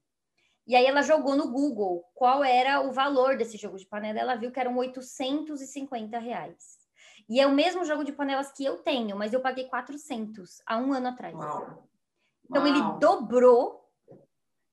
[0.67, 4.19] E aí ela jogou no Google qual era o valor desse jogo de panela.
[4.19, 6.84] Ela viu que eram 850 reais.
[7.27, 10.77] E é o mesmo jogo de panelas que eu tenho, mas eu paguei 400 há
[10.77, 11.35] um ano atrás.
[11.35, 11.87] Uau.
[12.49, 12.99] Então ele Uau.
[12.99, 13.89] dobrou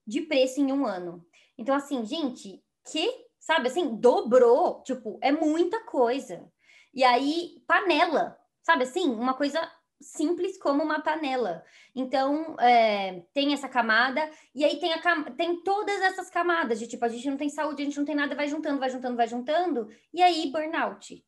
[0.07, 1.25] de preço em um ano.
[1.57, 6.51] Então, assim, gente, que, sabe, assim, dobrou, tipo, é muita coisa.
[6.93, 9.61] E aí, panela, sabe assim, uma coisa
[10.01, 11.65] simples como uma panela.
[11.95, 17.05] Então, é, tem essa camada, e aí tem, a tem todas essas camadas de tipo,
[17.05, 19.29] a gente não tem saúde, a gente não tem nada, vai juntando, vai juntando, vai
[19.29, 21.25] juntando, e aí burnout.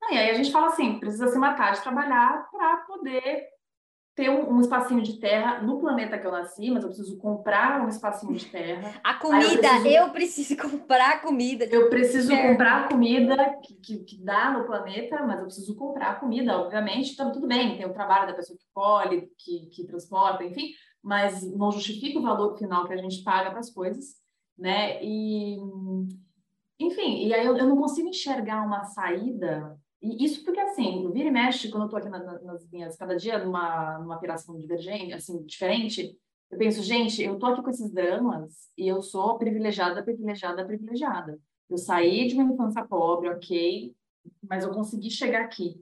[0.00, 3.46] Não, e aí a gente fala assim, precisa se matar de trabalhar para poder
[4.14, 7.80] ter um, um espacinho de terra no planeta que eu nasci, mas eu preciso comprar
[7.82, 9.00] um espacinho de terra.
[9.02, 11.64] A comida, preciso- eu preciso comprar comida.
[11.66, 12.48] Eu preciso Certo.
[12.50, 17.12] comprar comida que, que, que dá no planeta, mas eu preciso comprar comida, obviamente.
[17.12, 20.72] Então, tudo bem, tem o trabalho da pessoa que colhe, que, que transporta, enfim,
[21.02, 24.16] mas não justifica o valor final que a gente paga para as coisas,
[24.58, 25.02] né?
[25.02, 25.56] E,
[26.78, 29.79] enfim, e aí eu, eu não consigo enxergar uma saída.
[30.02, 32.96] E isso porque, assim, vira e mexe, quando eu estou aqui na- na- nas minhas,
[32.96, 36.16] cada dia numa, numa piração divergente, assim, diferente,
[36.50, 41.38] eu penso, gente, eu tô aqui com esses dramas e eu sou privilegiada, privilegiada, privilegiada.
[41.68, 43.94] Eu saí de uma infância pobre, ok,
[44.48, 45.76] mas eu consegui chegar aqui.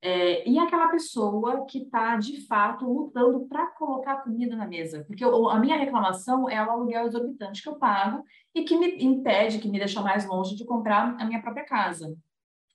[0.00, 5.04] É, e aquela pessoa que está, de fato, lutando para colocar comida na mesa.
[5.06, 8.22] Porque eu- a minha reclamação é o aluguel exorbitante que eu pago
[8.54, 12.16] e que me impede, que me deixa mais longe de comprar a minha própria casa.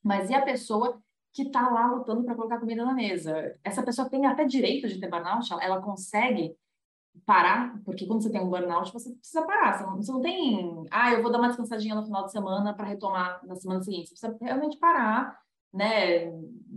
[0.03, 1.01] Mas e a pessoa
[1.33, 3.57] que está lá lutando para colocar comida na mesa?
[3.63, 5.51] Essa pessoa tem até direito de ter burnout?
[5.61, 6.55] Ela- consegue
[7.25, 9.77] parar, porque quando você tem um burnout, você precisa parar.
[9.77, 12.73] Você não, você não tem, ah, eu vou dar uma descansadinha no final de semana
[12.73, 14.09] para retomar na semana seguinte.
[14.09, 15.37] Você precisa realmente parar,
[15.73, 16.31] né?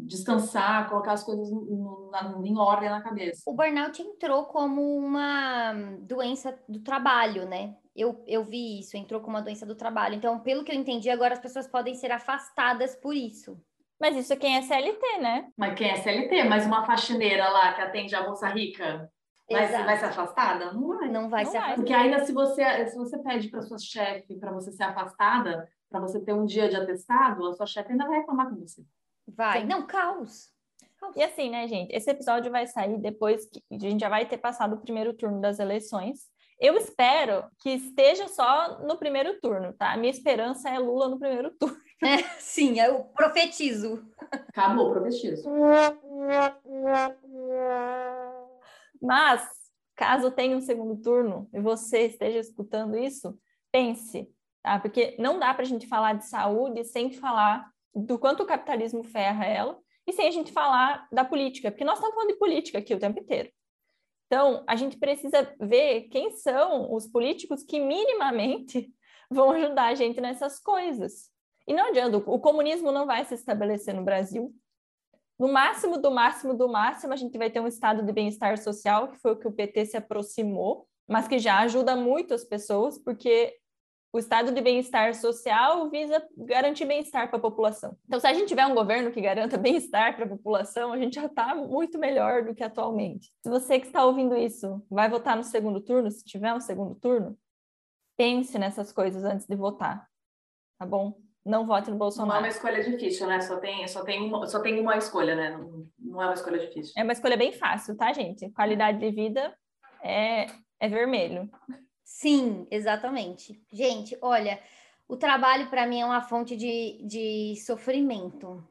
[0.09, 3.43] Descansar, colocar as coisas no, na, em ordem na cabeça.
[3.47, 7.74] O burnout entrou como uma doença do trabalho, né?
[7.94, 10.14] Eu, eu vi isso, entrou como uma doença do trabalho.
[10.14, 13.59] Então, pelo que eu entendi, agora as pessoas podem ser afastadas por isso.
[13.98, 15.48] Mas isso é quem é CLT, né?
[15.56, 16.44] Mas quem é CLT?
[16.44, 19.10] Mas uma faxineira lá que atende a moça rica
[19.51, 20.73] vai, vai ser afastada?
[20.73, 21.09] Não vai.
[21.09, 21.73] Não vai Não ser vai.
[21.73, 21.77] afastada.
[21.77, 25.66] Porque ainda se você, se você pede para sua chefe para você ser afastada,
[25.98, 28.85] para você ter um dia de atestado, a sua chefe ainda vai reclamar com você.
[29.27, 29.60] Vai.
[29.60, 29.66] Sim.
[29.66, 30.55] Não, caos.
[31.14, 31.94] E assim, né, gente?
[31.94, 35.40] Esse episódio vai sair depois que a gente já vai ter passado o primeiro turno
[35.40, 36.20] das eleições.
[36.59, 39.93] Eu espero que esteja só no primeiro turno, tá?
[39.93, 41.77] A minha esperança é Lula no primeiro turno.
[42.02, 44.06] É, sim, eu profetizo.
[44.31, 45.43] Acabou, prometido.
[49.01, 49.47] Mas,
[49.94, 53.39] caso tenha um segundo turno e você esteja escutando isso,
[53.70, 54.31] pense,
[54.66, 54.80] tá?
[54.80, 59.05] Porque não dá para a gente falar de saúde sem falar do quanto o capitalismo
[59.05, 62.78] ferra ela e sem a gente falar da política, porque nós estamos falando de política
[62.78, 63.48] aqui o tempo inteiro.
[64.26, 68.93] Então, a gente precisa ver quem são os políticos que minimamente
[69.30, 71.30] vão ajudar a gente nessas coisas.
[71.64, 74.52] E não adianta, o comunismo não vai se estabelecer no Brasil.
[75.38, 79.12] No máximo, do máximo, do máximo, a gente vai ter um estado de bem-estar social,
[79.12, 82.98] que foi o que o PT se aproximou, mas que já ajuda muito as pessoas,
[82.98, 83.56] porque
[84.16, 87.94] o estado de bem-estar social visa garantir bem-estar para a população.
[88.06, 91.16] Então, se a gente tiver um governo que garanta bem-estar para a população, a gente
[91.16, 93.30] já está muito melhor do que atualmente.
[93.43, 96.94] Se você que está ouvindo isso vai votar no segundo turno, se tiver um segundo
[96.94, 97.38] turno,
[98.16, 100.09] pense nessas coisas antes de votar,
[100.78, 101.18] tá bom?
[101.44, 102.40] Não vote no Não é Bolsonaro.
[102.40, 103.40] uma escolha difícil, né?
[103.43, 105.51] Só tem, só tem, uma, só tem uma escolha, né?
[105.51, 106.94] Não, não é uma escolha difícil.
[106.97, 108.51] É uma escolha bem fácil, tá, gente?
[108.51, 109.55] Qualidade de vida
[110.02, 110.47] é,
[110.80, 111.51] é vermelho.
[112.07, 113.61] Sim, exatamente.
[113.73, 114.61] Gente, olha,
[115.09, 118.65] o trabalho para mim é uma fonte de, de sofrimento.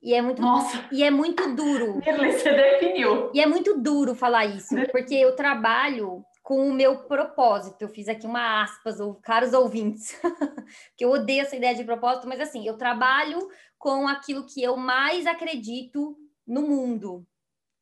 [0.00, 1.98] E é muito, Nossa, e é muito duro.
[1.98, 3.30] Mirley, você definiu.
[3.34, 7.82] E é muito duro falar isso, porque eu trabalho com o meu propósito.
[7.82, 10.18] Eu fiz aqui uma aspas, ou caros ouvintes,
[10.96, 14.76] que eu odeio essa ideia de propósito, mas assim, eu trabalho com aquilo que eu
[14.76, 16.16] mais acredito
[16.46, 17.26] no mundo,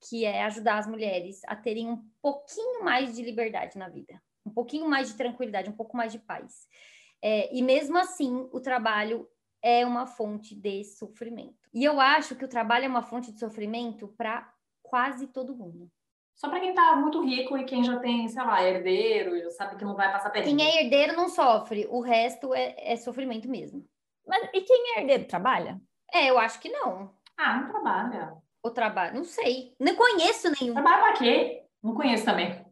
[0.08, 4.50] que é ajudar as mulheres a terem um pouquinho mais de liberdade na vida, um
[4.50, 6.68] pouquinho mais de tranquilidade, um pouco mais de paz.
[7.22, 9.28] É, e mesmo assim, o trabalho
[9.62, 11.68] é uma fonte de sofrimento.
[11.74, 14.48] E eu acho que o trabalho é uma fonte de sofrimento para
[14.82, 15.90] quase todo mundo.
[16.36, 19.84] Só para quem tá muito rico e quem já tem, sei lá, herdeiro, sabe que
[19.84, 20.56] não vai passar perrengue.
[20.56, 23.84] Quem é herdeiro não sofre, o resto é, é sofrimento mesmo.
[24.26, 25.80] Mas e quem é herdeiro trabalha?
[26.12, 27.10] É, eu acho que não.
[27.36, 28.36] Ah, não trabalha.
[28.62, 29.74] O trabalho, não sei.
[29.80, 30.74] Não conheço nenhum.
[30.74, 31.64] Trabalha pra quê?
[31.82, 32.65] Não conheço também.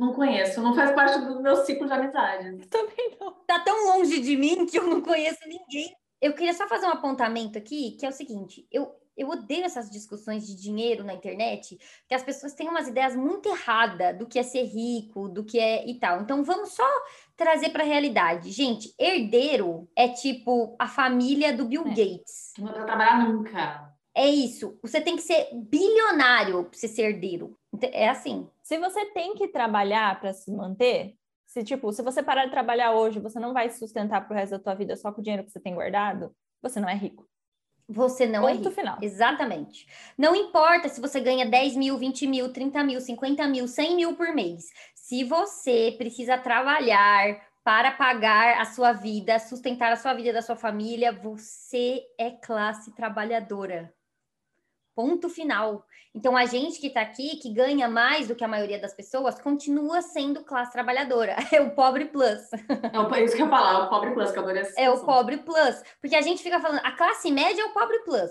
[0.00, 0.62] Não conheço.
[0.62, 2.66] Não faz parte do meu ciclo de amizade.
[2.68, 3.32] Também não.
[3.46, 5.94] Tá tão longe de mim que eu não conheço ninguém.
[6.22, 9.90] Eu queria só fazer um apontamento aqui, que é o seguinte: eu, eu odeio essas
[9.90, 11.78] discussões de dinheiro na internet,
[12.08, 15.58] que as pessoas têm umas ideias muito erradas do que é ser rico, do que
[15.58, 16.22] é e tal.
[16.22, 16.88] Então vamos só
[17.36, 18.50] trazer para a realidade.
[18.52, 21.90] Gente, herdeiro é tipo a família do Bill É.
[21.90, 22.54] Gates.
[22.58, 23.92] Não vai trabalhar nunca.
[24.14, 24.78] É isso.
[24.82, 27.59] Você tem que ser bilionário para você ser herdeiro.
[27.92, 28.48] É assim.
[28.62, 31.14] Se você tem que trabalhar para se manter,
[31.46, 34.52] se tipo, se você parar de trabalhar hoje, você não vai se sustentar pro resto
[34.52, 37.28] da tua vida só com o dinheiro que você tem guardado, você não é rico.
[37.88, 38.74] Você não é Ponto rico.
[38.74, 38.98] final.
[39.02, 39.86] Exatamente.
[40.16, 44.14] Não importa se você ganha 10 mil, 20 mil, 30 mil, 50 mil, 100 mil
[44.14, 44.66] por mês.
[44.94, 50.54] Se você precisa trabalhar para pagar a sua vida, sustentar a sua vida da sua
[50.54, 53.92] família, você é classe trabalhadora.
[55.00, 55.86] Ponto final.
[56.14, 59.40] Então, a gente que está aqui, que ganha mais do que a maioria das pessoas,
[59.40, 61.36] continua sendo classe trabalhadora.
[61.50, 62.40] É o pobre plus.
[62.92, 64.90] É o- é isso que eu falar, é o pobre plus, que eu adorei É
[64.90, 65.82] o pobre plus.
[66.02, 68.30] Porque a gente fica falando, a classe média é o pobre plus.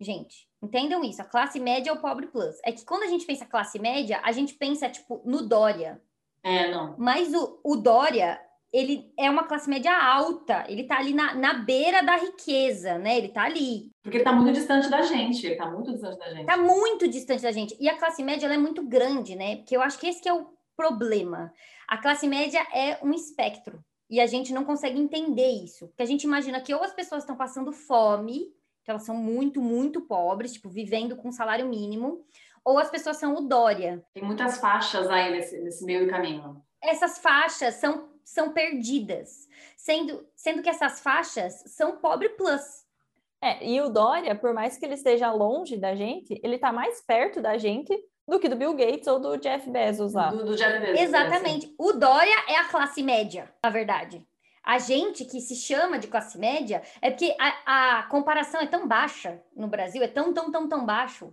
[0.00, 1.20] Gente, entendam isso.
[1.20, 2.56] A classe média é o pobre plus.
[2.64, 6.00] É que quando a gente pensa classe média, a gente pensa, tipo, no Dória.
[6.42, 6.94] É, não.
[6.96, 8.40] Mas o, o Dória,
[8.72, 10.64] ele é uma classe média alta.
[10.68, 13.18] Ele tá ali na, na beira da riqueza, né?
[13.18, 13.90] Ele tá ali.
[14.02, 15.46] Porque ele tá muito distante da gente.
[15.46, 16.46] Ele tá muito distante da gente.
[16.46, 17.76] Tá muito distante da gente.
[17.80, 19.56] E a classe média, ela é muito grande, né?
[19.56, 21.52] Porque eu acho que esse que é o problema.
[21.88, 23.82] A classe média é um espectro.
[24.08, 25.88] E a gente não consegue entender isso.
[25.88, 28.46] Porque a gente imagina que ou as pessoas estão passando fome,
[28.84, 32.24] que elas são muito, muito pobres, tipo, vivendo com salário mínimo,
[32.64, 34.04] ou as pessoas são o Dória.
[34.14, 36.62] Tem muitas faixas aí nesse, nesse meio caminho.
[36.82, 42.84] Essas faixas são, são perdidas, sendo, sendo que essas faixas são pobre plus.
[43.40, 47.00] É, e o Dória, por mais que ele esteja longe da gente, ele tá mais
[47.00, 47.96] perto da gente
[48.26, 50.30] do que do Bill Gates ou do Jeff Bezos lá.
[50.30, 51.00] Do, do Jeff Bezos.
[51.00, 51.72] Exatamente.
[51.78, 54.26] O Dória é a classe média, na verdade.
[54.64, 58.88] A gente que se chama de classe média é porque a, a comparação é tão
[58.88, 61.32] baixa no Brasil, é tão, tão, tão, tão baixo,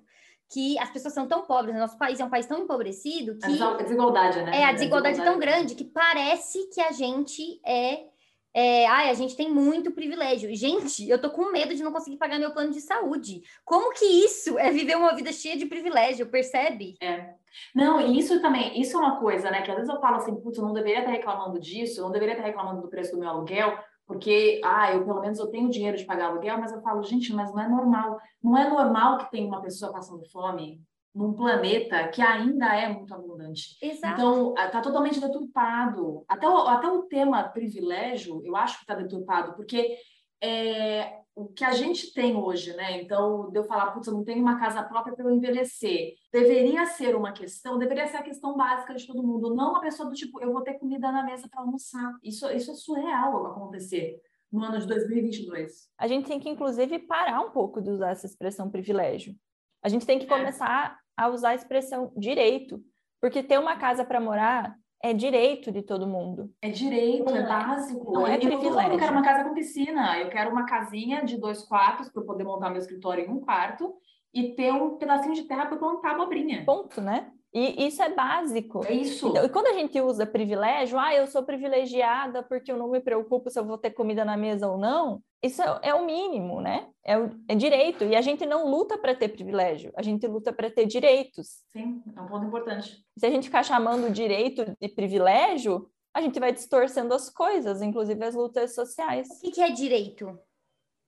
[0.53, 3.61] que as pessoas são tão pobres, nosso país é um país tão empobrecido que.
[3.61, 4.61] A desigualdade, né?
[4.61, 8.13] É, a desigualdade é tão grande que parece que a gente é.
[8.55, 10.53] É, ai, a gente tem muito privilégio.
[10.53, 13.41] Gente, eu tô com medo de não conseguir pagar meu plano de saúde.
[13.65, 16.95] Como que isso é viver uma vida cheia de privilégio, percebe?
[17.01, 17.33] É.
[17.73, 19.63] Não, e isso também, isso é uma coisa, né?
[19.63, 22.11] Que às vezes eu falo assim, putz, eu não deveria estar reclamando disso, eu não
[22.11, 23.75] deveria estar reclamando do preço do meu aluguel,
[24.13, 27.33] porque, ah, eu pelo menos eu tenho dinheiro de pagar aluguel, mas eu falo, gente,
[27.33, 28.19] mas não é normal.
[28.41, 30.79] Não é normal que tenha uma pessoa passando fome
[31.13, 33.75] num planeta que ainda é muito abundante.
[33.81, 34.13] Exato.
[34.13, 36.23] Então, está totalmente deturpado.
[36.27, 39.95] Até o, até o tema privilégio, eu acho que está deturpado, porque
[40.41, 43.01] é, o que a gente tem hoje, né?
[43.01, 46.85] Então, de eu falar, putz, eu não tenho uma casa própria para eu envelhecer, deveria
[46.85, 50.15] ser uma questão, deveria ser a questão básica de todo mundo, não a pessoa do
[50.15, 52.13] tipo, eu vou ter comida na mesa para almoçar.
[52.23, 55.89] Isso, isso é surreal acontecer no ano de 2022.
[55.97, 59.35] A gente tem que, inclusive, parar um pouco de usar essa expressão privilégio.
[59.81, 60.27] A gente tem que é.
[60.27, 62.79] começar a usar a expressão direito,
[63.19, 66.49] porque ter uma casa para morar é direito de todo mundo.
[66.61, 68.13] É direito, não é, é básico.
[68.13, 68.93] Não é eu privilégio.
[68.93, 72.45] Eu quero uma casa com piscina, eu quero uma casinha de dois quartos para poder
[72.45, 73.93] montar meu escritório em um quarto
[74.33, 76.63] e ter um pedacinho de terra para plantar abobrinha.
[76.65, 77.29] Ponto, né?
[77.53, 78.83] E isso é básico.
[78.85, 79.27] É isso.
[79.27, 82.99] Então, e quando a gente usa privilégio, ah, eu sou privilegiada porque eu não me
[82.99, 86.61] preocupo se eu vou ter comida na mesa ou não, isso é, é o mínimo,
[86.61, 86.89] né?
[87.03, 88.05] É, o, é direito.
[88.05, 91.63] E a gente não luta para ter privilégio, a gente luta para ter direitos.
[91.71, 93.05] Sim, é um ponto importante.
[93.17, 98.23] Se a gente ficar chamando direito de privilégio, a gente vai distorcendo as coisas, inclusive
[98.23, 99.27] as lutas sociais.
[99.29, 100.39] O que, que é direito?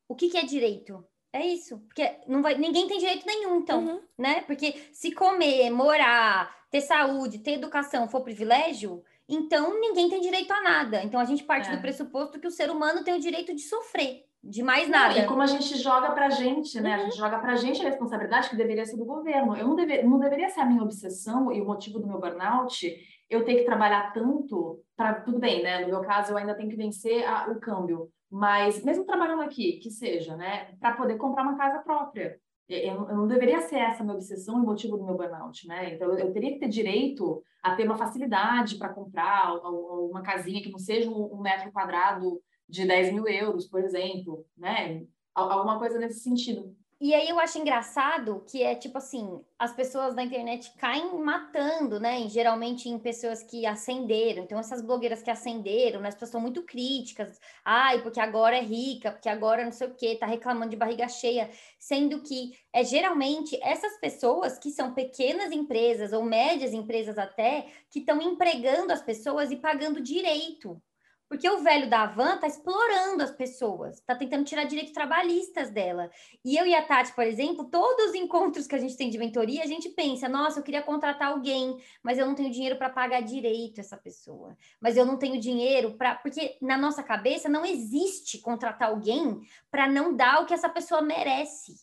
[0.08, 1.04] O que, que é direito?
[1.36, 4.00] É isso, porque não vai, ninguém tem direito nenhum, então, uhum.
[4.18, 4.40] né?
[4.48, 10.62] Porque se comer, morar, ter saúde, ter educação for privilégio, então ninguém tem direito a
[10.62, 11.04] nada.
[11.04, 11.76] Então a gente parte é.
[11.76, 15.20] do pressuposto que o ser humano tem o direito de sofrer, de mais nada.
[15.20, 16.92] E como a gente joga pra gente, né?
[16.92, 17.02] Uhum.
[17.02, 19.58] A gente joga pra gente a responsabilidade que deveria ser do governo.
[19.58, 22.96] Eu não, deve, não deveria ser a minha obsessão e o motivo do meu burnout
[23.30, 25.82] eu ter que trabalhar tanto para tudo bem, né?
[25.82, 29.78] No meu caso, eu ainda tenho que vencer a, o câmbio mas mesmo trabalhando aqui,
[29.78, 32.38] que seja, né, para poder comprar uma casa própria.
[32.68, 35.94] Eu, eu, não deveria ser essa minha obsessão e motivo do meu burnout, né?
[35.94, 40.62] Então, eu, eu teria que ter direito a ter uma facilidade para comprar uma casinha
[40.62, 45.06] que não seja um, um, metro quadrado de 10 mil euros, por exemplo, né?
[45.34, 46.76] Alguma coisa nesse sentido.
[47.06, 52.00] E aí eu acho engraçado que é tipo assim, as pessoas da internet caem matando,
[52.00, 52.28] né?
[52.28, 54.42] geralmente em pessoas que ascenderam.
[54.42, 56.08] Então, essas blogueiras que ascenderam, né?
[56.08, 57.40] as pessoas são muito críticas.
[57.64, 61.08] Ai, porque agora é rica, porque agora não sei o quê, tá reclamando de barriga
[61.08, 61.52] cheia.
[61.78, 68.00] Sendo que é geralmente essas pessoas que são pequenas empresas ou médias empresas até, que
[68.00, 70.82] estão empregando as pessoas e pagando direito.
[71.28, 76.10] Porque o velho da Van tá explorando as pessoas, tá tentando tirar direitos trabalhistas dela.
[76.44, 79.18] E eu e a Tati, por exemplo, todos os encontros que a gente tem de
[79.18, 82.90] mentoria, a gente pensa: nossa, eu queria contratar alguém, mas eu não tenho dinheiro para
[82.90, 84.56] pagar direito essa pessoa.
[84.80, 86.16] Mas eu não tenho dinheiro para.
[86.16, 89.42] Porque na nossa cabeça não existe contratar alguém
[89.72, 91.74] para não dar o que essa pessoa merece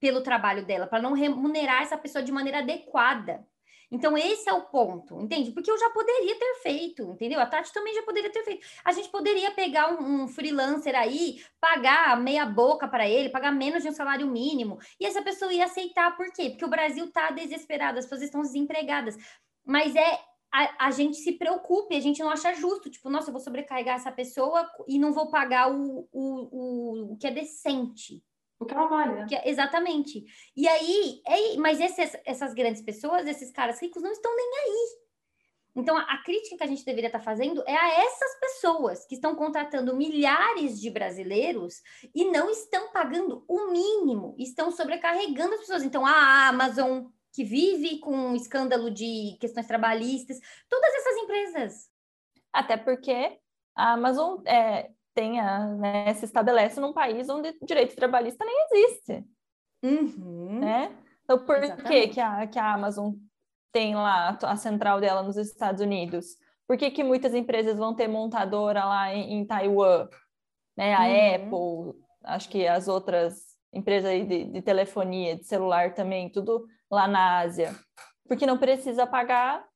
[0.00, 3.46] pelo trabalho dela, para não remunerar essa pessoa de maneira adequada.
[3.90, 5.50] Então, esse é o ponto, entende?
[5.50, 7.40] Porque eu já poderia ter feito, entendeu?
[7.40, 8.64] A Tati também já poderia ter feito.
[8.84, 13.82] A gente poderia pegar um, um freelancer aí, pagar meia boca para ele, pagar menos
[13.82, 16.16] de um salário mínimo, e essa pessoa ia aceitar.
[16.16, 16.50] Por quê?
[16.50, 19.16] Porque o Brasil está desesperado, as pessoas estão desempregadas.
[19.64, 20.20] Mas é
[20.52, 23.96] a, a, gente se preocupe, a gente não acha justo, tipo, nossa, eu vou sobrecarregar
[23.96, 28.22] essa pessoa e não vou pagar o, o, o, o que é decente,
[28.60, 29.26] o que ela vale, né?
[29.26, 30.22] Que, exatamente.
[30.54, 35.00] E aí, é, mas esses, essas grandes pessoas, esses caras ricos, não estão nem aí.
[35.74, 39.14] Então, a, a crítica que a gente deveria estar fazendo é a essas pessoas que
[39.14, 41.80] estão contratando milhares de brasileiros
[42.14, 45.82] e não estão pagando o mínimo, estão sobrecarregando as pessoas.
[45.82, 50.38] Então, a Amazon, que vive com um escândalo de questões trabalhistas,
[50.68, 51.90] todas essas empresas.
[52.52, 53.38] Até porque
[53.74, 54.90] a Amazon é,
[55.20, 59.24] tenha, né, se estabelece num país onde direito trabalhista nem existe.
[59.82, 60.60] Uhum.
[60.60, 60.96] Né?
[61.24, 63.12] Então, por que, que, a, que a Amazon
[63.70, 66.38] tem lá a central dela nos Estados Unidos?
[66.66, 70.08] Por que, que muitas empresas vão ter montadora lá em, em Taiwan?
[70.74, 70.94] Né?
[70.94, 71.34] A uhum.
[71.34, 73.42] Apple, acho que as outras
[73.72, 77.74] empresas de, de telefonia, de celular também, tudo lá na Ásia.
[78.26, 79.66] Porque não precisa pagar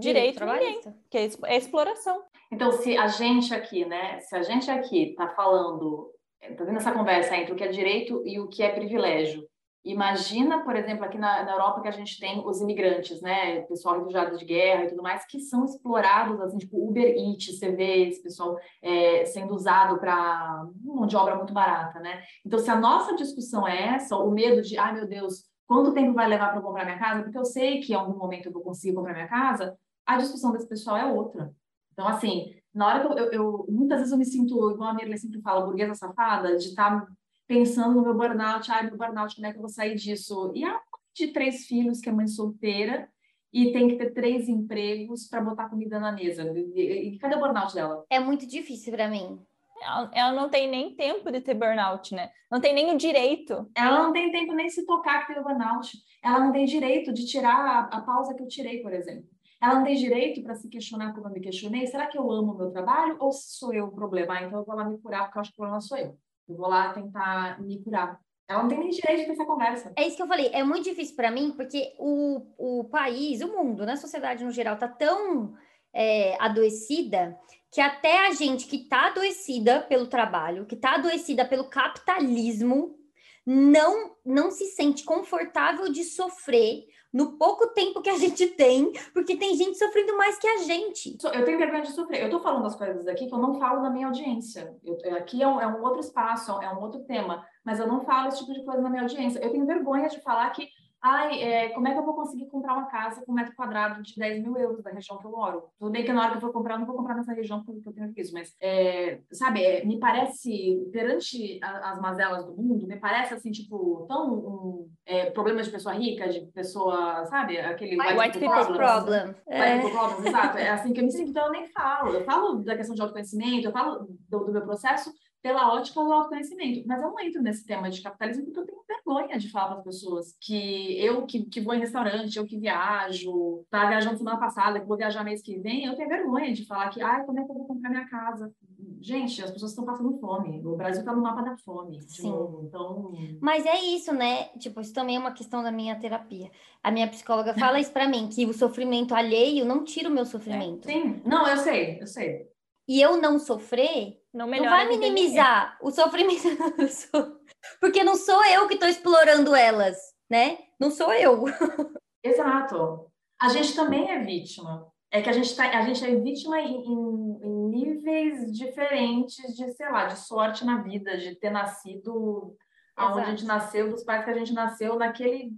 [0.00, 2.20] direito, direito ninguém, que é, é exploração.
[2.50, 6.10] Então, se a gente aqui, né, se a gente aqui está falando,
[6.42, 9.46] está tendo essa conversa entre o que é direito e o que é privilégio,
[9.84, 13.62] Imagina, por exemplo, aqui na, na, Europa que a gente tem os imigrantes, né?
[13.62, 17.70] Pessoal refugiado de guerra e tudo mais, que são explorados, assim, tipo Uber Eats, você
[17.70, 22.22] vê esse pessoal é, sendo usado para mão de obra muito barata, né?
[22.44, 26.12] Então, se a nossa discussão é essa, o medo de, ai meu Deus, quanto tempo
[26.12, 27.22] vai levar para comprar minha casa?
[27.22, 30.52] Porque eu sei que em algum momento eu vou conseguir comprar minha casa, a discussão
[30.52, 31.50] desse pessoal é outra.
[31.98, 34.94] Então, assim, na hora que eu, eu, eu muitas vezes eu me sinto, igual a
[34.94, 37.08] Mirley sempre fala, burguesa safada, de estar tá
[37.44, 40.52] pensando no meu burnout, ai, meu burnout, como é que eu vou sair disso?
[40.54, 40.80] E a
[41.12, 43.08] de três filhos, que é mãe solteira,
[43.52, 46.44] e tem que ter três empregos para botar comida na mesa.
[46.54, 48.04] E, e, cadê o burnout dela?
[48.08, 49.40] É muito difícil para mim.
[49.82, 52.30] Ela, ela, não tem nem tempo de ter burnout, né?
[52.48, 53.68] Não tem nem o direito.
[53.74, 55.90] Ela não tem tempo nem se tocar que tem o burnout.
[56.22, 59.28] Ela não tem direito de tirar a, a pausa que eu tirei, por exemplo.
[59.60, 61.86] Ela não tem direito para se questionar como eu me questionei.
[61.86, 64.34] Será que eu amo o meu trabalho ou sou eu o problema?
[64.34, 66.16] Ah, então eu vou lá me curar porque eu acho que o problema sou eu.
[66.48, 68.20] Eu vou lá tentar me curar.
[68.48, 69.92] Ela não tem nem direito de ter essa conversa.
[69.96, 70.48] É isso que eu falei.
[70.52, 74.50] É muito difícil para mim, porque o, o país, o mundo, né, a sociedade no
[74.50, 75.54] geral, tá tão
[75.92, 77.38] é, adoecida
[77.70, 82.96] que até a gente que tá adoecida pelo trabalho, que tá adoecida pelo capitalismo,
[83.44, 89.36] não, não se sente confortável de sofrer no pouco tempo que a gente tem, porque
[89.36, 91.16] tem gente sofrendo mais que a gente.
[91.32, 92.22] Eu tenho vergonha de sofrer.
[92.22, 94.76] Eu tô falando as coisas aqui que eu não falo na minha audiência.
[94.84, 98.00] Eu, aqui é um, é um outro espaço, é um outro tema, mas eu não
[98.04, 99.38] falo esse tipo de coisa na minha audiência.
[99.40, 100.68] Eu tenho vergonha de falar que
[101.02, 104.02] ai, é, como é que eu vou conseguir comprar uma casa com um metro quadrado
[104.02, 105.64] de 10 mil euros da região que eu moro?
[105.78, 107.62] Tudo bem que na hora que eu for comprar, eu não vou comprar nessa região
[107.64, 112.56] porque eu tenho isso, mas, é, sabe, é, me parece, perante a, as mazelas do
[112.56, 117.58] mundo, me parece, assim, tipo, tão um, é, problema de pessoa rica, de pessoa, sabe,
[117.58, 118.76] aquele white, white people problem.
[118.76, 119.26] problem.
[119.28, 119.78] White é.
[119.78, 120.58] people problem, exato.
[120.58, 122.12] É assim que eu me sinto, então eu nem falo.
[122.12, 125.12] Eu falo da questão de autoconhecimento, eu falo do, do meu processo,
[125.42, 126.86] pela ótica do autoconhecimento.
[126.86, 129.78] Mas eu não entro nesse tema de capitalismo porque eu tenho vergonha de falar para
[129.78, 134.38] as pessoas que eu que, que vou em restaurante, eu que viajo, tá viajando semana
[134.38, 137.38] passada, que vou viajar mês que vem, eu tenho vergonha de falar que, ai, como
[137.38, 138.52] é que eu vou comprar minha casa?
[139.00, 140.60] Gente, as pessoas estão passando fome.
[140.66, 142.02] O Brasil está no mapa da fome.
[142.02, 142.30] Sim.
[142.30, 143.12] Novo, então...
[143.40, 144.44] Mas é isso, né?
[144.58, 146.50] Tipo, isso também é uma questão da minha terapia.
[146.82, 150.24] A minha psicóloga fala isso para mim, que o sofrimento alheio não tira o meu
[150.24, 150.88] sofrimento.
[150.88, 151.22] É, sim.
[151.24, 152.48] Não, eu sei, eu sei.
[152.88, 156.42] E eu não sofrer não, não vai minimizar o sofrimento.
[157.80, 159.96] Porque não sou eu que estou explorando elas,
[160.30, 160.58] né?
[160.78, 161.44] Não sou eu.
[162.22, 163.10] Exato.
[163.40, 164.86] A gente também é vítima.
[165.10, 169.72] É que a gente, tá, a gente é vítima em, em, em níveis diferentes de,
[169.72, 172.54] sei lá, de sorte na vida, de ter nascido
[172.94, 175.52] aonde a gente nasceu, dos pais que a gente nasceu naquele,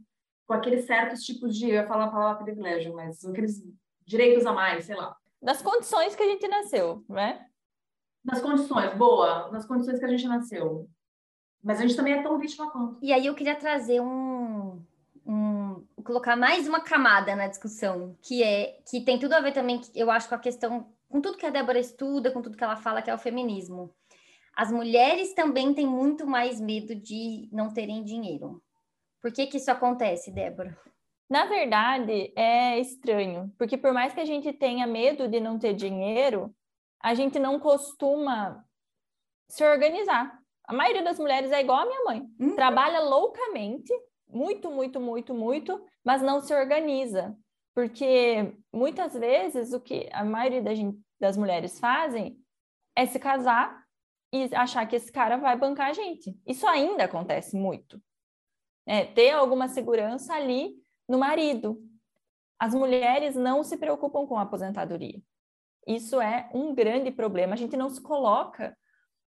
[0.47, 3.62] com aqueles certos tipos de, eu ia falar a palavra privilégio, mas aqueles
[4.07, 5.16] direitos a mais, sei lá.
[5.43, 7.44] Das condições que a gente nasceu, né?
[8.25, 10.89] Nas condições, boa, nas condições que a gente nasceu.
[11.63, 12.99] Mas a gente também é tão vítima quanto.
[13.03, 14.83] E aí eu queria trazer um,
[15.27, 19.81] um colocar mais uma camada na discussão, que é que tem tudo a ver também,
[19.95, 22.77] eu acho, com a questão, com tudo que a Débora estuda, com tudo que ela
[22.77, 23.95] fala, que é o feminismo.
[24.55, 28.63] As mulheres também têm muito mais medo de não terem dinheiro.
[29.21, 30.77] Por que que isso acontece, Débora?
[31.29, 35.75] Na verdade, é estranho, porque por mais que a gente tenha medo de não ter
[35.75, 36.53] dinheiro,
[37.02, 38.64] a gente não costuma
[39.48, 40.39] se organizar.
[40.64, 42.22] A maioria das mulheres é igual a minha mãe.
[42.39, 42.55] Uhum.
[42.55, 43.93] Trabalha loucamente,
[44.28, 47.36] muito, muito, muito, muito, mas não se organiza.
[47.74, 52.39] Porque muitas vezes o que a maioria da gente, das mulheres fazem
[52.97, 53.85] é se casar
[54.32, 56.39] e achar que esse cara vai bancar a gente.
[56.47, 58.01] Isso ainda acontece muito.
[58.86, 60.74] É, ter alguma segurança ali
[61.09, 61.82] no marido.
[62.59, 65.20] As mulheres não se preocupam com a aposentadoria.
[65.91, 67.55] Isso é um grande problema.
[67.55, 68.77] A gente não se coloca.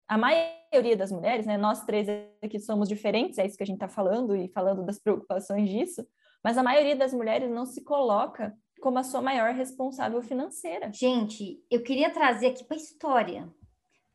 [0.08, 1.58] A maioria das mulheres, né?
[1.58, 2.08] Nós três
[2.44, 6.06] aqui somos diferentes, é isso que a gente está falando e falando das preocupações disso.
[6.44, 10.92] Mas a maioria das mulheres não se coloca como a sua maior responsável financeira.
[10.94, 13.50] Gente, eu queria trazer aqui para a história.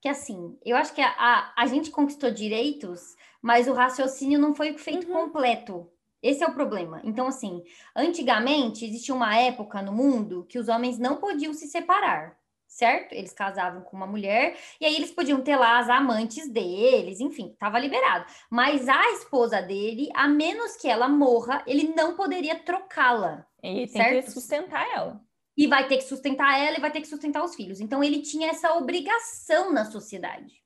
[0.01, 4.55] Que assim, eu acho que a, a, a, gente conquistou direitos, mas o raciocínio não
[4.55, 5.24] foi feito uhum.
[5.24, 5.90] completo.
[6.27, 7.01] Esse é o problema.
[7.05, 7.62] Então, assim,
[7.94, 12.36] antigamente existia uma época no mundo que os homens não podiam se separar,
[12.66, 13.12] certo?
[13.12, 17.53] Eles casavam com uma mulher e aí eles podiam ter lá as amantes deles, enfim,
[17.53, 18.27] estava liberado.
[18.51, 23.47] Mas a esposa dele, a menos que ela morra, ele não poderia trocá-la.
[23.62, 24.24] E tem certo?
[24.24, 25.20] que sustentar ela.
[25.57, 27.81] E vai ter que sustentar ela e vai ter que sustentar os filhos.
[27.81, 30.65] Então, ele tinha essa obrigação na sociedade.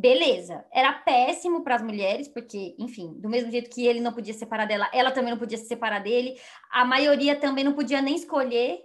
[0.00, 4.32] Beleza, era péssimo para as mulheres, porque, enfim, do mesmo jeito que ele não podia
[4.32, 8.00] se separar dela, ela também não podia se separar dele, a maioria também não podia
[8.00, 8.78] nem escolher.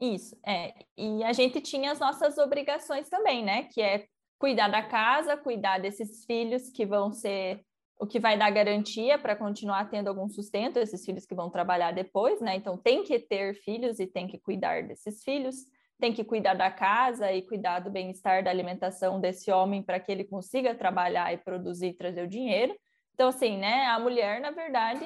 [0.00, 0.72] Isso, é.
[0.96, 3.64] E a gente tinha as nossas obrigações também, né?
[3.64, 4.06] Que é
[4.38, 7.60] cuidar da casa, cuidar desses filhos que vão ser
[7.98, 11.90] o que vai dar garantia para continuar tendo algum sustento esses filhos que vão trabalhar
[11.90, 12.54] depois, né?
[12.54, 15.56] Então tem que ter filhos e tem que cuidar desses filhos,
[16.00, 20.10] tem que cuidar da casa e cuidar do bem-estar da alimentação desse homem para que
[20.10, 22.76] ele consiga trabalhar e produzir e trazer o dinheiro.
[23.14, 25.04] Então assim, né, a mulher na verdade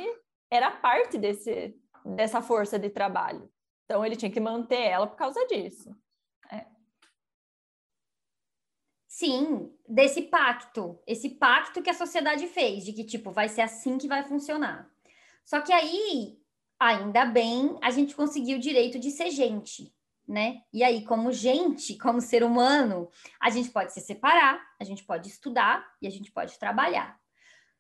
[0.51, 1.75] era parte desse
[2.05, 3.51] dessa força de trabalho.
[3.85, 5.95] Então ele tinha que manter ela por causa disso.
[6.51, 6.67] É.
[9.07, 13.99] Sim, desse pacto, esse pacto que a sociedade fez, de que, tipo, vai ser assim
[13.99, 14.91] que vai funcionar.
[15.45, 16.39] Só que aí,
[16.79, 19.93] ainda bem, a gente conseguiu o direito de ser gente,
[20.29, 20.61] né?
[20.73, 23.11] E aí, como gente, como ser humano,
[23.41, 27.19] a gente pode se separar, a gente pode estudar e a gente pode trabalhar.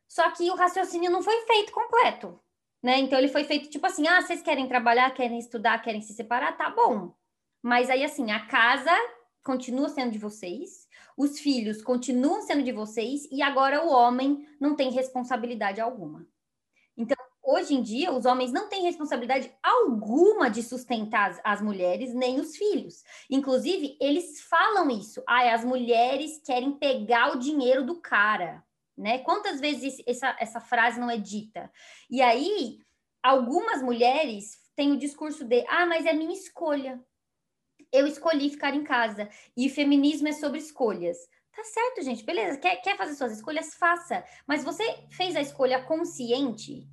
[0.09, 2.41] Só que o raciocínio não foi feito completo,
[2.83, 2.99] né?
[2.99, 6.57] Então ele foi feito tipo assim: ah, vocês querem trabalhar, querem estudar, querem se separar,
[6.57, 7.15] tá bom.
[7.62, 8.91] Mas aí, assim, a casa
[9.45, 14.75] continua sendo de vocês, os filhos continuam sendo de vocês e agora o homem não
[14.75, 16.27] tem responsabilidade alguma.
[16.97, 17.16] Então,
[17.49, 22.39] hoje em dia, os homens não têm responsabilidade alguma de sustentar as, as mulheres nem
[22.39, 23.03] os filhos.
[23.31, 25.23] Inclusive, eles falam isso.
[25.27, 28.62] Ah, as mulheres querem pegar o dinheiro do cara.
[28.97, 29.19] Né?
[29.19, 31.70] Quantas vezes essa, essa frase não é dita?
[32.11, 32.81] E aí,
[33.23, 37.03] algumas mulheres têm o discurso de: ah, mas é minha escolha
[37.91, 39.29] eu escolhi ficar em casa.
[39.57, 41.16] E feminismo é sobre escolhas.
[41.55, 42.59] Tá certo, gente, beleza.
[42.59, 43.75] Quer, quer fazer suas escolhas?
[43.75, 44.23] Faça.
[44.47, 46.87] Mas você fez a escolha consciente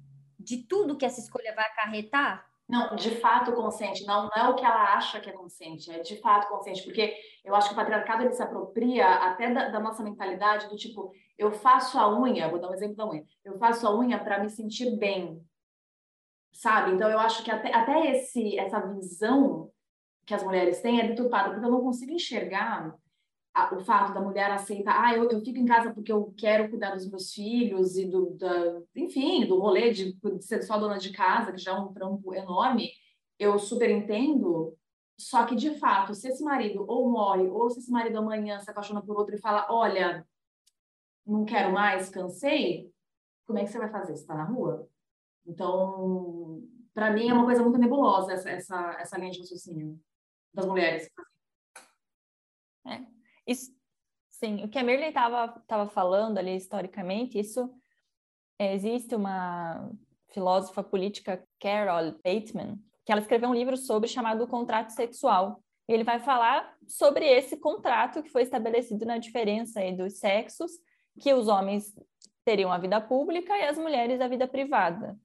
[0.45, 2.45] de tudo que essa escolha vai acarretar?
[2.67, 5.99] Não, de fato consciente, não, não é o que ela acha que é consciente, é
[5.99, 9.79] de fato consciente, porque eu acho que o patriarcado ele se apropria até da, da
[9.79, 13.57] nossa mentalidade do tipo, eu faço a unha, vou dar um exemplo da unha, eu
[13.59, 15.39] faço a unha para me sentir bem,
[16.51, 16.93] sabe?
[16.93, 19.71] Então eu acho que até, até esse, essa visão
[20.25, 22.95] que as mulheres têm é deturpada, porque eu não consigo enxergar
[23.71, 26.91] o fato da mulher aceitar, ah, eu, eu fico em casa porque eu quero cuidar
[26.91, 31.11] dos meus filhos e do, da, enfim, do rolê de, de ser só dona de
[31.11, 32.91] casa, que já é um trampo enorme,
[33.39, 34.77] eu super entendo,
[35.17, 38.69] só que, de fato, se esse marido ou morre, ou se esse marido amanhã se
[38.69, 40.27] apaixona por outro e fala, olha,
[41.25, 42.91] não quero mais, cansei,
[43.45, 44.15] como é que você vai fazer?
[44.15, 44.87] Você está na rua?
[45.45, 46.61] Então,
[46.93, 49.99] para mim é uma coisa muito nebulosa essa, essa, essa linha de raciocínio
[50.53, 51.09] das mulheres.
[52.85, 53.14] É.
[53.47, 53.71] Isso,
[54.31, 57.71] sim, o que a Mirley estava tava falando ali historicamente, isso
[58.59, 59.91] é, existe uma
[60.33, 65.61] filósofa política, Carol Bateman, que ela escreveu um livro sobre chamado Contrato Sexual.
[65.87, 70.71] E ele vai falar sobre esse contrato que foi estabelecido na diferença dos sexos,
[71.19, 71.93] que os homens
[72.43, 75.17] teriam a vida pública e as mulheres a vida privada.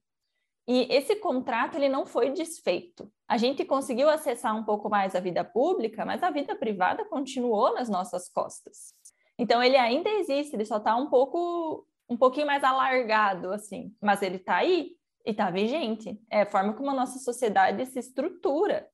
[0.67, 3.11] E esse contrato ele não foi desfeito.
[3.27, 7.73] A gente conseguiu acessar um pouco mais a vida pública, mas a vida privada continuou
[7.73, 8.93] nas nossas costas.
[9.37, 14.21] Então ele ainda existe, ele só está um pouco um pouquinho mais alargado assim, mas
[14.21, 14.91] ele está aí
[15.25, 16.19] e está vigente.
[16.29, 18.87] É a forma como a nossa sociedade se estrutura.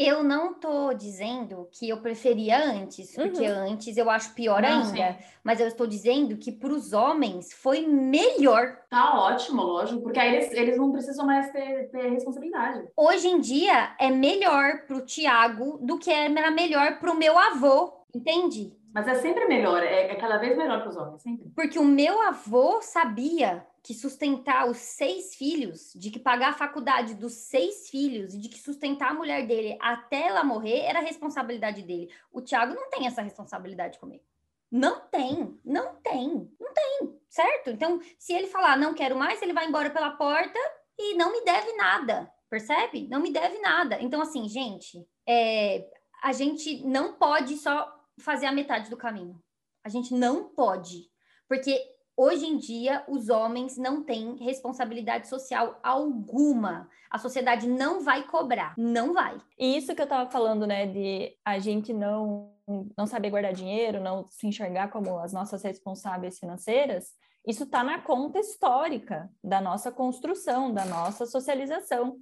[0.00, 3.72] Eu não tô dizendo que eu preferia antes, porque uhum.
[3.72, 5.12] antes eu acho pior não, ainda.
[5.14, 5.24] Sim.
[5.42, 8.78] Mas eu estou dizendo que para os homens foi melhor.
[8.88, 12.86] Tá ótimo, lógico, porque aí eles, eles não precisam mais ter, ter responsabilidade.
[12.96, 17.36] Hoje em dia é melhor para o Tiago do que era melhor para o meu
[17.36, 18.72] avô, entende?
[18.94, 21.50] Mas é sempre melhor, é, é cada vez melhor para os homens, sempre.
[21.56, 27.14] Porque o meu avô sabia que sustentar os seis filhos, de que pagar a faculdade
[27.14, 31.80] dos seis filhos e de que sustentar a mulher dele até ela morrer era responsabilidade
[31.80, 32.12] dele.
[32.30, 34.22] O Tiago não tem essa responsabilidade comigo.
[34.70, 37.70] Não tem, não tem, não tem, certo?
[37.70, 40.58] Então, se ele falar não quero mais, ele vai embora pela porta
[40.98, 43.08] e não me deve nada, percebe?
[43.08, 43.96] Não me deve nada.
[44.02, 45.88] Então, assim, gente, é,
[46.22, 49.42] a gente não pode só fazer a metade do caminho.
[49.82, 51.10] A gente não pode,
[51.48, 56.90] porque Hoje em dia, os homens não têm responsabilidade social alguma.
[57.08, 59.40] A sociedade não vai cobrar, não vai.
[59.56, 62.52] E isso que eu estava falando, né, de a gente não
[62.96, 67.12] não saber guardar dinheiro, não se enxergar como as nossas responsáveis financeiras,
[67.46, 72.18] isso está na conta histórica da nossa construção, da nossa socialização.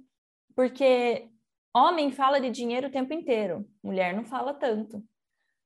[0.55, 1.27] Porque
[1.75, 5.03] homem fala de dinheiro o tempo inteiro, mulher não fala tanto.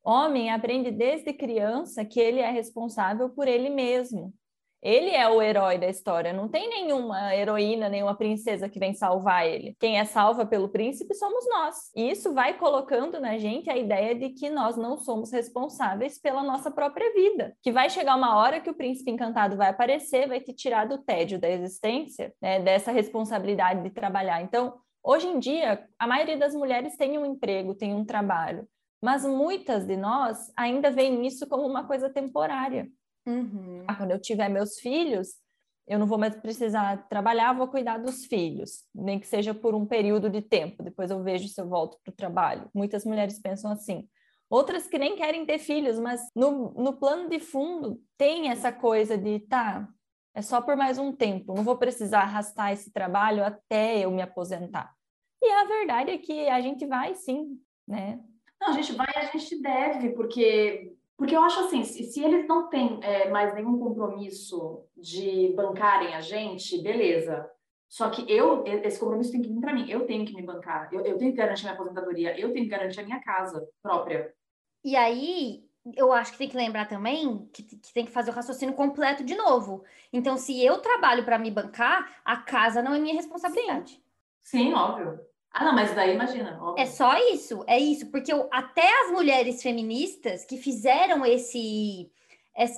[0.03, 4.34] Homem aprende desde criança que ele é responsável por ele mesmo.
[4.82, 9.45] Ele é o herói da história, não tem nenhuma heroína, nenhuma princesa que vem salvar
[9.45, 9.76] ele.
[9.80, 11.91] Quem é salva pelo príncipe somos nós.
[11.95, 16.41] E isso vai colocando na gente a ideia de que nós não somos responsáveis pela
[16.41, 17.56] nossa própria vida.
[17.61, 20.98] Que vai chegar uma hora que o príncipe encantado vai aparecer, vai te tirar do
[20.98, 24.41] tédio da existência, né, dessa responsabilidade de trabalhar.
[24.41, 24.73] Então,
[25.03, 28.68] hoje em dia, a maioria das mulheres tem um emprego, tem um trabalho
[29.02, 32.90] mas muitas de nós ainda veem isso como uma coisa temporária.
[33.26, 33.84] Uhum.
[33.88, 35.30] Ah, quando eu tiver meus filhos,
[35.88, 39.86] eu não vou mais precisar trabalhar, vou cuidar dos filhos, nem que seja por um
[39.86, 42.69] período de tempo, depois eu vejo se eu volto para o trabalho.
[42.73, 44.07] Muitas mulheres pensam assim.
[44.49, 49.18] Outras que nem querem ter filhos, mas no, no plano de fundo tem essa coisa
[49.18, 49.88] de, tá,
[50.34, 54.22] é só por mais um tempo, não vou precisar arrastar esse trabalho até eu me
[54.22, 54.94] aposentar.
[55.41, 58.19] E a verdade é que a gente vai sim, né?
[58.61, 62.23] Não, a gente vai e a gente deve, porque porque eu acho assim, se, se
[62.23, 67.47] eles não têm é, mais nenhum compromisso de bancarem a gente, beleza.
[67.88, 69.88] Só que eu, esse compromisso tem que vir para mim.
[69.88, 70.89] Eu tenho que me bancar.
[70.91, 72.39] Eu, eu tenho que garantir minha aposentadoria.
[72.39, 74.33] Eu tenho que garantir a minha casa própria.
[74.83, 75.63] E aí,
[75.95, 79.23] eu acho que tem que lembrar também que, que, tem que fazer o raciocínio completo
[79.23, 79.83] de novo.
[80.11, 84.01] Então, se eu trabalho para me bancar, a casa não é minha responsabilidade.
[84.41, 85.19] Sim, Sim óbvio.
[85.53, 86.57] Ah, não, mas daí imagina.
[86.61, 86.82] Óbvio.
[86.82, 92.10] É só isso, é isso, porque eu, até as mulheres feministas que fizeram esse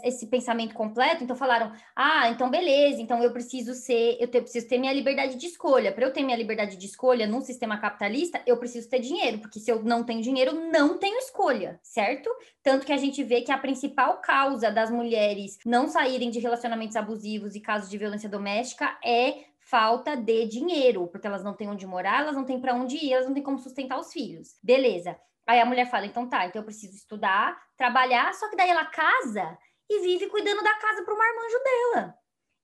[0.04, 4.44] esse pensamento completo, então falaram: "Ah, então beleza, então eu preciso ser, eu, te, eu
[4.44, 5.91] preciso ter minha liberdade de escolha.
[5.91, 9.60] Para eu ter minha liberdade de escolha num sistema capitalista, eu preciso ter dinheiro, porque
[9.60, 12.30] se eu não tenho dinheiro, não tenho escolha, certo?
[12.62, 16.95] Tanto que a gente vê que a principal causa das mulheres não saírem de relacionamentos
[16.95, 21.88] abusivos e casos de violência doméstica é falta de dinheiro, porque elas não têm onde
[21.88, 24.50] morar, elas não têm para onde ir, elas não têm como sustentar os filhos.
[24.62, 25.20] Beleza.
[25.48, 28.86] Aí a mulher fala: então tá, então eu preciso estudar, trabalhar, só que daí ela
[28.86, 29.58] casa
[29.90, 32.16] e vive cuidando da casa para o marmanjo dela.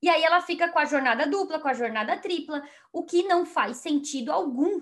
[0.04, 2.62] E aí ela fica com a jornada dupla, com a jornada tripla,
[2.94, 4.80] o que não faz sentido algum.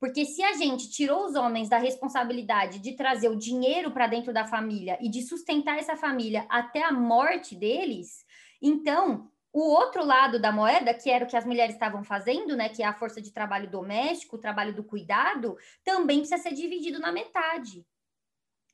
[0.00, 4.32] Porque se a gente tirou os homens da responsabilidade de trazer o dinheiro para dentro
[4.32, 8.24] da família e de sustentar essa família até a morte deles,
[8.60, 12.68] então o outro lado da moeda, que era o que as mulheres estavam fazendo, né,
[12.68, 16.98] que é a força de trabalho doméstico, o trabalho do cuidado, também precisa ser dividido
[16.98, 17.86] na metade.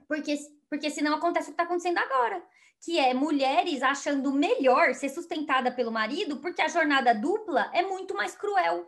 [0.06, 0.36] Porque,
[0.70, 2.42] porque senão acontece o que está acontecendo agora,
[2.80, 8.14] que é mulheres achando melhor ser sustentada pelo marido, porque a jornada dupla é muito
[8.14, 8.86] mais cruel.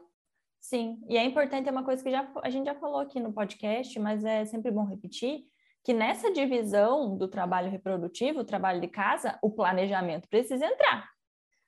[0.60, 3.32] Sim, e é importante, é uma coisa que já, a gente já falou aqui no
[3.32, 5.44] podcast, mas é sempre bom repetir,
[5.82, 11.10] que nessa divisão do trabalho reprodutivo, o trabalho de casa, o planejamento precisa entrar.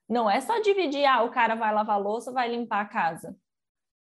[0.08, 3.36] Não é só dividir, ah, o cara vai lavar louça, vai limpar a casa.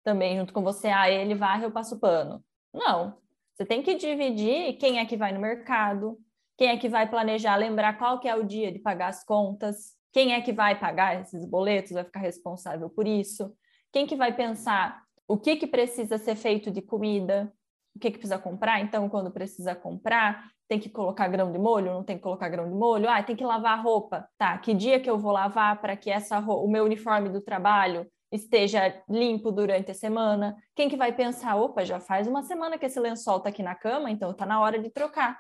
[0.04, 2.44] Também junto com você, ah, ele varre, eu passo pano.
[2.74, 3.18] Não.
[3.54, 6.20] Você tem que dividir quem é que vai no mercado,
[6.58, 9.94] quem é que vai planejar, lembrar qual que é o dia de pagar as contas,
[10.12, 13.54] quem é que vai pagar esses boletos, vai ficar responsável por isso,
[13.92, 17.52] quem que vai pensar o que que precisa ser feito de comida,
[17.96, 21.94] o que que precisa comprar, então quando precisa comprar, tem que colocar grão de molho,
[21.94, 24.58] não tem que colocar grão de molho, ah, tem que lavar a roupa, tá?
[24.58, 29.04] Que dia que eu vou lavar para que essa o meu uniforme do trabalho esteja
[29.10, 30.56] limpo durante a semana?
[30.76, 33.76] Quem que vai pensar, opa, já faz uma semana que esse lençol tá aqui na
[33.76, 35.40] cama, então tá na hora de trocar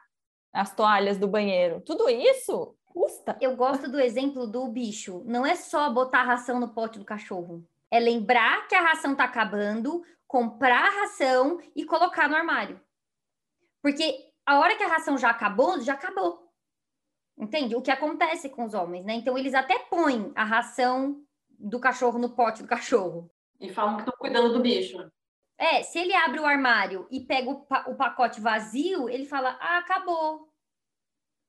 [0.54, 1.82] as toalhas do banheiro.
[1.82, 3.38] Tudo isso custa.
[3.42, 5.22] Eu gosto do exemplo do bicho.
[5.26, 7.68] Não é só botar a ração no pote do cachorro.
[7.92, 12.80] É lembrar que a ração tá acabando, comprar a ração e colocar no armário.
[13.82, 16.46] Porque a hora que a ração já acabou, já acabou.
[17.38, 17.76] Entende?
[17.76, 19.14] O que acontece com os homens, né?
[19.16, 23.30] Então, eles até põem a ração do cachorro no pote do cachorro.
[23.60, 25.10] E falam que estão cuidando do bicho.
[25.58, 29.58] É, se ele abre o armário e pega o, pa o pacote vazio, ele fala:
[29.62, 30.50] Ah, acabou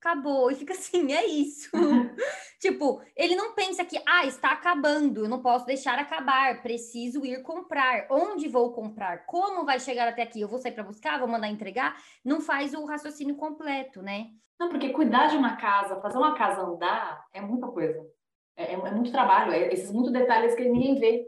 [0.07, 0.51] acabou.
[0.51, 1.71] E fica assim, é isso.
[2.61, 7.43] tipo, ele não pensa que, ah, está acabando, eu não posso deixar acabar, preciso ir
[7.43, 8.07] comprar.
[8.11, 9.27] Onde vou comprar?
[9.27, 10.41] Como vai chegar até aqui?
[10.41, 12.01] Eu vou sair para buscar, vou mandar entregar?
[12.25, 14.29] Não faz o raciocínio completo, né?
[14.59, 18.07] Não, porque cuidar de uma casa, fazer uma casa andar, é muita coisa.
[18.57, 21.27] É, é, é muito trabalho, é esses muitos detalhes que ninguém vê.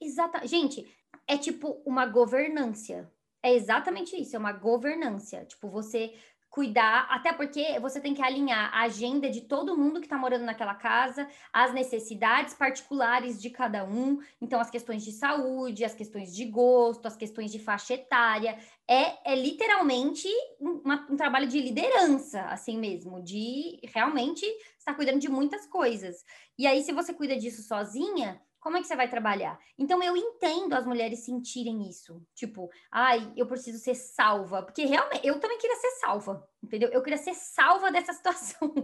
[0.00, 0.46] Exata.
[0.46, 0.86] Gente,
[1.26, 3.10] é tipo uma governância.
[3.42, 5.44] É exatamente isso, é uma governância.
[5.44, 6.12] Tipo, você
[6.56, 10.46] cuidar, até porque você tem que alinhar a agenda de todo mundo que está morando
[10.46, 16.34] naquela casa, as necessidades particulares de cada um, então as questões de saúde, as questões
[16.34, 18.58] de gosto, as questões de faixa etária,
[18.88, 20.26] é, é literalmente
[20.58, 24.46] uma, um trabalho de liderança, assim mesmo, de realmente
[24.78, 26.24] estar cuidando de muitas coisas.
[26.58, 29.56] E aí, se você cuida disso sozinha, como é que você vai trabalhar?
[29.78, 35.24] Então eu entendo as mulheres sentirem isso, tipo, ai, eu preciso ser salva, porque realmente
[35.24, 36.88] eu também queria ser salva, entendeu?
[36.88, 38.74] Eu queria ser salva dessa situação.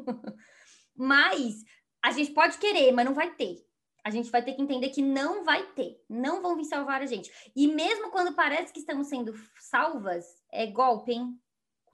[0.95, 1.65] mas
[2.01, 3.57] a gente pode querer, mas não vai ter.
[4.05, 7.07] A gente vai ter que entender que não vai ter, não vão vir salvar a
[7.07, 7.33] gente.
[7.57, 11.37] E mesmo quando parece que estamos sendo salvas, é golpe, hein?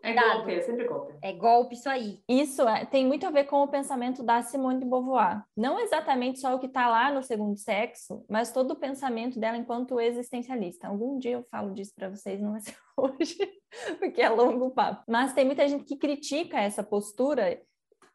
[0.03, 1.15] É golpe, é sempre golpe.
[1.21, 2.23] É golpe isso aí.
[2.29, 5.43] Isso é, tem muito a ver com o pensamento da Simone de Beauvoir.
[5.57, 9.57] Não exatamente só o que está lá no segundo sexo, mas todo o pensamento dela
[9.57, 10.87] enquanto existencialista.
[10.87, 13.37] Algum dia eu falo disso para vocês, não vai ser hoje,
[13.99, 15.03] porque é longo o papo.
[15.09, 17.61] Mas tem muita gente que critica essa postura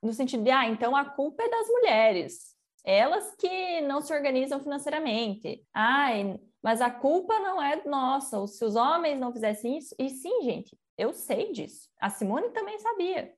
[0.01, 2.52] no sentido de, ah, então a culpa é das mulheres.
[2.83, 5.65] Elas que não se organizam financeiramente.
[5.73, 8.45] Ai, mas a culpa não é nossa.
[8.47, 11.89] Se os homens não fizessem isso, e sim, gente, eu sei disso.
[11.99, 13.33] A Simone também sabia.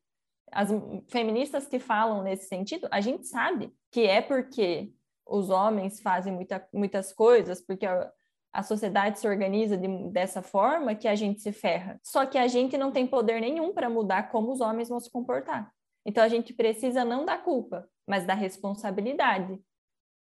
[0.51, 0.69] As
[1.09, 4.93] feministas que falam nesse sentido, a gente sabe que é porque
[5.25, 8.11] os homens fazem muita, muitas coisas, porque a,
[8.53, 11.99] a sociedade se organiza de, dessa forma que a gente se ferra.
[12.03, 15.09] Só que a gente não tem poder nenhum para mudar como os homens vão se
[15.09, 15.71] comportar.
[16.05, 19.59] Então a gente precisa não da culpa, mas da responsabilidade,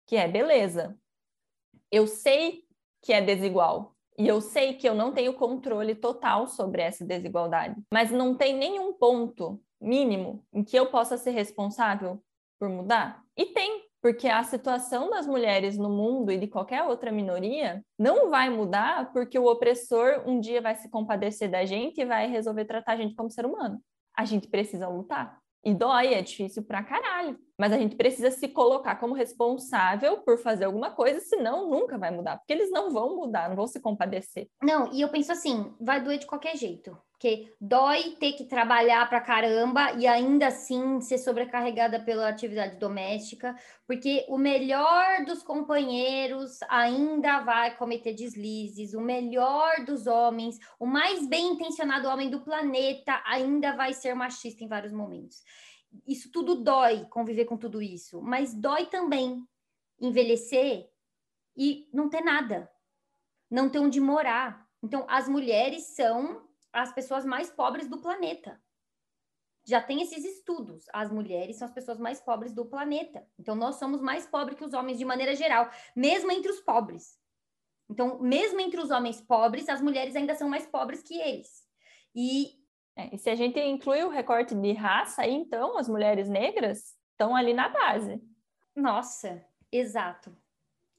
[0.06, 0.98] que é beleza.
[1.90, 2.64] Eu sei
[3.02, 7.80] que é desigual e eu sei que eu não tenho controle total sobre essa desigualdade,
[7.92, 12.20] mas não tem nenhum ponto mínimo em que eu possa ser responsável
[12.58, 13.22] por mudar?
[13.36, 18.28] E tem, porque a situação das mulheres no mundo e de qualquer outra minoria não
[18.28, 22.64] vai mudar porque o opressor um dia vai se compadecer da gente e vai resolver
[22.64, 23.80] tratar a gente como ser humano.
[24.16, 25.37] A gente precisa lutar.
[25.64, 27.38] E dói, é difícil pra caralho.
[27.58, 32.10] Mas a gente precisa se colocar como responsável por fazer alguma coisa, senão nunca vai
[32.10, 32.38] mudar.
[32.38, 34.48] Porque eles não vão mudar, não vão se compadecer.
[34.62, 36.96] Não, e eu penso assim, vai doer de qualquer jeito.
[37.18, 43.56] Porque dói ter que trabalhar pra caramba e ainda assim ser sobrecarregada pela atividade doméstica,
[43.88, 51.26] porque o melhor dos companheiros ainda vai cometer deslizes, o melhor dos homens, o mais
[51.26, 55.42] bem intencionado homem do planeta ainda vai ser machista em vários momentos.
[56.06, 59.44] Isso tudo dói, conviver com tudo isso, mas dói também
[60.00, 60.88] envelhecer
[61.56, 62.70] e não ter nada,
[63.50, 64.68] não ter onde morar.
[64.80, 68.60] Então, as mulheres são as pessoas mais pobres do planeta.
[69.66, 70.86] Já tem esses estudos.
[70.92, 73.26] As mulheres são as pessoas mais pobres do planeta.
[73.38, 77.18] Então, nós somos mais pobres que os homens de maneira geral, mesmo entre os pobres.
[77.90, 81.66] Então, mesmo entre os homens pobres, as mulheres ainda são mais pobres que eles.
[82.14, 82.52] E,
[82.96, 86.96] é, e se a gente inclui o recorte de raça, aí então as mulheres negras
[87.10, 88.22] estão ali na base.
[88.74, 90.36] Nossa, exato.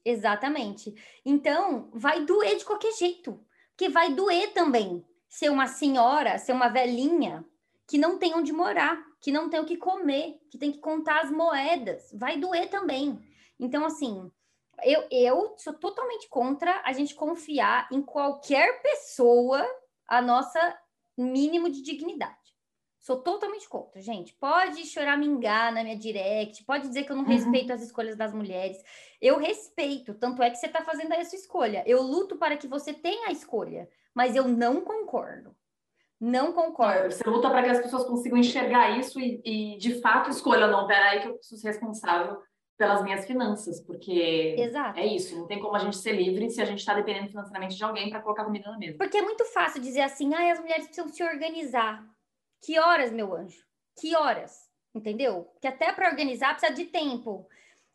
[0.04, 0.94] Exatamente.
[1.24, 3.44] Então, vai doer de qualquer jeito.
[3.70, 7.46] Porque vai doer também ser uma senhora, ser uma velhinha
[7.86, 11.20] que não tem onde morar, que não tem o que comer, que tem que contar
[11.20, 12.10] as moedas.
[12.12, 13.18] Vai doer também.
[13.58, 14.30] Então, assim,
[14.82, 19.64] eu, eu sou totalmente contra a gente confiar em qualquer pessoa
[20.06, 20.78] a nossa
[21.16, 22.36] mínimo de dignidade.
[22.98, 24.34] Sou totalmente contra, gente.
[24.34, 27.30] Pode choramingar na minha direct, pode dizer que eu não uhum.
[27.30, 28.82] respeito as escolhas das mulheres.
[29.20, 31.82] Eu respeito, tanto é que você está fazendo a sua escolha.
[31.86, 35.54] Eu luto para que você tenha a escolha mas eu não concordo.
[36.20, 37.10] Não concordo.
[37.14, 40.86] Você luta para que as pessoas consigam enxergar isso e, e de fato escolham, não,
[40.86, 42.42] peraí que eu preciso ser responsável
[42.76, 44.98] pelas minhas finanças, porque Exato.
[44.98, 47.76] é isso, não tem como a gente ser livre se a gente está dependendo financeiramente
[47.76, 48.96] de alguém para colocar comida na mesa.
[48.96, 52.02] Porque é muito fácil dizer assim, ah, as mulheres precisam se organizar.
[52.62, 53.62] Que horas, meu anjo?
[53.98, 54.70] Que horas?
[54.94, 55.50] Entendeu?
[55.60, 57.46] Que até para organizar precisa de tempo.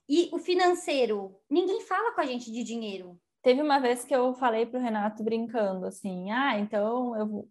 [0.08, 3.20] E o financeiro, ninguém fala com a gente de dinheiro.
[3.46, 7.50] Teve uma vez que eu falei para o Renato brincando assim: ah, então eu vou,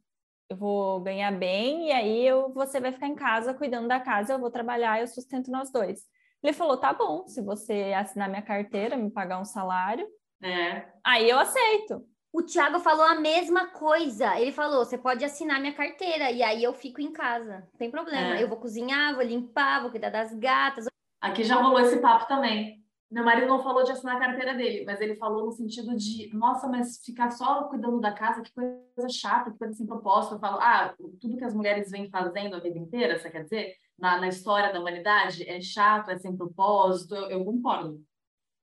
[0.50, 4.32] eu vou ganhar bem e aí eu, você vai ficar em casa cuidando da casa,
[4.32, 6.00] eu vou trabalhar e eu sustento nós dois.
[6.42, 10.04] Ele falou: tá bom, se você assinar minha carteira, me pagar um salário,
[10.42, 10.84] é.
[11.04, 12.04] aí eu aceito.
[12.32, 14.36] O Thiago falou a mesma coisa.
[14.40, 17.60] Ele falou: você pode assinar minha carteira e aí eu fico em casa.
[17.60, 18.36] Não tem problema.
[18.36, 18.42] É.
[18.42, 20.86] Eu vou cozinhar, vou limpar, vou cuidar das gatas.
[21.20, 22.83] Aqui já rolou esse papo também.
[23.14, 26.34] Meu marido não falou de assinar a carteira dele, mas ele falou no sentido de,
[26.34, 30.34] nossa, mas ficar só cuidando da casa, que coisa chata, que coisa sem propósito.
[30.34, 33.76] Eu falo, ah, tudo que as mulheres vêm fazendo a vida inteira, você quer dizer?
[33.96, 37.14] Na, na história da humanidade, é chato, é sem propósito.
[37.14, 38.02] Eu, eu concordo.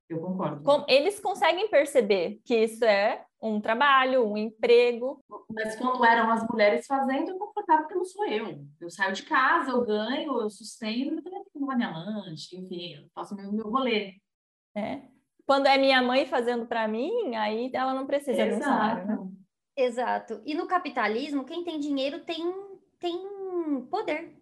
[0.09, 0.63] Eu concordo.
[0.63, 5.23] Com, eles conseguem perceber que isso é um trabalho, um emprego.
[5.49, 8.67] Mas quando eram as mulheres fazendo, eu confortava porque não sou eu.
[8.81, 12.95] Eu saio de casa, eu ganho, eu sustento, mas também tenho levar minha lanche, enfim,
[12.95, 14.15] eu faço meu, meu rolê.
[14.75, 15.01] É.
[15.45, 18.49] Quando é minha mãe fazendo para mim, aí ela não precisa Exato.
[18.49, 19.07] de um salário.
[19.07, 19.31] Né?
[19.75, 20.41] Exato.
[20.45, 22.53] E no capitalismo, quem tem dinheiro tem,
[22.99, 24.37] tem poder.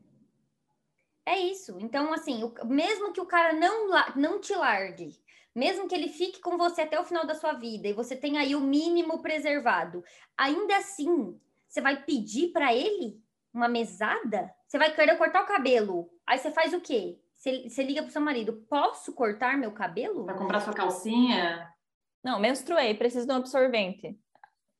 [1.26, 1.78] É isso.
[1.80, 5.16] Então, assim, o, mesmo que o cara não, não te largue,
[5.56, 8.42] mesmo que ele fique com você até o final da sua vida e você tenha
[8.42, 10.04] aí o mínimo preservado,
[10.38, 13.22] ainda assim, você vai pedir para ele
[13.54, 14.54] uma mesada?
[14.68, 16.10] Você vai querer cortar o cabelo.
[16.26, 17.20] Aí você faz o quê?
[17.40, 20.26] Você liga pro seu marido, posso cortar meu cabelo?
[20.26, 21.74] Vai comprar sua calcinha?
[22.22, 24.20] Não, menstruei, preciso de um absorvente.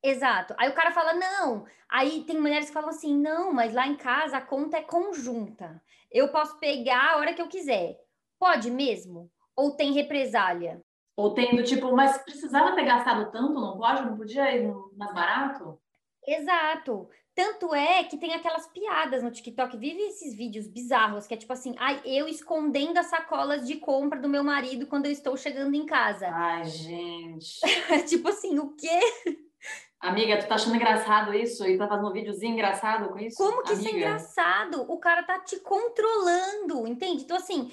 [0.04, 0.54] Exato.
[0.58, 1.66] Aí o cara fala, não.
[1.90, 5.82] Aí tem mulheres que falam assim, não, mas lá em casa a conta é conjunta.
[6.12, 7.96] Eu posso pegar a hora que eu quiser.
[8.38, 9.32] Pode mesmo?
[9.56, 10.82] Ou tem represália?
[11.16, 14.02] Ou tem do tipo, mas precisava ter gastado tanto, não pode?
[14.02, 15.80] Não podia ir mais barato?
[16.28, 17.10] Exato.
[17.40, 21.54] Tanto é que tem aquelas piadas no TikTok, vive esses vídeos bizarros, que é tipo
[21.54, 25.74] assim, ai, eu escondendo as sacolas de compra do meu marido quando eu estou chegando
[25.74, 26.28] em casa.
[26.28, 27.62] Ai, gente.
[28.10, 29.00] tipo assim, o quê?
[30.02, 31.66] Amiga, tu tá achando engraçado isso?
[31.66, 33.38] E tá fazendo um videozinho engraçado com isso?
[33.38, 33.88] Como que Amiga?
[33.88, 34.86] isso é engraçado?
[34.92, 37.24] O cara tá te controlando, entende?
[37.24, 37.72] Então, assim,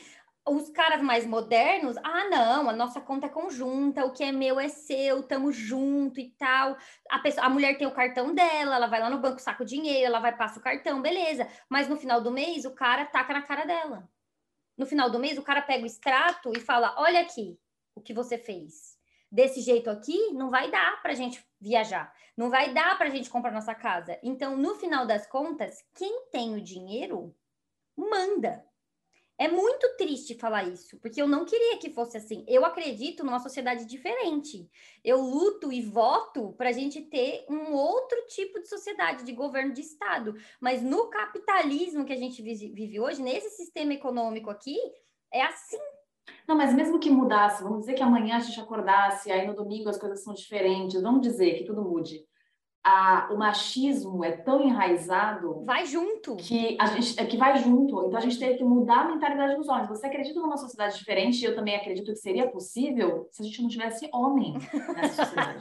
[0.49, 4.61] os caras mais modernos, ah, não, a nossa conta é conjunta, o que é meu
[4.61, 6.77] é seu, tamo junto e tal.
[7.11, 9.67] A, pessoa, a mulher tem o cartão dela, ela vai lá no banco, saca o
[9.67, 11.49] dinheiro, ela vai, passa o cartão, beleza.
[11.69, 14.09] Mas no final do mês, o cara taca na cara dela.
[14.79, 17.59] No final do mês, o cara pega o extrato e fala: olha aqui
[17.95, 18.97] o que você fez.
[19.33, 22.13] Desse jeito aqui, não vai dar pra gente viajar.
[22.37, 24.17] Não vai dar pra gente comprar nossa casa.
[24.23, 27.35] Então, no final das contas, quem tem o dinheiro
[27.97, 28.65] manda.
[29.39, 32.43] É muito triste falar isso, porque eu não queria que fosse assim.
[32.49, 34.67] Eu acredito numa sociedade diferente.
[35.05, 39.75] Eu luto e voto para a gente ter um outro tipo de sociedade, de governo
[39.75, 40.35] de Estado.
[40.59, 44.79] Mas no capitalismo que a gente vive hoje, nesse sistema econômico aqui,
[45.31, 45.79] é assim.
[46.49, 49.91] Não, mas mesmo que mudasse, vamos dizer que amanhã a gente acordasse, aí no domingo
[49.91, 52.25] as coisas são diferentes, vamos dizer que tudo mude
[52.87, 55.65] a, o machismo é tão enraizado.
[55.65, 56.37] Vai junto.
[56.37, 58.07] Que a gente é que vai junto.
[58.07, 59.89] Então a gente teve que mudar a mentalidade dos homens.
[59.89, 61.43] Você acredita numa sociedade diferente?
[61.43, 64.55] E eu também acredito que seria possível se a gente não tivesse homem
[64.95, 65.59] nessa sociedade.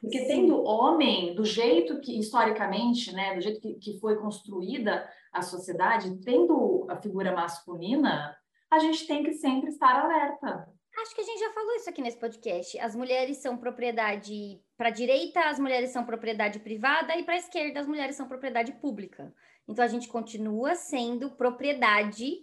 [0.00, 0.26] Porque Sim.
[0.26, 6.18] tendo homem, do jeito que, historicamente, né, do jeito que, que foi construída a sociedade,
[6.24, 8.36] tendo a figura masculina,
[8.68, 10.68] a gente tem que sempre estar alerta.
[11.02, 12.78] Acho que a gente já falou isso aqui nesse podcast.
[12.78, 17.38] As mulheres são propriedade para a direita, as mulheres são propriedade privada e para a
[17.38, 19.34] esquerda as mulheres são propriedade pública.
[19.66, 22.36] Então a gente continua sendo propriedade.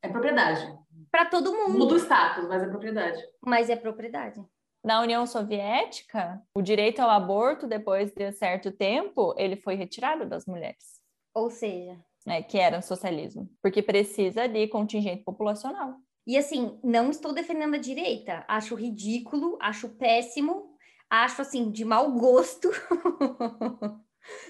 [0.00, 0.66] É propriedade.
[1.10, 1.78] Para todo mundo.
[1.78, 3.22] Muda o status, mas é propriedade.
[3.44, 4.42] Mas é propriedade.
[4.82, 10.46] Na União Soviética, o direito ao aborto, depois de certo tempo, ele foi retirado das
[10.46, 11.02] mulheres.
[11.34, 15.96] Ou seja, né, que era o socialismo, porque precisa de contingente populacional.
[16.26, 18.44] E assim, não estou defendendo a direita.
[18.48, 20.74] Acho ridículo, acho péssimo,
[21.08, 22.68] acho assim de mau gosto.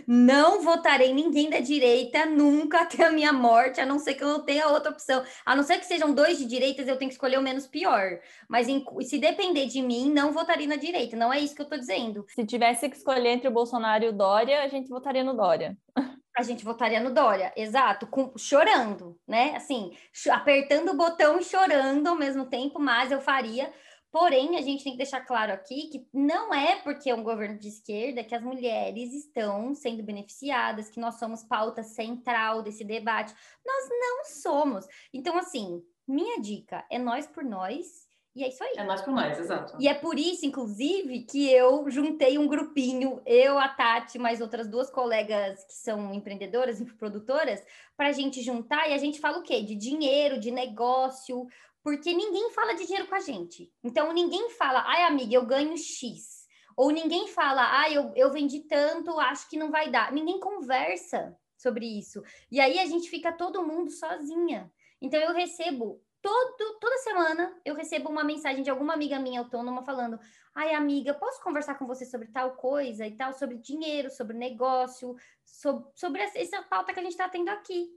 [0.06, 4.28] não votarei ninguém da direita nunca até a minha morte, a não ser que eu
[4.28, 5.22] não tenha outra opção.
[5.44, 8.20] A não ser que sejam dois de direitas, eu tenho que escolher o menos pior.
[8.48, 11.16] Mas em, se depender de mim, não votaria na direita.
[11.16, 12.24] Não é isso que eu estou dizendo.
[12.28, 15.76] Se tivesse que escolher entre o Bolsonaro e o Dória, a gente votaria no Dória.
[16.36, 19.56] a gente votaria no Dória, exato, com, chorando, né?
[19.56, 19.96] Assim,
[20.30, 23.72] apertando o botão e chorando ao mesmo tempo, mas eu faria.
[24.12, 27.58] Porém, a gente tem que deixar claro aqui que não é porque é um governo
[27.58, 33.34] de esquerda que as mulheres estão sendo beneficiadas, que nós somos pauta central desse debate.
[33.64, 34.86] Nós não somos.
[35.12, 38.05] Então, assim, minha dica é nós por nós
[38.36, 38.74] e é isso aí.
[38.76, 39.74] É nós por nós, exato.
[39.80, 44.68] E é por isso, inclusive, que eu juntei um grupinho, eu, a Tati, mais outras
[44.68, 47.64] duas colegas que são empreendedoras e produtoras,
[47.96, 49.62] para a gente juntar e a gente fala o quê?
[49.62, 51.46] De dinheiro, de negócio,
[51.82, 53.72] porque ninguém fala de dinheiro com a gente.
[53.82, 56.44] Então, ninguém fala, ai, amiga, eu ganho X.
[56.76, 60.12] Ou ninguém fala, ai, eu, eu vendi tanto, acho que não vai dar.
[60.12, 62.22] Ninguém conversa sobre isso.
[62.52, 64.70] E aí a gente fica todo mundo sozinha.
[65.00, 69.84] Então, eu recebo todo, toda semana eu recebo uma mensagem de alguma amiga minha autônoma
[69.84, 70.18] falando:
[70.52, 75.14] ai, amiga, posso conversar com você sobre tal coisa e tal, sobre dinheiro, sobre negócio,
[75.44, 77.88] sobre, sobre essa pauta que a gente está tendo aqui.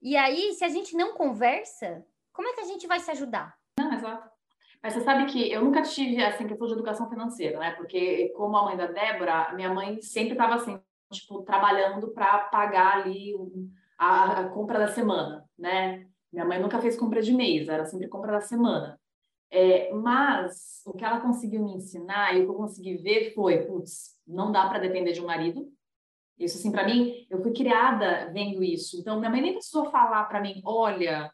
[0.00, 3.58] E aí, se a gente não conversa, como é que a gente vai se ajudar?
[3.76, 4.30] Não, exato.
[4.80, 7.72] Mas você sabe que eu nunca tive assim questão de educação financeira, né?
[7.72, 10.78] Porque como a mãe da Débora, minha mãe sempre estava assim,
[11.10, 13.34] tipo, trabalhando para pagar ali
[13.98, 16.06] a, a compra da semana, né?
[16.34, 19.00] Minha mãe nunca fez compra de mês, era sempre compra da semana.
[19.52, 23.64] É, mas o que ela conseguiu me ensinar e o que eu consegui ver foi,
[23.64, 25.72] putz, não dá para depender de um marido.
[26.36, 28.98] Isso assim para mim, eu fui criada vendo isso.
[28.98, 31.30] Então minha mãe nem precisou falar para mim, olha,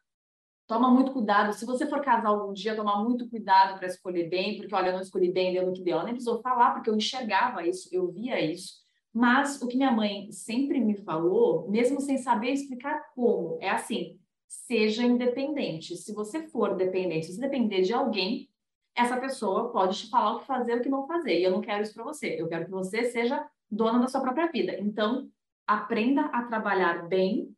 [0.67, 1.55] toma muito cuidado.
[1.55, 4.93] Se você for casar algum dia, toma muito cuidado para escolher bem, porque olha, eu
[4.93, 5.95] não escolhi bem, deu no que deu.
[5.95, 8.75] Ela nem precisou falar, porque eu enxergava isso, eu via isso.
[9.15, 14.20] Mas o que minha mãe sempre me falou, mesmo sem saber explicar como, é assim:
[14.51, 15.97] seja independente.
[15.97, 18.51] Se você for dependente, se depender de alguém,
[18.97, 21.39] essa pessoa pode te falar o que fazer e o que não fazer.
[21.39, 22.35] E eu não quero isso para você.
[22.37, 24.77] Eu quero que você seja dona da sua própria vida.
[24.81, 25.31] Então,
[25.65, 27.55] aprenda a trabalhar bem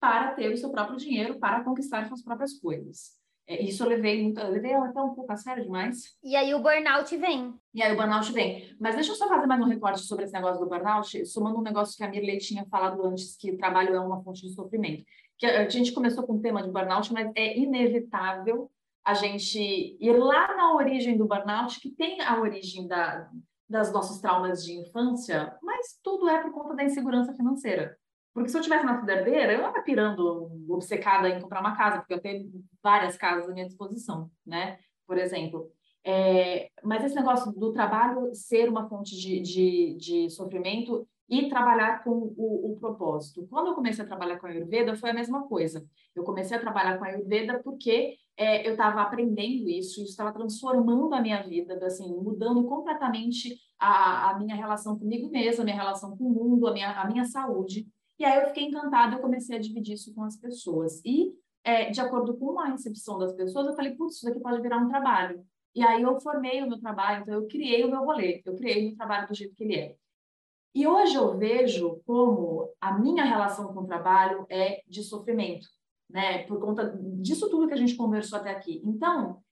[0.00, 3.18] para ter o seu próprio dinheiro, para conquistar suas próprias coisas.
[3.44, 6.16] É, isso eu levei muito, eu levei até um pouco a sério demais.
[6.22, 7.52] E aí o burnout vem.
[7.74, 8.76] E aí o burnout vem.
[8.78, 11.62] Mas deixa eu só fazer mais um recorte sobre esse negócio do burnout, somando um
[11.62, 15.04] negócio que a Mirley tinha falado antes, que trabalho é uma fonte de sofrimento
[15.38, 18.70] que a gente começou com o tema de burnout, mas é inevitável
[19.04, 23.30] a gente ir lá na origem do burnout, que tem a origem da,
[23.68, 27.96] das nossos traumas de infância, mas tudo é por conta da insegurança financeira.
[28.34, 32.14] Porque se eu tivesse na herdeira, eu estava pirando, obcecada em comprar uma casa, porque
[32.14, 32.50] eu tenho
[32.82, 34.78] várias casas à minha disposição, né?
[35.06, 35.70] Por exemplo.
[36.04, 42.02] É, mas esse negócio do trabalho ser uma fonte de, de, de sofrimento e trabalhar
[42.02, 43.46] com o, o, propósito.
[43.50, 45.86] Quando eu comecei a trabalhar com a Ayurveda, foi a mesma coisa.
[46.14, 50.32] Eu comecei a trabalhar com a Ayurveda porque é, eu estava aprendendo isso, isso estava
[50.32, 55.76] transformando a minha vida, assim, mudando completamente a, a minha relação comigo mesma, a minha
[55.76, 57.86] relação com o mundo, a minha, a minha saúde.
[58.18, 61.02] E aí eu fiquei encantada, eu comecei a dividir isso com as pessoas.
[61.04, 61.32] E,
[61.62, 64.78] é, de acordo com a recepção das pessoas, eu falei, putz, isso daqui pode virar
[64.78, 65.44] um trabalho.
[65.74, 68.82] E aí eu formei o meu trabalho, então eu criei o meu rolê, eu criei
[68.82, 69.96] o meu trabalho do jeito que ele é.
[70.78, 75.66] E hoje eu vejo como a minha relação com o trabalho é de sofrimento,
[76.08, 76.44] né?
[76.44, 78.80] Por conta disso tudo que a gente conversou até aqui.
[78.84, 79.42] Então,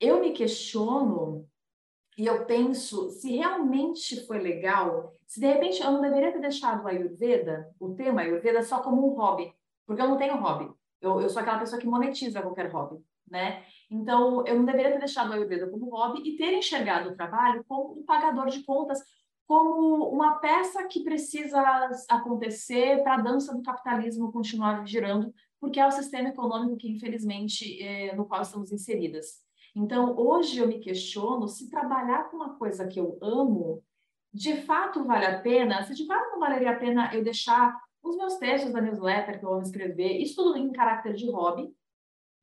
[0.00, 1.46] eu me questiono
[2.16, 6.82] e eu penso se realmente foi legal, se de repente eu não deveria ter deixado
[6.82, 9.52] o Ayurveda, o tema Ayurveda, só como um hobby,
[9.86, 10.72] porque eu não tenho hobby.
[10.98, 13.66] Eu, eu sou aquela pessoa que monetiza qualquer hobby, né?
[13.90, 17.62] Então, eu não deveria ter deixado o Ayurveda como hobby e ter enxergado o trabalho
[17.68, 18.98] como um pagador de contas
[19.50, 21.60] como uma peça que precisa
[22.08, 27.82] acontecer para a dança do capitalismo continuar girando, porque é o sistema econômico que, infelizmente,
[27.82, 29.40] é, no qual estamos inseridas.
[29.74, 33.82] Então, hoje eu me questiono se trabalhar com uma coisa que eu amo,
[34.32, 38.16] de fato vale a pena, se de fato não valeria a pena eu deixar os
[38.16, 41.74] meus textos da newsletter que eu amo escrever, isso tudo em caráter de hobby,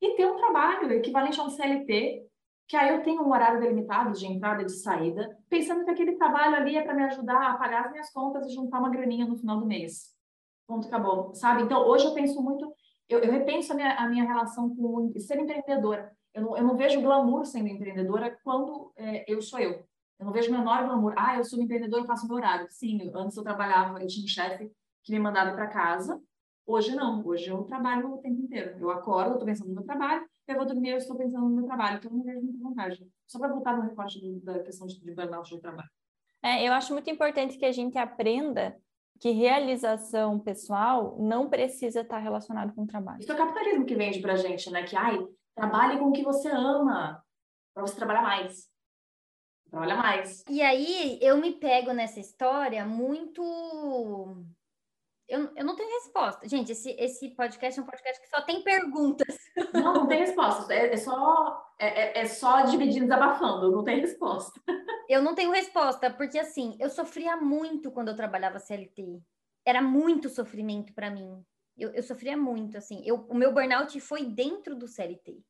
[0.02, 2.27] e ter um trabalho equivalente a um CLT
[2.68, 6.18] que aí eu tenho um horário delimitado de entrada e de saída, pensando que aquele
[6.18, 9.26] trabalho ali é para me ajudar a pagar as minhas contas e juntar uma graninha
[9.26, 10.14] no final do mês.
[10.68, 11.64] Ponto, acabou, sabe?
[11.64, 12.70] Então, hoje eu penso muito,
[13.08, 16.12] eu, eu repenso a minha, a minha relação com ser empreendedora.
[16.34, 19.86] Eu não, eu não vejo glamour sendo empreendedora quando é, eu sou eu.
[20.20, 21.14] Eu não vejo menor glamour.
[21.16, 22.68] Ah, eu sou empreendedora, eu faço meu horário.
[22.70, 24.70] Sim, antes eu trabalhava, eu tinha um chefe
[25.04, 26.22] que me mandava para casa.
[26.66, 28.78] Hoje não, hoje eu trabalho o tempo inteiro.
[28.78, 31.66] Eu acordo, estou pensando no meu trabalho, eu vou dormir, eu estou pensando no meu
[31.66, 33.12] trabalho, então eu não vejo muita vantagem.
[33.26, 35.90] Só para voltar no recorte do, da questão de, de burnout de trabalho.
[36.42, 38.78] É, eu acho muito importante que a gente aprenda
[39.20, 43.20] que realização pessoal não precisa estar relacionado com o trabalho.
[43.20, 44.84] Isso é o capitalismo que vende pra gente, né?
[44.84, 45.18] Que, ai,
[45.56, 47.22] trabalhe com o que você ama,
[47.74, 48.70] para você trabalhar mais.
[49.70, 50.44] Trabalha mais.
[50.50, 53.44] E aí, eu me pego nessa história muito
[55.28, 56.48] eu, eu não tenho resposta.
[56.48, 59.38] Gente, esse, esse podcast é um podcast que só tem perguntas.
[59.74, 60.74] Não, não tem resposta.
[60.74, 64.60] É, é só, é, é, é só dividindo desabafando, não tem resposta.
[65.10, 69.22] Eu não tenho resposta, porque assim, eu sofria muito quando eu trabalhava CLT.
[69.66, 71.44] Era muito sofrimento para mim.
[71.78, 73.02] Eu, eu sofria muito, assim.
[73.06, 75.42] Eu, o meu burnout foi dentro do CLT.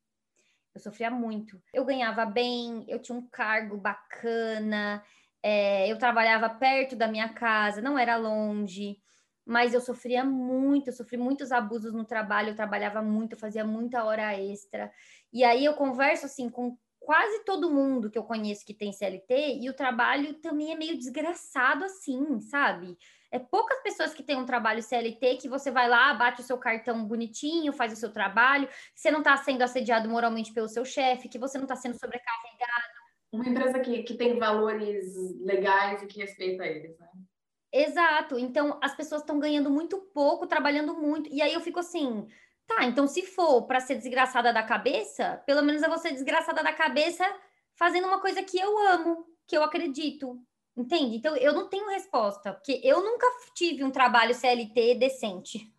[0.74, 1.60] Eu sofria muito.
[1.72, 5.02] Eu ganhava bem, eu tinha um cargo bacana,
[5.42, 9.00] é, eu trabalhava perto da minha casa, não era longe
[9.48, 13.64] mas eu sofria muito, eu sofri muitos abusos no trabalho, eu trabalhava muito, eu fazia
[13.64, 14.92] muita hora extra.
[15.32, 19.60] E aí eu converso assim com quase todo mundo que eu conheço que tem CLT
[19.62, 22.94] e o trabalho também é meio desgraçado assim, sabe?
[23.30, 26.58] É poucas pessoas que têm um trabalho CLT que você vai lá, bate o seu
[26.58, 31.30] cartão bonitinho, faz o seu trabalho, você não está sendo assediado moralmente pelo seu chefe,
[31.30, 32.98] que você não está sendo sobrecarregado.
[33.32, 35.06] Uma empresa que, que tem valores
[35.40, 37.08] legais e que respeita eles, né?
[37.72, 38.38] Exato.
[38.38, 41.28] Então, as pessoas estão ganhando muito pouco, trabalhando muito.
[41.32, 42.26] E aí eu fico assim,
[42.66, 46.62] tá, então se for para ser desgraçada da cabeça, pelo menos eu vou ser desgraçada
[46.62, 47.24] da cabeça
[47.74, 50.40] fazendo uma coisa que eu amo, que eu acredito.
[50.76, 51.16] Entende?
[51.16, 55.72] Então, eu não tenho resposta, porque eu nunca tive um trabalho CLT decente.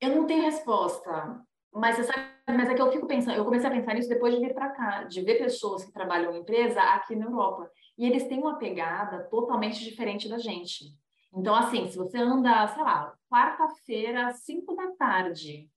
[0.00, 1.44] Eu não tenho resposta.
[1.74, 4.34] Mas você sabe, mas é que eu fico pensando, eu comecei a pensar nisso depois
[4.34, 7.70] de vir para cá, de ver pessoas que trabalham em empresa aqui na Europa.
[7.96, 10.94] E eles têm uma pegada totalmente diferente da gente.
[11.34, 15.70] Então, assim, se você anda, sei lá, quarta-feira, cinco da tarde,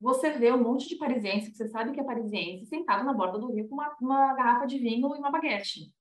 [0.00, 3.38] você vê um monte de parisiense, que você sabe que é parisiense, sentado na borda
[3.38, 5.92] do rio com uma, uma garrafa de vinho e uma baguete.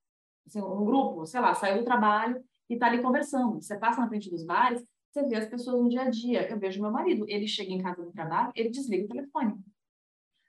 [0.45, 3.61] Assim, um grupo, sei lá, saiu do trabalho e está ali conversando.
[3.61, 6.47] Você passa na frente dos bares, você vê as pessoas no dia a dia.
[6.49, 9.57] Eu vejo meu marido, ele chega em casa do trabalho, ele desliga o telefone.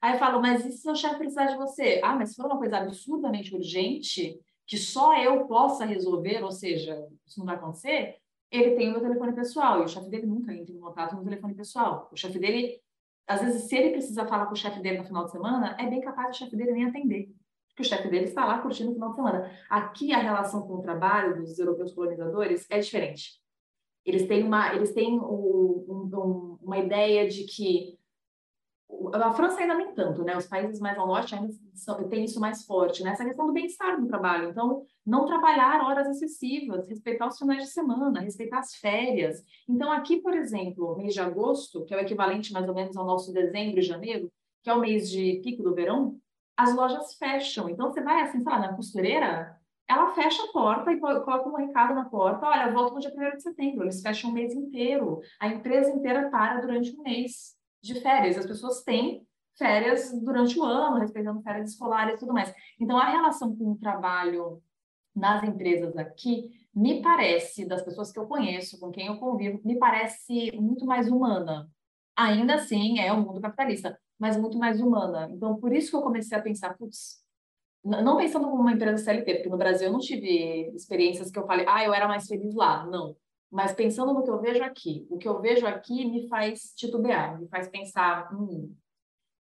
[0.00, 2.00] Aí eu falo, mas e se seu chefe precisar de você?
[2.04, 7.08] Ah, mas se for uma coisa absurdamente urgente, que só eu possa resolver, ou seja,
[7.26, 10.52] isso não vai acontecer, ele tem o meu telefone pessoal e o chefe dele nunca
[10.52, 12.08] entra em contato no telefone pessoal.
[12.12, 12.80] O chefe dele,
[13.26, 15.88] às vezes, se ele precisa falar com o chefe dele no final de semana, é
[15.88, 17.34] bem capaz o chefe dele nem atender.
[17.68, 19.52] Porque o chefe dele está lá curtindo o final de semana.
[19.68, 23.40] Aqui, a relação com o trabalho dos europeus colonizadores é diferente.
[24.04, 27.97] Eles têm uma, eles têm um, um, uma ideia de que
[29.12, 30.36] a França ainda nem tanto, né?
[30.36, 31.52] Os países mais ao norte ainda
[32.08, 33.10] têm isso mais forte, né?
[33.10, 34.50] Essa questão do bem-estar no trabalho.
[34.50, 39.42] Então, não trabalhar horas excessivas, respeitar os finais de semana, respeitar as férias.
[39.68, 43.06] Então, aqui, por exemplo, mês de agosto, que é o equivalente mais ou menos ao
[43.06, 44.30] nosso dezembro e janeiro,
[44.62, 46.18] que é o mês de pico do verão,
[46.56, 47.68] as lojas fecham.
[47.68, 49.56] Então, você vai assim, sei lá, na costureira,
[49.88, 53.36] ela fecha a porta e coloca um recado na porta, olha, volta no dia 1
[53.36, 53.84] de setembro.
[53.84, 55.20] Eles fecham o mês inteiro.
[55.40, 58.36] A empresa inteira para durante um mês de férias.
[58.38, 59.26] As pessoas têm
[59.56, 62.54] férias durante o ano, respeitando férias escolares e tudo mais.
[62.80, 64.62] Então, a relação com o trabalho
[65.14, 69.76] nas empresas aqui, me parece, das pessoas que eu conheço, com quem eu convivo, me
[69.78, 71.68] parece muito mais humana.
[72.16, 75.28] Ainda assim, é um mundo capitalista, mas muito mais humana.
[75.30, 77.22] Então, por isso que eu comecei a pensar, putz,
[77.84, 81.46] não pensando como uma empresa CLT, porque no Brasil eu não tive experiências que eu
[81.46, 82.84] falei, ah, eu era mais feliz lá.
[82.86, 83.16] Não.
[83.50, 87.40] Mas pensando no que eu vejo aqui, o que eu vejo aqui me faz titubear,
[87.40, 88.74] me faz pensar, hum,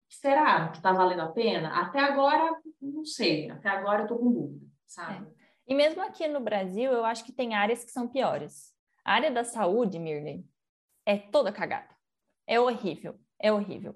[0.09, 1.79] será que está valendo a pena?
[1.79, 3.49] Até agora, não sei.
[3.49, 5.27] Até agora eu estou com dúvida, sabe?
[5.27, 5.43] É.
[5.67, 8.73] E mesmo aqui no Brasil, eu acho que tem áreas que são piores.
[9.05, 10.45] A área da saúde, Mirley,
[11.05, 11.93] é toda cagada.
[12.47, 13.95] É horrível, é horrível.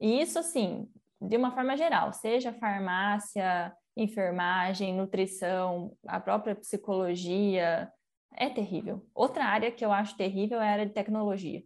[0.00, 0.90] E isso, assim,
[1.20, 7.90] de uma forma geral, seja farmácia, enfermagem, nutrição, a própria psicologia,
[8.36, 9.04] é terrível.
[9.14, 11.62] Outra área que eu acho terrível é a área de tecnologia.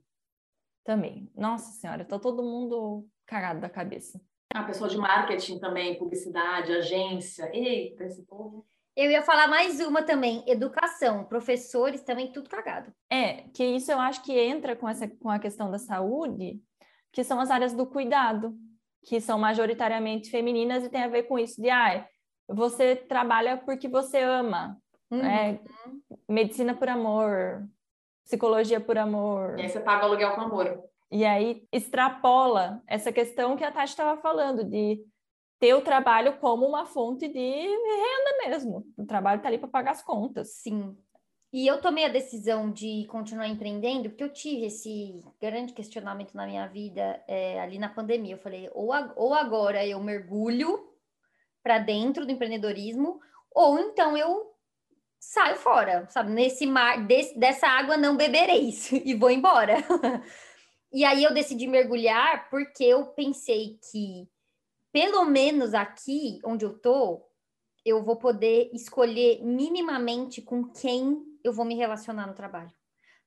[0.84, 1.30] Também.
[1.34, 4.20] Nossa Senhora, tá todo mundo cagado da cabeça.
[4.52, 7.50] A pessoa de marketing também, publicidade, agência.
[7.52, 8.66] Eita, esse povo.
[8.96, 12.92] Eu ia falar mais uma também, educação, professores também tudo cagado.
[13.10, 16.62] É, que isso eu acho que entra com essa com a questão da saúde,
[17.10, 18.56] que são as áreas do cuidado,
[19.04, 22.06] que são majoritariamente femininas e tem a ver com isso de ah,
[22.48, 24.80] você trabalha porque você ama,
[25.16, 25.22] uhum.
[25.22, 25.60] né?
[26.28, 27.66] medicina por amor,
[28.24, 29.58] psicologia por amor.
[29.58, 30.84] E aí você paga aluguel com amor.
[31.10, 35.00] E aí extrapola essa questão que a Tati estava falando, de
[35.60, 38.84] ter o trabalho como uma fonte de renda mesmo.
[38.96, 40.56] O trabalho está ali para pagar as contas.
[40.56, 40.96] Sim.
[41.52, 46.46] E eu tomei a decisão de continuar empreendendo, porque eu tive esse grande questionamento na
[46.46, 48.34] minha vida é, ali na pandemia.
[48.34, 50.84] Eu falei, ou, ou agora eu mergulho
[51.62, 53.20] para dentro do empreendedorismo,
[53.54, 54.53] ou então eu
[55.32, 56.30] saio fora, sabe?
[56.30, 59.76] Nesse mar, desse, dessa água não bebereis e vou embora.
[60.92, 64.28] e aí eu decidi mergulhar porque eu pensei que,
[64.92, 67.22] pelo menos aqui onde eu tô,
[67.84, 72.72] eu vou poder escolher minimamente com quem eu vou me relacionar no trabalho.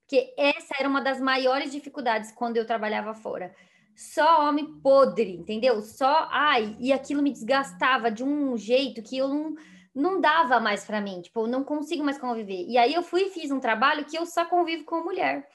[0.02, 3.54] Porque essa era uma das maiores dificuldades quando eu trabalhava fora.
[3.96, 5.82] Só homem podre, entendeu?
[5.82, 9.56] Só, ai, e aquilo me desgastava de um jeito que eu não
[9.98, 12.66] não dava mais para mim, tipo, eu não consigo mais conviver.
[12.68, 15.50] E aí eu fui e fiz um trabalho que eu só convivo com mulher.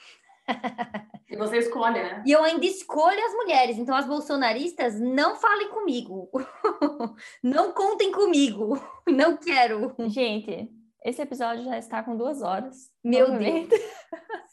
[1.31, 2.23] E você escolhe, né?
[2.27, 3.79] E eu ainda escolho as mulheres.
[3.79, 6.29] Então, as bolsonaristas, não falem comigo.
[7.43, 8.79] não contem comigo.
[9.09, 9.95] Não quero.
[10.09, 10.71] Gente,
[11.03, 12.91] esse episódio já está com duas horas.
[13.03, 13.67] Meu Deus.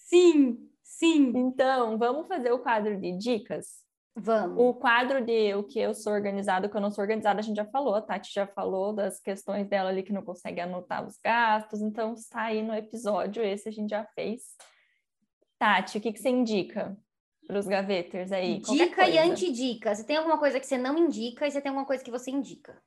[0.07, 1.33] sim, sim.
[1.35, 3.78] Então, vamos fazer o quadro de dicas?
[4.19, 4.57] Vamos.
[4.57, 7.43] O quadro de o que eu sou organizado, o que eu não sou organizada, a
[7.43, 11.05] gente já falou, a Tati já falou das questões dela ali que não consegue anotar
[11.05, 14.41] os gastos, então está aí no episódio, esse a gente já fez.
[15.57, 16.97] Tati, o que, que você indica
[17.47, 18.59] para os gaveters aí?
[18.59, 19.95] Dica e antidica.
[19.95, 22.29] Você tem alguma coisa que você não indica e você tem alguma coisa que você
[22.29, 22.77] indica?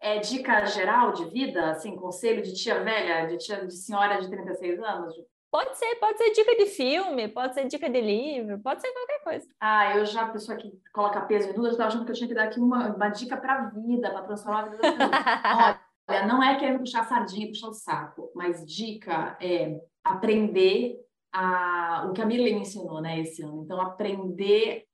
[0.00, 4.30] É dica geral de vida, assim, conselho de tia velha, de tia de senhora de
[4.30, 5.14] 36 anos,
[5.50, 9.22] Pode ser, pode ser dica de filme, pode ser dica de livro, pode ser qualquer
[9.24, 9.48] coisa.
[9.60, 12.14] Ah, eu já, a pessoa que coloca peso em dúvidas, eu estava achando que eu
[12.14, 14.94] tinha que dar aqui uma, uma dica para a vida, para transformar a vida das
[14.94, 15.76] pessoas.
[16.08, 20.96] Olha, não é querendo puxar sardinha, puxar o saco, mas dica é aprender
[21.32, 23.62] a, o que a Mirley me ensinou, né, esse ano.
[23.64, 24.84] Então, aprender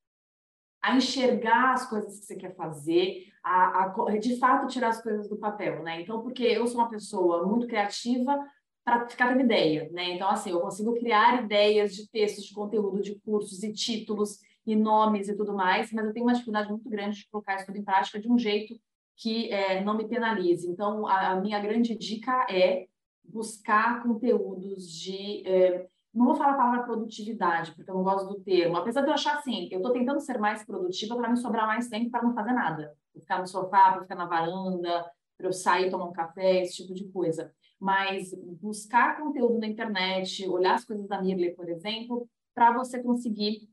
[0.82, 5.28] a enxergar as coisas que você quer fazer, a, a, de fato tirar as coisas
[5.28, 6.00] do papel, né?
[6.00, 8.38] Então, porque eu sou uma pessoa muito criativa,
[8.86, 10.14] para ficar tendo ideia, né?
[10.14, 14.76] Então, assim, eu consigo criar ideias de textos, de conteúdo, de cursos e títulos e
[14.76, 17.78] nomes e tudo mais, mas eu tenho uma dificuldade muito grande de colocar isso tudo
[17.78, 18.78] em prática de um jeito
[19.16, 20.70] que é, não me penalize.
[20.70, 22.86] Então, a, a, minha grande dica é
[23.24, 25.42] buscar conteúdos de.
[25.44, 29.08] É, não vou falar a palavra produtividade, porque eu não gosto do termo, apesar de
[29.08, 32.22] eu achar assim, eu estou tentando ser mais produtiva para me sobrar mais tempo para
[32.22, 32.96] não fazer nada.
[33.12, 36.76] Para ficar no sofá, para ficar na varanda, para eu sair tomar um café, esse
[36.76, 37.52] tipo de coisa
[37.86, 43.68] mas buscar conteúdo na internet, olhar as coisas da Mirle, por exemplo, para você conseguir.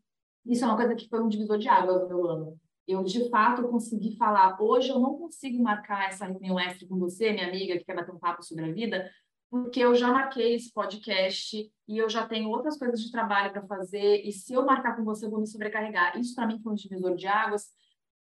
[0.46, 2.60] Isso é uma coisa que foi um divisor de águas no meu ano.
[2.88, 4.62] Eu, de fato, consegui falar.
[4.62, 8.14] Hoje eu não consigo marcar essa reunião extra com você, minha amiga, que quer bater
[8.14, 9.10] um papo sobre a vida,
[9.50, 13.66] porque eu já marquei esse podcast e eu já tenho outras coisas de trabalho para
[13.66, 16.20] fazer, e se eu marcar com você, eu vou me sobrecarregar.
[16.20, 17.66] Isso para mim foi um divisor de águas,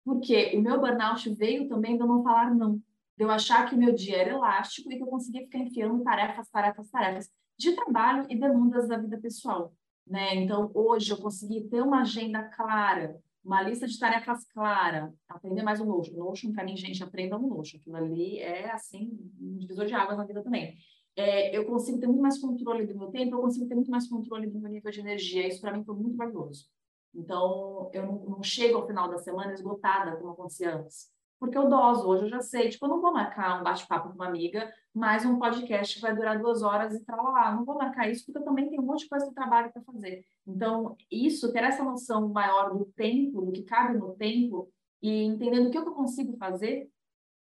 [0.05, 2.81] porque o meu burnout veio também de eu não falar não,
[3.21, 6.03] de eu achar que o meu dia era elástico e que eu conseguia ficar enfiando
[6.03, 9.75] tarefas, tarefas, tarefas de trabalho e demandas da vida pessoal.
[10.07, 10.37] Né?
[10.37, 15.83] Então, hoje eu consegui ter uma agenda clara, uma lista de tarefas clara, aprender mais
[15.83, 16.17] o Notion.
[16.17, 17.77] Notion, para mim, gente, aprenda o Notion.
[17.79, 20.75] Aquilo ali é, assim, um divisor de águas na vida também.
[21.15, 24.09] É, eu consigo ter muito mais controle do meu tempo, eu consigo ter muito mais
[24.09, 25.47] controle do meu nível de energia.
[25.47, 26.71] Isso, para mim, foi muito valioso.
[27.15, 31.69] Então, eu não, não chego ao final da semana esgotada, como acontecia antes porque eu
[31.69, 32.07] doso.
[32.07, 35.25] Hoje eu já sei, tipo, eu não vou marcar um bate-papo com uma amiga, mais
[35.25, 37.53] um podcast que vai durar duas horas e tal lá.
[37.53, 39.83] Não vou marcar isso, porque eu também tenho um monte de coisa do trabalho para
[39.83, 40.23] fazer.
[40.47, 44.71] Então, isso, ter essa noção maior do tempo, do que cabe no tempo,
[45.03, 46.91] e entendendo o que eu consigo fazer,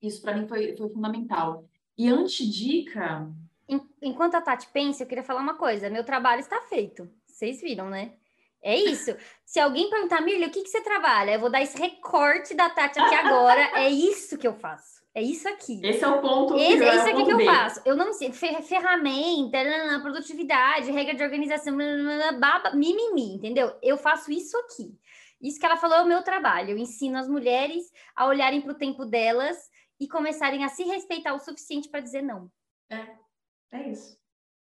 [0.02, 1.66] isso para mim foi, foi fundamental.
[1.96, 3.32] E antidica.
[4.02, 5.92] Enquanto a Tati pensa, eu queria falar uma coisa.
[5.92, 7.08] Meu trabalho está feito.
[7.28, 8.14] Vocês viram, né?
[8.66, 9.16] É isso.
[9.46, 11.36] Se alguém perguntar, Mirlia, o que, que você trabalha?
[11.36, 13.62] Eu vou dar esse recorte da Tati aqui agora.
[13.78, 15.06] é isso que eu faço.
[15.14, 15.80] É isso aqui.
[15.86, 16.58] Esse é o ponto.
[16.58, 17.80] Esse, é isso aqui que eu faço.
[17.86, 18.34] Eu não sei.
[18.34, 19.60] Ferramenta,
[20.02, 21.78] produtividade, regra de organização,
[22.40, 23.78] baba, mimimi, entendeu?
[23.84, 24.98] Eu faço isso aqui.
[25.40, 26.72] Isso que ela falou é o meu trabalho.
[26.72, 29.58] Eu ensino as mulheres a olharem para o tempo delas
[30.00, 32.52] e começarem a se respeitar o suficiente para dizer não.
[32.90, 33.16] É,
[33.72, 34.20] é isso.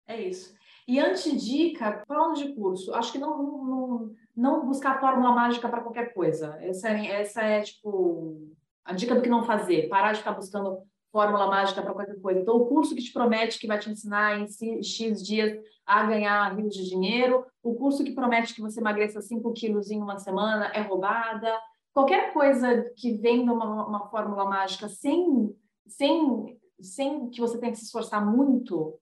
[0.06, 0.56] É isso.
[0.89, 6.15] E antidica, falando de curso, acho que não, não, não buscar fórmula mágica para qualquer
[6.15, 6.56] coisa.
[6.62, 8.48] Essa é, essa é, tipo,
[8.82, 9.86] a dica do que não fazer.
[9.90, 10.78] Parar de ficar buscando
[11.12, 12.40] fórmula mágica para qualquer coisa.
[12.40, 16.56] Então, o curso que te promete que vai te ensinar em X dias a ganhar
[16.56, 20.69] rios de dinheiro, o curso que promete que você emagreça 5 quilos em uma semana
[20.73, 21.55] é roubada.
[21.93, 25.55] Qualquer coisa que venha uma, uma fórmula mágica sem,
[25.86, 28.98] sem, sem que você tenha que se esforçar muito,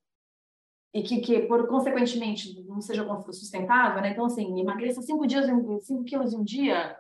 [0.97, 4.13] e que, que por consequentemente não seja sustentável, né?
[4.13, 6.97] Então assim, emagreça 5 dias, 5 quilos em um dia,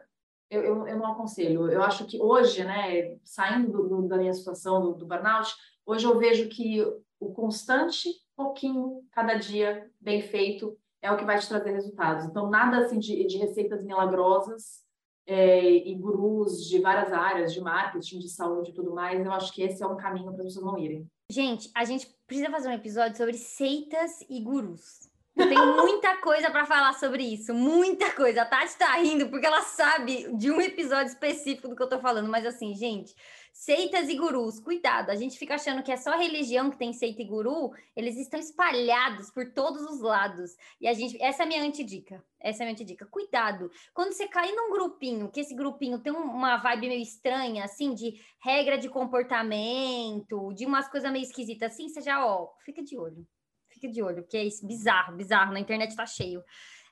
[0.51, 1.71] eu, eu, eu, não aconselho.
[1.71, 5.51] Eu acho que hoje, né, saindo do, do, da minha situação do, do, burnout,
[5.87, 6.85] hoje eu vejo que
[7.19, 12.27] o constante, pouquinho, cada dia, bem feito, é o que vai te trazer resultados.
[12.27, 14.85] Então, nada assim de, de receitas milagrosas
[15.27, 19.51] é, e gurus de várias áreas, de marketing, de saúde e tudo mais, eu acho
[19.55, 21.07] que esse é um caminho para as pessoas não irem.
[21.31, 25.09] Gente, a gente precisa fazer um episódio sobre seitas e gurus.
[25.37, 28.43] Eu tenho muita coisa para falar sobre isso, muita coisa.
[28.43, 32.01] A Tati tá rindo porque ela sabe de um episódio específico do que eu tô
[32.01, 33.15] falando, mas assim, gente,
[33.59, 37.23] Seitas e gurus, cuidado, a gente fica achando que é só religião que tem seita
[37.23, 40.55] e guru, eles estão espalhados por todos os lados.
[40.79, 42.23] E a gente, essa é a minha antidica.
[42.39, 43.07] Essa é a minha antidica.
[43.07, 43.71] Cuidado.
[43.95, 48.21] Quando você cair num grupinho, que esse grupinho tem uma vibe meio estranha, assim, de
[48.45, 53.27] regra de comportamento, de umas coisas meio esquisitas assim, você já, ó, fica de olho.
[53.71, 56.45] Fica de olho, porque é isso, bizarro, bizarro, na internet tá cheio.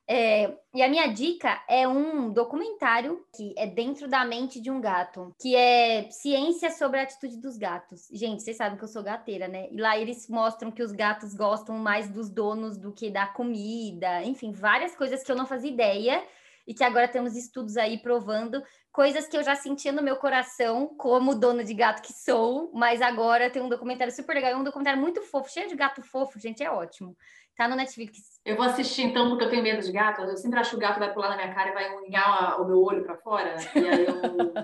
[0.09, 4.81] É, e a minha dica é um documentário que é dentro da mente de um
[4.81, 8.09] gato, que é ciência sobre a atitude dos gatos.
[8.13, 9.69] Gente, vocês sabem que eu sou gateira, né?
[9.71, 14.23] E lá eles mostram que os gatos gostam mais dos donos do que da comida,
[14.23, 16.23] enfim, várias coisas que eu não fazia ideia
[16.67, 18.63] e que agora temos estudos aí provando
[18.93, 23.03] coisas que eu já sentia no meu coração, como dona de gato que sou, mas
[23.03, 26.39] agora tem um documentário super legal, é um documentário muito fofo, cheio de gato fofo,
[26.39, 27.17] gente, é ótimo.
[27.57, 28.41] Tá no Netflix.
[28.45, 30.23] Eu vou assistir então, porque eu tenho medo de gato.
[30.23, 32.67] Eu sempre acho que o gato vai pular na minha cara e vai unhar o
[32.67, 33.55] meu olho para fora.
[33.77, 34.55] E aí eu, eu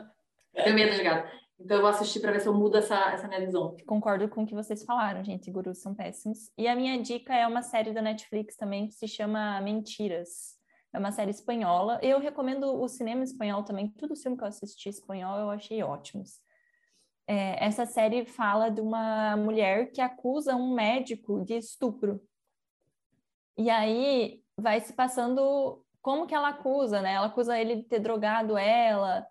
[0.64, 1.30] tenho medo de gato.
[1.60, 3.76] Então eu vou assistir para ver se eu mudo essa, essa minha visão.
[3.86, 5.50] Concordo com o que vocês falaram, gente.
[5.50, 6.50] Gurus são péssimos.
[6.56, 10.59] E a minha dica é uma série da Netflix também que se chama Mentiras.
[10.92, 12.00] É uma série espanhola.
[12.02, 13.88] Eu recomendo o cinema espanhol também.
[13.88, 16.40] Tudo filme que eu assisti espanhol eu achei ótimos.
[17.26, 22.20] É, essa série fala de uma mulher que acusa um médico de estupro.
[23.56, 27.12] E aí vai se passando como que ela acusa, né?
[27.12, 29.24] Ela acusa ele de ter drogado ela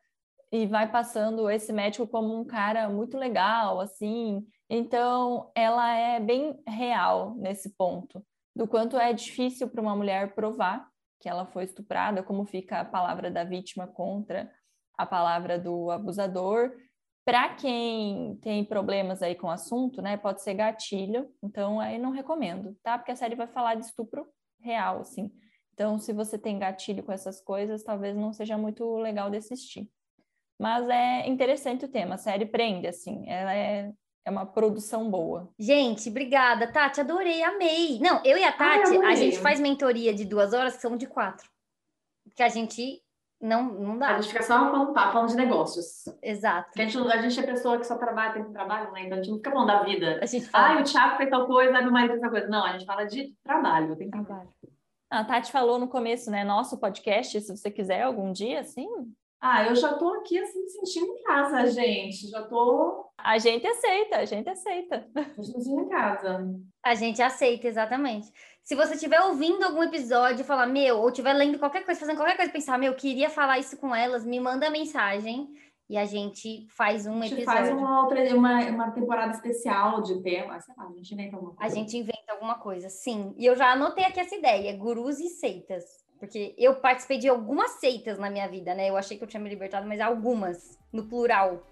[0.52, 4.48] e vai passando esse médico como um cara muito legal, assim.
[4.70, 8.26] Então, ela é bem real nesse ponto,
[8.56, 10.88] do quanto é difícil para uma mulher provar
[11.20, 14.52] que ela foi estuprada, como fica a palavra da vítima contra
[14.98, 16.72] a palavra do abusador.
[17.26, 22.12] Para quem tem problemas aí com o assunto, né, pode ser gatilho, então aí não
[22.12, 22.98] recomendo, tá?
[22.98, 24.28] Porque a série vai falar de estupro
[24.62, 25.32] real, assim.
[25.74, 29.90] Então, se você tem gatilho com essas coisas, talvez não seja muito legal de assistir.
[30.60, 33.94] Mas é interessante o tema, a série prende, assim, ela é,
[34.30, 35.50] é uma produção boa.
[35.58, 38.00] Gente, obrigada, Tati, adorei, amei.
[38.00, 40.96] Não, eu e a Tati, Ai, a gente faz mentoria de duas horas, que são
[40.96, 41.50] de quatro.
[42.36, 43.02] Que a gente
[43.42, 44.10] Não, não dá.
[44.10, 46.06] A gente fica só falando, tá, falando de negócios.
[46.22, 46.68] Exato.
[46.68, 49.06] Porque a gente, a gente é pessoa que só trabalha, tem que trabalho, né?
[49.06, 50.20] Então a gente não fica falando da vida.
[50.22, 50.68] A gente fala.
[50.68, 52.48] Ai, o Thiago fez tal coisa, meu marido fez tal coisa.
[52.48, 53.96] Não, a gente fala de trabalho.
[53.96, 54.50] Tem Trabalho.
[55.10, 56.44] A Tati falou no começo, né?
[56.44, 58.88] Nosso podcast, se você quiser algum dia, sim.
[59.42, 62.30] Ah, eu já tô aqui assim, me sentindo em casa, gente.
[62.30, 65.08] Já tô A gente aceita, a gente aceita.
[65.38, 66.46] me sentindo em casa.
[66.84, 68.32] A gente aceita, exatamente.
[68.64, 72.18] Se você estiver ouvindo algum episódio e falar, meu, ou estiver lendo qualquer coisa, fazendo
[72.18, 75.50] qualquer coisa, pensar, meu, queria falar isso com elas, me manda mensagem
[75.90, 77.60] e a gente faz um A gente episódio.
[77.62, 80.60] faz uma outra, uma, uma temporada especial de tema.
[80.60, 81.76] Sei lá, a gente inventa alguma A coisa.
[81.76, 83.34] gente inventa alguma coisa, sim.
[83.38, 85.84] E eu já anotei aqui essa ideia, gurus e seitas.
[86.20, 88.90] Porque eu participei de algumas seitas na minha vida, né?
[88.90, 91.66] Eu achei que eu tinha me libertado, mas algumas, no plural.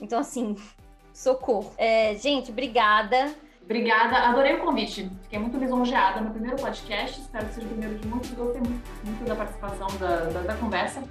[0.00, 0.56] Então, assim,
[1.12, 1.74] socorro.
[1.76, 3.34] É, gente, obrigada.
[3.62, 5.10] Obrigada, adorei o convite.
[5.22, 7.20] Fiquei muito lisonjeada no primeiro podcast.
[7.20, 8.30] Espero que seja o primeiro de muitos.
[8.30, 11.02] Gostei muito, muito da participação da, da, da conversa.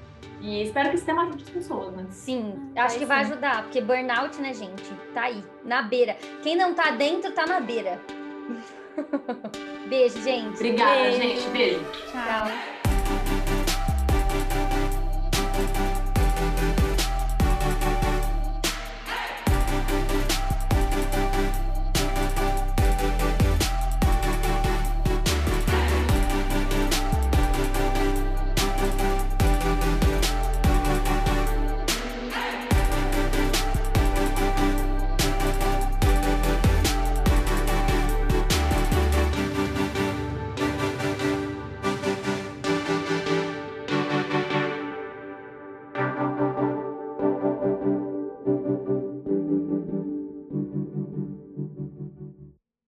[0.41, 2.06] E espero que isso tenha mais outras pessoas, né?
[2.11, 3.31] Sim, Vai acho que vai sim.
[3.31, 4.93] ajudar, porque burnout, né, gente?
[5.14, 6.15] Tá aí, na beira.
[6.41, 8.01] Quem não tá dentro, tá na beira.
[9.88, 10.55] Beijo, gente.
[10.55, 11.17] Obrigada, Beijo.
[11.21, 11.49] gente.
[11.49, 11.80] Beijo.
[12.11, 12.47] Tchau.
[12.47, 12.78] Tchau.